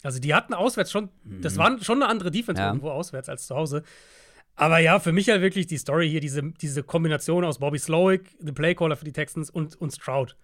Also 0.02 0.18
die 0.18 0.34
hatten 0.34 0.54
auswärts 0.54 0.90
schon, 0.90 1.10
mm. 1.24 1.42
das 1.42 1.58
war 1.58 1.80
schon 1.82 2.02
eine 2.02 2.10
andere 2.10 2.30
Defense 2.30 2.60
ja. 2.60 2.68
irgendwo 2.68 2.90
auswärts 2.90 3.28
als 3.28 3.46
zu 3.46 3.54
Hause. 3.54 3.82
Aber 4.54 4.78
ja, 4.78 4.98
für 5.00 5.12
mich 5.12 5.28
halt 5.28 5.40
wirklich 5.40 5.66
die 5.66 5.78
Story 5.78 6.10
hier, 6.10 6.20
diese, 6.20 6.42
diese 6.42 6.82
Kombination 6.82 7.44
aus 7.44 7.58
Bobby 7.58 7.78
Slowick, 7.78 8.36
dem 8.38 8.54
Playcaller 8.54 8.96
für 8.96 9.04
die 9.04 9.12
Texans 9.12 9.48
und, 9.48 9.80
und 9.80 9.92
Stroud, 9.92 10.36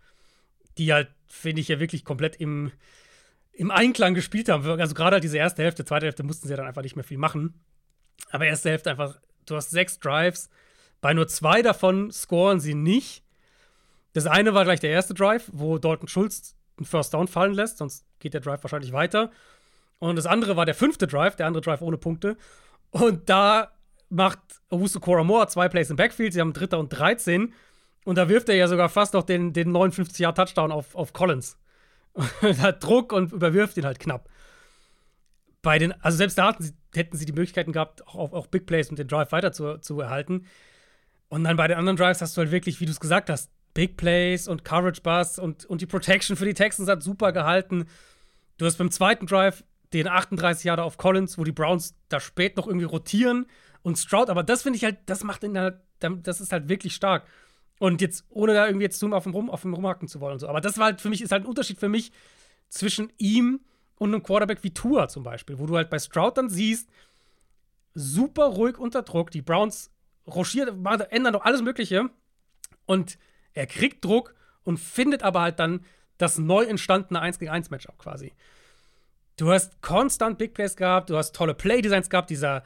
die 0.79 0.93
halt, 0.93 1.09
finde 1.27 1.61
ich, 1.61 1.69
ja 1.69 1.79
wirklich 1.79 2.05
komplett 2.05 2.37
im, 2.37 2.73
im 3.53 3.71
Einklang 3.71 4.15
gespielt 4.15 4.49
haben. 4.49 4.65
Also 4.81 4.95
gerade 4.95 5.15
halt 5.15 5.25
diese 5.25 5.37
erste 5.37 5.63
Hälfte, 5.63 5.85
zweite 5.85 6.07
Hälfte 6.07 6.23
mussten 6.23 6.47
sie 6.47 6.53
ja 6.53 6.57
dann 6.57 6.67
einfach 6.67 6.83
nicht 6.83 6.97
mehr 6.97 7.05
viel 7.05 7.19
machen. 7.19 7.61
Aber 8.31 8.47
erste 8.47 8.71
Hälfte 8.71 8.91
einfach, 8.91 9.21
du 9.47 9.57
hast 9.57 9.71
sechs 9.71 9.99
Drives, 9.99 10.49
bei 11.01 11.15
nur 11.15 11.29
zwei 11.29 11.63
davon 11.63 12.11
scoren 12.11 12.61
sie 12.61 12.75
nicht. 12.75 13.23
Das 14.13 14.27
eine 14.27 14.55
war 14.55 14.65
gleich 14.65 14.81
der 14.81 14.91
erste 14.91 15.15
Drive, 15.15 15.51
wo 15.53 15.79
Dalton 15.79 16.09
Schulz 16.09 16.57
einen 16.77 16.87
First 16.87 17.15
Down 17.15 17.29
fallen 17.29 17.55
lässt, 17.55 17.79
sonst 17.79 18.05
geht 18.19 18.35
der 18.35 18.41
Drive 18.41 18.63
wahrscheinlich 18.63 18.93
weiter. 18.93 19.31
Und 19.99 20.17
das 20.17 20.27
andere 20.27 20.57
war 20.57 20.67
der 20.67 20.75
fünfte 20.75 21.07
Drive, 21.07 21.37
der 21.37 21.47
andere 21.47 21.61
Drive 21.61 21.83
ohne 21.83 21.99
Punkte. 21.99 22.37
Und 22.91 23.29
da 23.29 23.73
macht 24.09 24.39
Owusu 24.71 25.01
Koramoa 25.01 25.49
zwei 25.49 25.69
Plays 25.69 25.91
im 25.91 25.97
Backfield, 25.97 26.33
sie 26.33 26.41
haben 26.41 26.53
Dritter 26.53 26.79
und 26.79 26.89
13. 26.91 27.53
Und 28.05 28.17
da 28.17 28.29
wirft 28.29 28.49
er 28.49 28.55
ja 28.55 28.69
sogar 28.69 28.89
fast 28.89 29.15
noch 29.15 29.25
den, 29.25 29.53
den 29.53 29.71
59-Jahr-Touchdown 29.71 30.73
auf, 30.73 30.95
auf 30.95 31.13
Collins. 31.13 31.59
hat 32.61 32.83
Druck 32.83 33.13
und 33.13 33.33
überwirft 33.33 33.77
ihn 33.77 33.85
halt 33.85 33.99
knapp. 33.99 34.29
Bei 35.63 35.79
den, 35.79 35.93
also 36.03 36.17
selbst 36.17 36.39
da 36.39 36.57
sie, 36.59 36.73
hätten 36.95 37.17
sie 37.17 37.27
die 37.27 37.33
Möglichkeiten 37.33 37.73
gehabt, 37.73 38.07
auch, 38.07 38.33
auch 38.33 38.47
Big 38.47 38.67
Plays 38.67 38.89
und 38.89 38.99
den 38.99 39.09
Drive 39.09 39.33
weiter 39.33 39.53
zu, 39.53 39.79
zu 39.79 40.01
erhalten. 40.01 40.47
Und 41.29 41.45
dann 41.45 41.57
bei 41.57 41.69
den 41.69 41.77
anderen 41.77 41.97
Drives 41.97 42.21
hast 42.23 42.37
du 42.37 42.41
halt 42.41 42.51
wirklich, 42.51 42.81
wie 42.81 42.87
du 42.87 42.93
es 42.93 43.01
gesagt 43.01 43.31
hast, 43.31 43.51
Big 43.75 43.97
Plays 43.97 44.49
und 44.49 44.65
Coverage 44.65 45.03
Bus 45.03 45.39
und, 45.39 45.67
und 45.67 45.81
die 45.81 45.87
Protection 45.87 46.37
für 46.37 46.45
die 46.45 46.55
Texans 46.55 46.89
hat 46.89 47.03
super 47.03 47.33
gehalten. 47.33 47.87
Du 48.57 48.67
hast 48.67 48.77
beim 48.77 48.91
zweiten 48.91 49.27
Drive 49.27 49.63
den 49.93 50.09
38 50.09 50.65
Jahre 50.65 50.83
auf 50.83 50.97
Collins, 50.97 51.39
wo 51.39 51.45
die 51.45 51.53
Browns 51.53 51.95
da 52.09 52.21
spät 52.21 52.57
noch 52.57 52.67
irgendwie 52.67 52.87
rotieren 52.87 53.47
und 53.83 53.99
Stroud, 53.99 54.31
aber 54.31 54.43
das 54.43 54.63
finde 54.63 54.77
ich 54.77 54.85
halt, 54.85 54.99
das 55.07 55.23
macht 55.23 55.45
ihn 55.45 55.57
halt, 55.57 55.81
das 56.01 56.41
ist 56.41 56.53
halt 56.53 56.69
wirklich 56.69 56.95
stark. 56.95 57.27
Und 57.79 58.01
jetzt, 58.01 58.25
ohne 58.29 58.55
da 58.55 58.67
irgendwie 58.67 58.85
jetzt 58.85 59.03
auf 59.05 59.23
dem, 59.23 59.33
Rum, 59.33 59.51
auf 59.51 59.63
dem 59.63 59.75
Rumhacken 59.75 60.09
zu 60.09 60.21
wollen 60.21 60.35
und 60.35 60.41
so. 60.41 60.49
Aber 60.49 60.61
das 60.61 60.79
war 60.79 60.87
halt 60.87 61.01
für 61.01 61.09
mich, 61.09 61.23
ist 61.23 61.31
halt 61.31 61.45
ein 61.45 61.49
Unterschied 61.49 61.79
für 61.79 61.89
mich 61.89 62.11
zwischen 62.69 63.13
ihm 63.19 63.61
und 63.97 64.13
einem 64.13 64.23
Quarterback 64.23 64.63
wie 64.63 64.75
Tua 64.75 65.09
zum 65.09 65.23
Beispiel, 65.23 65.59
wo 65.59 65.67
du 65.67 65.77
halt 65.77 65.91
bei 65.91 65.99
Stroud 65.99 66.37
dann 66.37 66.51
siehst, 66.51 66.89
super 67.95 68.47
ruhig 68.47 68.79
unter 68.79 69.03
Druck, 69.03 69.31
die 69.31 69.43
Browns 69.43 69.91
rochiert, 70.29 70.69
ändern 71.11 71.33
doch 71.33 71.45
alles 71.45 71.63
Mögliche. 71.63 72.11
Und 72.87 73.19
er 73.53 73.67
kriegt 73.67 74.05
Druck 74.05 74.35
und 74.65 74.79
findet 74.79 75.23
aber 75.23 75.41
halt 75.41 75.59
dann 75.59 75.85
das 76.19 76.39
neu 76.39 76.65
entstandene 76.65 77.21
1 77.21 77.39
gegen 77.39 77.51
1 77.51 77.71
Matchup 77.71 77.99
quasi. 77.99 78.33
Du 79.37 79.51
hast 79.51 79.81
konstant 79.83 80.37
Big 80.37 80.53
Plays 80.55 80.77
gehabt, 80.77 81.11
du 81.11 81.17
hast 81.17 81.35
tolle 81.35 81.55
Play-Designs 81.55 82.11
gehabt, 82.11 82.29
dieser, 82.29 82.65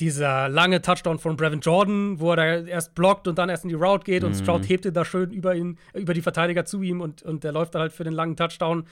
dieser 0.00 0.48
lange 0.48 0.80
Touchdown 0.80 1.18
von 1.18 1.36
Brevin 1.36 1.60
Jordan, 1.60 2.18
wo 2.18 2.30
er 2.30 2.36
da 2.36 2.44
erst 2.66 2.94
blockt 2.94 3.28
und 3.28 3.38
dann 3.38 3.50
erst 3.50 3.64
in 3.64 3.68
die 3.68 3.74
Route 3.74 4.04
geht 4.04 4.22
mhm. 4.22 4.28
und 4.28 4.34
Stroud 4.34 4.66
hebt 4.68 4.86
da 4.96 5.04
schön 5.04 5.32
über 5.32 5.54
ihn, 5.54 5.78
über 5.92 6.14
die 6.14 6.22
Verteidiger 6.22 6.64
zu 6.64 6.82
ihm 6.82 7.02
und, 7.02 7.22
und 7.22 7.44
der 7.44 7.52
läuft 7.52 7.74
dann 7.74 7.82
halt 7.82 7.92
für 7.92 8.04
den 8.04 8.14
langen 8.14 8.36
Touchdown. 8.36 8.86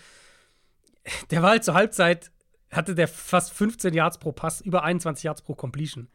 Der 1.30 1.42
war 1.42 1.50
halt 1.50 1.64
zur 1.64 1.74
Halbzeit, 1.74 2.30
hatte 2.70 2.94
der 2.94 3.08
fast 3.08 3.52
15 3.54 3.94
Yards 3.94 4.18
pro 4.18 4.32
Pass, 4.32 4.60
über 4.60 4.84
21 4.84 5.24
Yards 5.24 5.42
pro 5.42 5.54
Completion. 5.54 6.08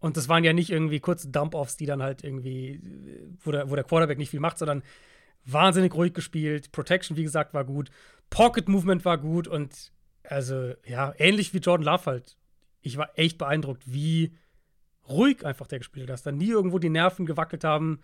Und 0.00 0.16
das 0.16 0.28
waren 0.28 0.44
ja 0.44 0.52
nicht 0.52 0.70
irgendwie 0.70 1.00
kurze 1.00 1.28
Dump-Offs, 1.28 1.76
die 1.76 1.86
dann 1.86 2.02
halt 2.02 2.22
irgendwie, 2.22 2.80
wo 3.40 3.50
der, 3.50 3.70
wo 3.70 3.74
der 3.74 3.84
Quarterback 3.84 4.18
nicht 4.18 4.30
viel 4.30 4.40
macht, 4.40 4.58
sondern 4.58 4.82
wahnsinnig 5.44 5.94
ruhig 5.94 6.14
gespielt. 6.14 6.70
Protection, 6.72 7.16
wie 7.16 7.24
gesagt, 7.24 7.54
war 7.54 7.64
gut. 7.64 7.90
Pocket 8.30 8.68
Movement 8.68 9.04
war 9.04 9.18
gut 9.18 9.48
und 9.48 9.92
also, 10.22 10.74
ja, 10.86 11.14
ähnlich 11.16 11.54
wie 11.54 11.58
Jordan 11.58 11.86
Love 11.86 12.06
halt. 12.06 12.36
Ich 12.82 12.96
war 12.96 13.18
echt 13.18 13.38
beeindruckt, 13.38 13.82
wie 13.86 14.36
ruhig 15.08 15.44
einfach 15.44 15.66
der 15.66 15.78
gespielt 15.78 16.04
hat. 16.04 16.10
Dass 16.10 16.22
da 16.22 16.32
nie 16.32 16.50
irgendwo 16.50 16.78
die 16.78 16.90
Nerven 16.90 17.26
gewackelt 17.26 17.64
haben, 17.64 18.00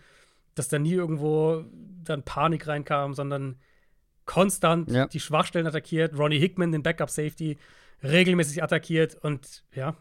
dass 0.55 0.68
da 0.68 0.78
nie 0.78 0.95
irgendwo 0.95 1.64
dann 2.03 2.22
Panik 2.22 2.66
reinkam, 2.66 3.14
sondern 3.14 3.57
konstant 4.24 4.90
ja. 4.90 5.07
die 5.07 5.20
Schwachstellen 5.20 5.66
attackiert. 5.66 6.18
Ronnie 6.18 6.38
Hickman, 6.38 6.72
den 6.72 6.82
Backup-Safety, 6.82 7.59
regelmäßig 8.03 8.62
attackiert 8.62 9.16
und 9.22 9.64
ja, 9.74 9.97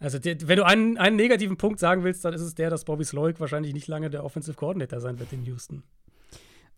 also, 0.00 0.18
der, 0.18 0.36
wenn 0.46 0.56
du 0.56 0.64
einen, 0.64 0.96
einen 0.96 1.16
negativen 1.16 1.56
Punkt 1.56 1.80
sagen 1.80 2.04
willst, 2.04 2.24
dann 2.24 2.32
ist 2.32 2.40
es 2.40 2.54
der, 2.54 2.70
dass 2.70 2.84
Bobby 2.84 3.04
Sloik 3.04 3.40
wahrscheinlich 3.40 3.74
nicht 3.74 3.88
lange 3.88 4.10
der 4.10 4.24
Offensive 4.24 4.56
Coordinator 4.56 5.00
sein 5.00 5.18
wird 5.18 5.32
in 5.32 5.44
Houston. 5.44 5.82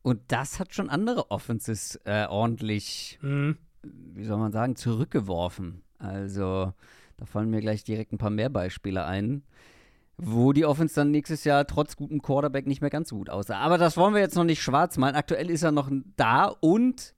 Und 0.02 0.20
das 0.28 0.58
hat 0.58 0.74
schon 0.74 0.88
andere 0.88 1.30
Offenses 1.30 2.00
äh, 2.04 2.26
ordentlich, 2.26 3.18
mhm. 3.20 3.58
wie 3.82 4.24
soll 4.24 4.38
man 4.38 4.52
sagen, 4.52 4.76
zurückgeworfen. 4.76 5.82
Also, 5.98 6.72
da 7.18 7.26
fallen 7.26 7.50
mir 7.50 7.60
gleich 7.60 7.84
direkt 7.84 8.12
ein 8.12 8.18
paar 8.18 8.30
mehr 8.30 8.48
Beispiele 8.48 9.04
ein, 9.04 9.42
wo 10.16 10.54
die 10.54 10.64
Offense 10.64 10.94
dann 10.94 11.10
nächstes 11.10 11.44
Jahr 11.44 11.66
trotz 11.66 11.96
gutem 11.96 12.22
Quarterback 12.22 12.66
nicht 12.66 12.80
mehr 12.80 12.88
ganz 12.88 13.10
so 13.10 13.16
gut 13.16 13.28
aussah. 13.28 13.58
Aber 13.58 13.76
das 13.76 13.98
wollen 13.98 14.14
wir 14.14 14.22
jetzt 14.22 14.36
noch 14.36 14.44
nicht 14.44 14.62
schwarz 14.62 14.96
malen. 14.96 15.14
Aktuell 15.14 15.50
ist 15.50 15.62
er 15.62 15.72
noch 15.72 15.90
da 16.16 16.46
und 16.46 17.14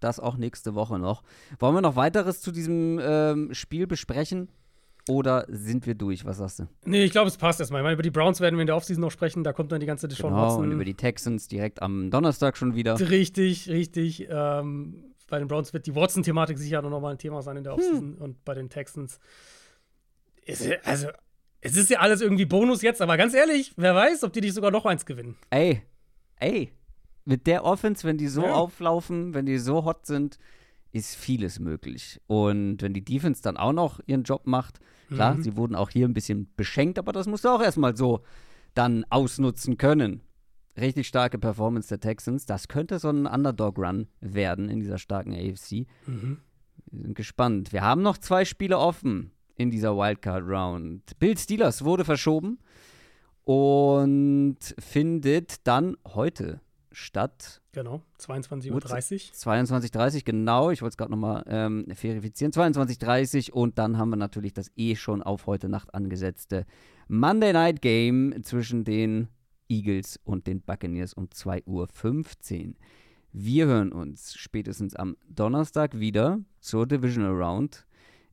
das 0.00 0.20
auch 0.20 0.36
nächste 0.36 0.74
Woche 0.74 0.98
noch. 0.98 1.22
Wollen 1.58 1.74
wir 1.74 1.80
noch 1.80 1.96
weiteres 1.96 2.42
zu 2.42 2.52
diesem 2.52 3.00
ähm, 3.02 3.54
Spiel 3.54 3.86
besprechen? 3.86 4.48
Oder 5.08 5.46
sind 5.48 5.86
wir 5.86 5.94
durch? 5.94 6.24
Was 6.24 6.38
sagst 6.38 6.58
du? 6.58 6.68
Nee, 6.84 7.04
ich 7.04 7.12
glaube, 7.12 7.28
es 7.28 7.36
passt 7.36 7.60
erstmal. 7.60 7.80
Ich 7.80 7.84
meine, 7.84 7.94
über 7.94 8.02
die 8.02 8.10
Browns 8.10 8.40
werden 8.40 8.56
wir 8.56 8.62
in 8.62 8.66
der 8.66 8.76
Offseason 8.76 9.00
noch 9.00 9.12
sprechen. 9.12 9.44
Da 9.44 9.52
kommt 9.52 9.70
dann 9.70 9.78
die 9.78 9.86
ganze 9.86 10.08
Deshaun 10.08 10.32
genau, 10.32 10.46
Watson. 10.46 10.64
Und 10.64 10.72
über 10.72 10.84
die 10.84 10.94
Texans 10.94 11.46
direkt 11.46 11.80
am 11.80 12.10
Donnerstag 12.10 12.56
schon 12.56 12.74
wieder. 12.74 12.98
Richtig, 12.98 13.68
richtig. 13.68 14.26
Ähm, 14.28 15.14
bei 15.28 15.38
den 15.38 15.46
Browns 15.46 15.72
wird 15.72 15.86
die 15.86 15.94
Watson-Thematik 15.94 16.58
sicher 16.58 16.82
noch 16.82 17.00
mal 17.00 17.12
ein 17.12 17.18
Thema 17.18 17.42
sein 17.42 17.56
in 17.56 17.64
der 17.64 17.74
Offseason. 17.74 18.16
Hm. 18.16 18.22
Und 18.22 18.44
bei 18.44 18.54
den 18.54 18.68
Texans. 18.68 19.20
Ist, 20.44 20.68
also, 20.84 21.08
es 21.60 21.76
ist 21.76 21.90
ja 21.90 22.00
alles 22.00 22.20
irgendwie 22.20 22.44
Bonus 22.44 22.82
jetzt, 22.82 23.00
aber 23.00 23.16
ganz 23.16 23.34
ehrlich, 23.34 23.72
wer 23.76 23.94
weiß, 23.94 24.24
ob 24.24 24.32
die 24.32 24.40
nicht 24.40 24.54
sogar 24.54 24.70
noch 24.70 24.86
eins 24.86 25.06
gewinnen. 25.06 25.36
Ey, 25.50 25.82
ey. 26.36 26.72
Mit 27.24 27.46
der 27.48 27.64
Offense, 27.64 28.06
wenn 28.06 28.18
die 28.18 28.28
so 28.28 28.42
ja. 28.42 28.54
auflaufen, 28.54 29.34
wenn 29.34 29.46
die 29.46 29.58
so 29.58 29.84
hot 29.84 30.06
sind, 30.06 30.38
ist 30.96 31.14
vieles 31.14 31.60
möglich. 31.60 32.20
Und 32.26 32.80
wenn 32.80 32.94
die 32.94 33.04
Defense 33.04 33.42
dann 33.42 33.58
auch 33.58 33.74
noch 33.74 34.00
ihren 34.06 34.22
Job 34.22 34.46
macht, 34.46 34.80
klar, 35.08 35.34
mhm. 35.34 35.42
sie 35.42 35.56
wurden 35.56 35.74
auch 35.74 35.90
hier 35.90 36.08
ein 36.08 36.14
bisschen 36.14 36.50
beschenkt, 36.56 36.98
aber 36.98 37.12
das 37.12 37.26
musst 37.26 37.44
du 37.44 37.50
auch 37.50 37.62
erstmal 37.62 37.96
so 37.96 38.22
dann 38.74 39.04
ausnutzen 39.10 39.76
können. 39.76 40.22
Richtig 40.78 41.06
starke 41.06 41.38
Performance 41.38 41.88
der 41.88 42.00
Texans. 42.00 42.46
Das 42.46 42.68
könnte 42.68 42.98
so 42.98 43.10
ein 43.10 43.26
Underdog-Run 43.26 44.08
werden 44.20 44.68
in 44.70 44.80
dieser 44.80 44.98
starken 44.98 45.34
AFC. 45.34 45.86
Mhm. 46.06 46.38
Wir 46.90 47.02
sind 47.02 47.14
gespannt. 47.14 47.72
Wir 47.72 47.82
haben 47.82 48.02
noch 48.02 48.18
zwei 48.18 48.44
Spiele 48.44 48.78
offen 48.78 49.32
in 49.54 49.70
dieser 49.70 49.96
Wildcard-Round. 49.96 51.18
Bill 51.18 51.36
Steelers 51.36 51.84
wurde 51.84 52.04
verschoben 52.04 52.58
und 53.44 54.58
findet 54.78 55.66
dann 55.66 55.96
heute 56.06 56.60
statt. 56.96 57.60
Genau, 57.72 58.02
22.30 58.18 58.72
Uhr. 58.72 58.80
22.30 58.80 60.24
genau. 60.24 60.70
Ich 60.70 60.80
wollte 60.80 60.94
es 60.94 60.96
gerade 60.96 61.10
nochmal 61.10 61.44
ähm, 61.46 61.86
verifizieren. 61.94 62.52
22.30 62.52 63.52
und 63.52 63.78
dann 63.78 63.98
haben 63.98 64.08
wir 64.08 64.16
natürlich 64.16 64.54
das 64.54 64.70
eh 64.76 64.96
schon 64.96 65.22
auf 65.22 65.46
heute 65.46 65.68
Nacht 65.68 65.94
angesetzte 65.94 66.64
Monday 67.08 67.52
Night 67.52 67.82
Game 67.82 68.42
zwischen 68.42 68.84
den 68.84 69.28
Eagles 69.68 70.18
und 70.24 70.46
den 70.46 70.62
Buccaneers 70.62 71.12
um 71.12 71.26
2.15 71.26 72.68
Uhr. 72.68 72.74
Wir 73.32 73.66
hören 73.66 73.92
uns 73.92 74.34
spätestens 74.34 74.96
am 74.96 75.18
Donnerstag 75.28 75.98
wieder 75.98 76.40
zur 76.60 76.86
Divisional 76.86 77.32
Round. 77.32 77.86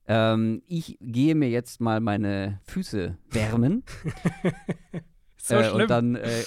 Ähm, 0.06 0.62
ich 0.66 0.96
gehe 1.02 1.34
mir 1.34 1.50
jetzt 1.50 1.82
mal 1.82 2.00
meine 2.00 2.60
Füße 2.64 3.18
wärmen. 3.30 3.84
so 5.36 5.54
äh, 5.54 5.64
schlimm. 5.64 5.82
Und 5.82 5.90
dann, 5.90 6.14
äh, 6.16 6.44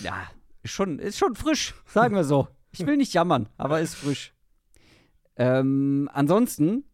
ja, 0.00 0.28
ist 0.62 0.72
schon, 0.72 0.98
ist 0.98 1.18
schon 1.18 1.34
frisch, 1.34 1.74
sagen 1.86 2.14
wir 2.14 2.24
so. 2.24 2.48
Ich 2.70 2.86
will 2.86 2.96
nicht 2.96 3.14
jammern, 3.14 3.48
aber 3.56 3.80
ist 3.80 3.94
frisch. 3.94 4.32
Ähm, 5.36 6.10
ansonsten 6.12 6.84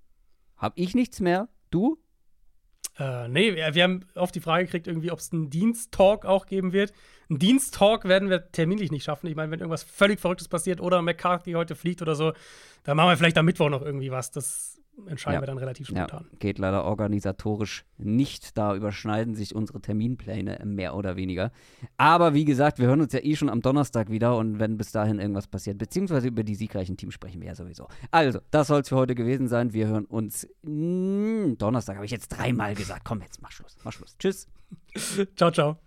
habe 0.57 0.75
ich 0.77 0.95
nichts 0.95 1.21
mehr. 1.21 1.49
Du? 1.71 1.99
Äh, 2.99 3.29
nee, 3.29 3.57
wir, 3.57 3.75
wir 3.75 3.83
haben 3.83 4.07
oft 4.15 4.35
die 4.35 4.41
Frage 4.41 4.67
gekriegt, 4.67 4.87
irgendwie, 4.87 5.11
ob 5.11 5.19
es 5.19 5.33
einen 5.33 5.51
Diensttalk 5.51 6.25
auch 6.25 6.47
geben 6.47 6.73
wird. 6.73 6.93
Einen 7.29 7.39
Diensttalk 7.39 8.05
werden 8.05 8.31
wir 8.31 8.53
terminlich 8.53 8.93
nicht 8.93 9.05
schaffen. 9.05 9.27
Ich 9.27 9.35
meine, 9.35 9.51
wenn 9.51 9.61
irgendwas 9.61 9.83
völlig 9.83 10.21
Verrücktes 10.21 10.49
passiert 10.49 10.81
oder 10.81 11.03
McCarthy 11.03 11.53
heute 11.53 11.75
fliegt 11.75 12.03
oder 12.03 12.15
so, 12.15 12.33
dann 12.85 12.97
machen 12.97 13.09
wir 13.09 13.17
vielleicht 13.17 13.39
am 13.39 13.47
Mittwoch 13.47 13.71
noch 13.71 13.83
irgendwie 13.83 14.11
was. 14.11 14.31
Das 14.31 14.74
entscheiden 15.07 15.35
Ja. 15.37 15.43
wir 15.43 15.47
dann 15.47 15.59
relativ 15.59 15.91
Ja, 15.91 16.07
spontan. 16.09 16.27
geht 16.39 16.59
leider 16.59 16.85
organisatorisch 16.85 17.85
nicht. 17.99 18.57
Da 18.57 18.75
überschneiden 18.75 19.35
sich 19.35 19.55
unsere 19.55 19.81
Terminpläne 19.81 20.61
mehr 20.65 20.95
oder 20.95 21.17
weniger. 21.17 21.51
Aber 21.97 22.35
wie 22.35 22.45
gesagt, 22.45 22.79
wir 22.79 22.87
hören 22.87 23.01
uns 23.01 23.13
ja 23.13 23.21
eh 23.23 23.37
schon 23.37 23.49
am 23.49 23.61
Donnerstag 23.61 24.11
wieder 24.11 24.37
und 24.37 24.59
wenn 24.59 24.77
bis 24.77 24.93
dahin 24.93 25.19
irgendwas 25.19 25.47
passiert, 25.47 25.79
beziehungsweise 25.79 26.29
über 26.29 26.43
die 26.45 26.55
siegreichen 26.55 26.97
Teams 26.97 27.15
sprechen 27.15 27.41
wir 27.41 27.49
ja 27.49 27.55
sowieso. 27.55 27.89
Also, 28.11 28.41
das 28.51 28.69
soll 28.69 28.81
es 28.81 28.89
für 28.89 28.97
heute 28.97 29.15
gewesen 29.15 29.49
sein. 29.49 29.73
Wir 29.73 29.87
hören 29.89 30.05
uns 30.05 30.49
mm, 30.63 31.55
Donnerstag, 31.59 31.97
habe 31.97 32.07
ich 32.07 32.13
jetzt 32.13 32.29
dreimal 32.29 32.75
gesagt. 32.75 33.03
Komm, 33.05 33.21
jetzt 33.23 33.41
mach 33.43 33.51
Schluss. 33.53 33.77
Mach 33.85 33.93
Schluss. 33.93 34.17
Tschüss. 34.19 34.49
Ciao, 35.37 35.51
ciao. 35.51 35.84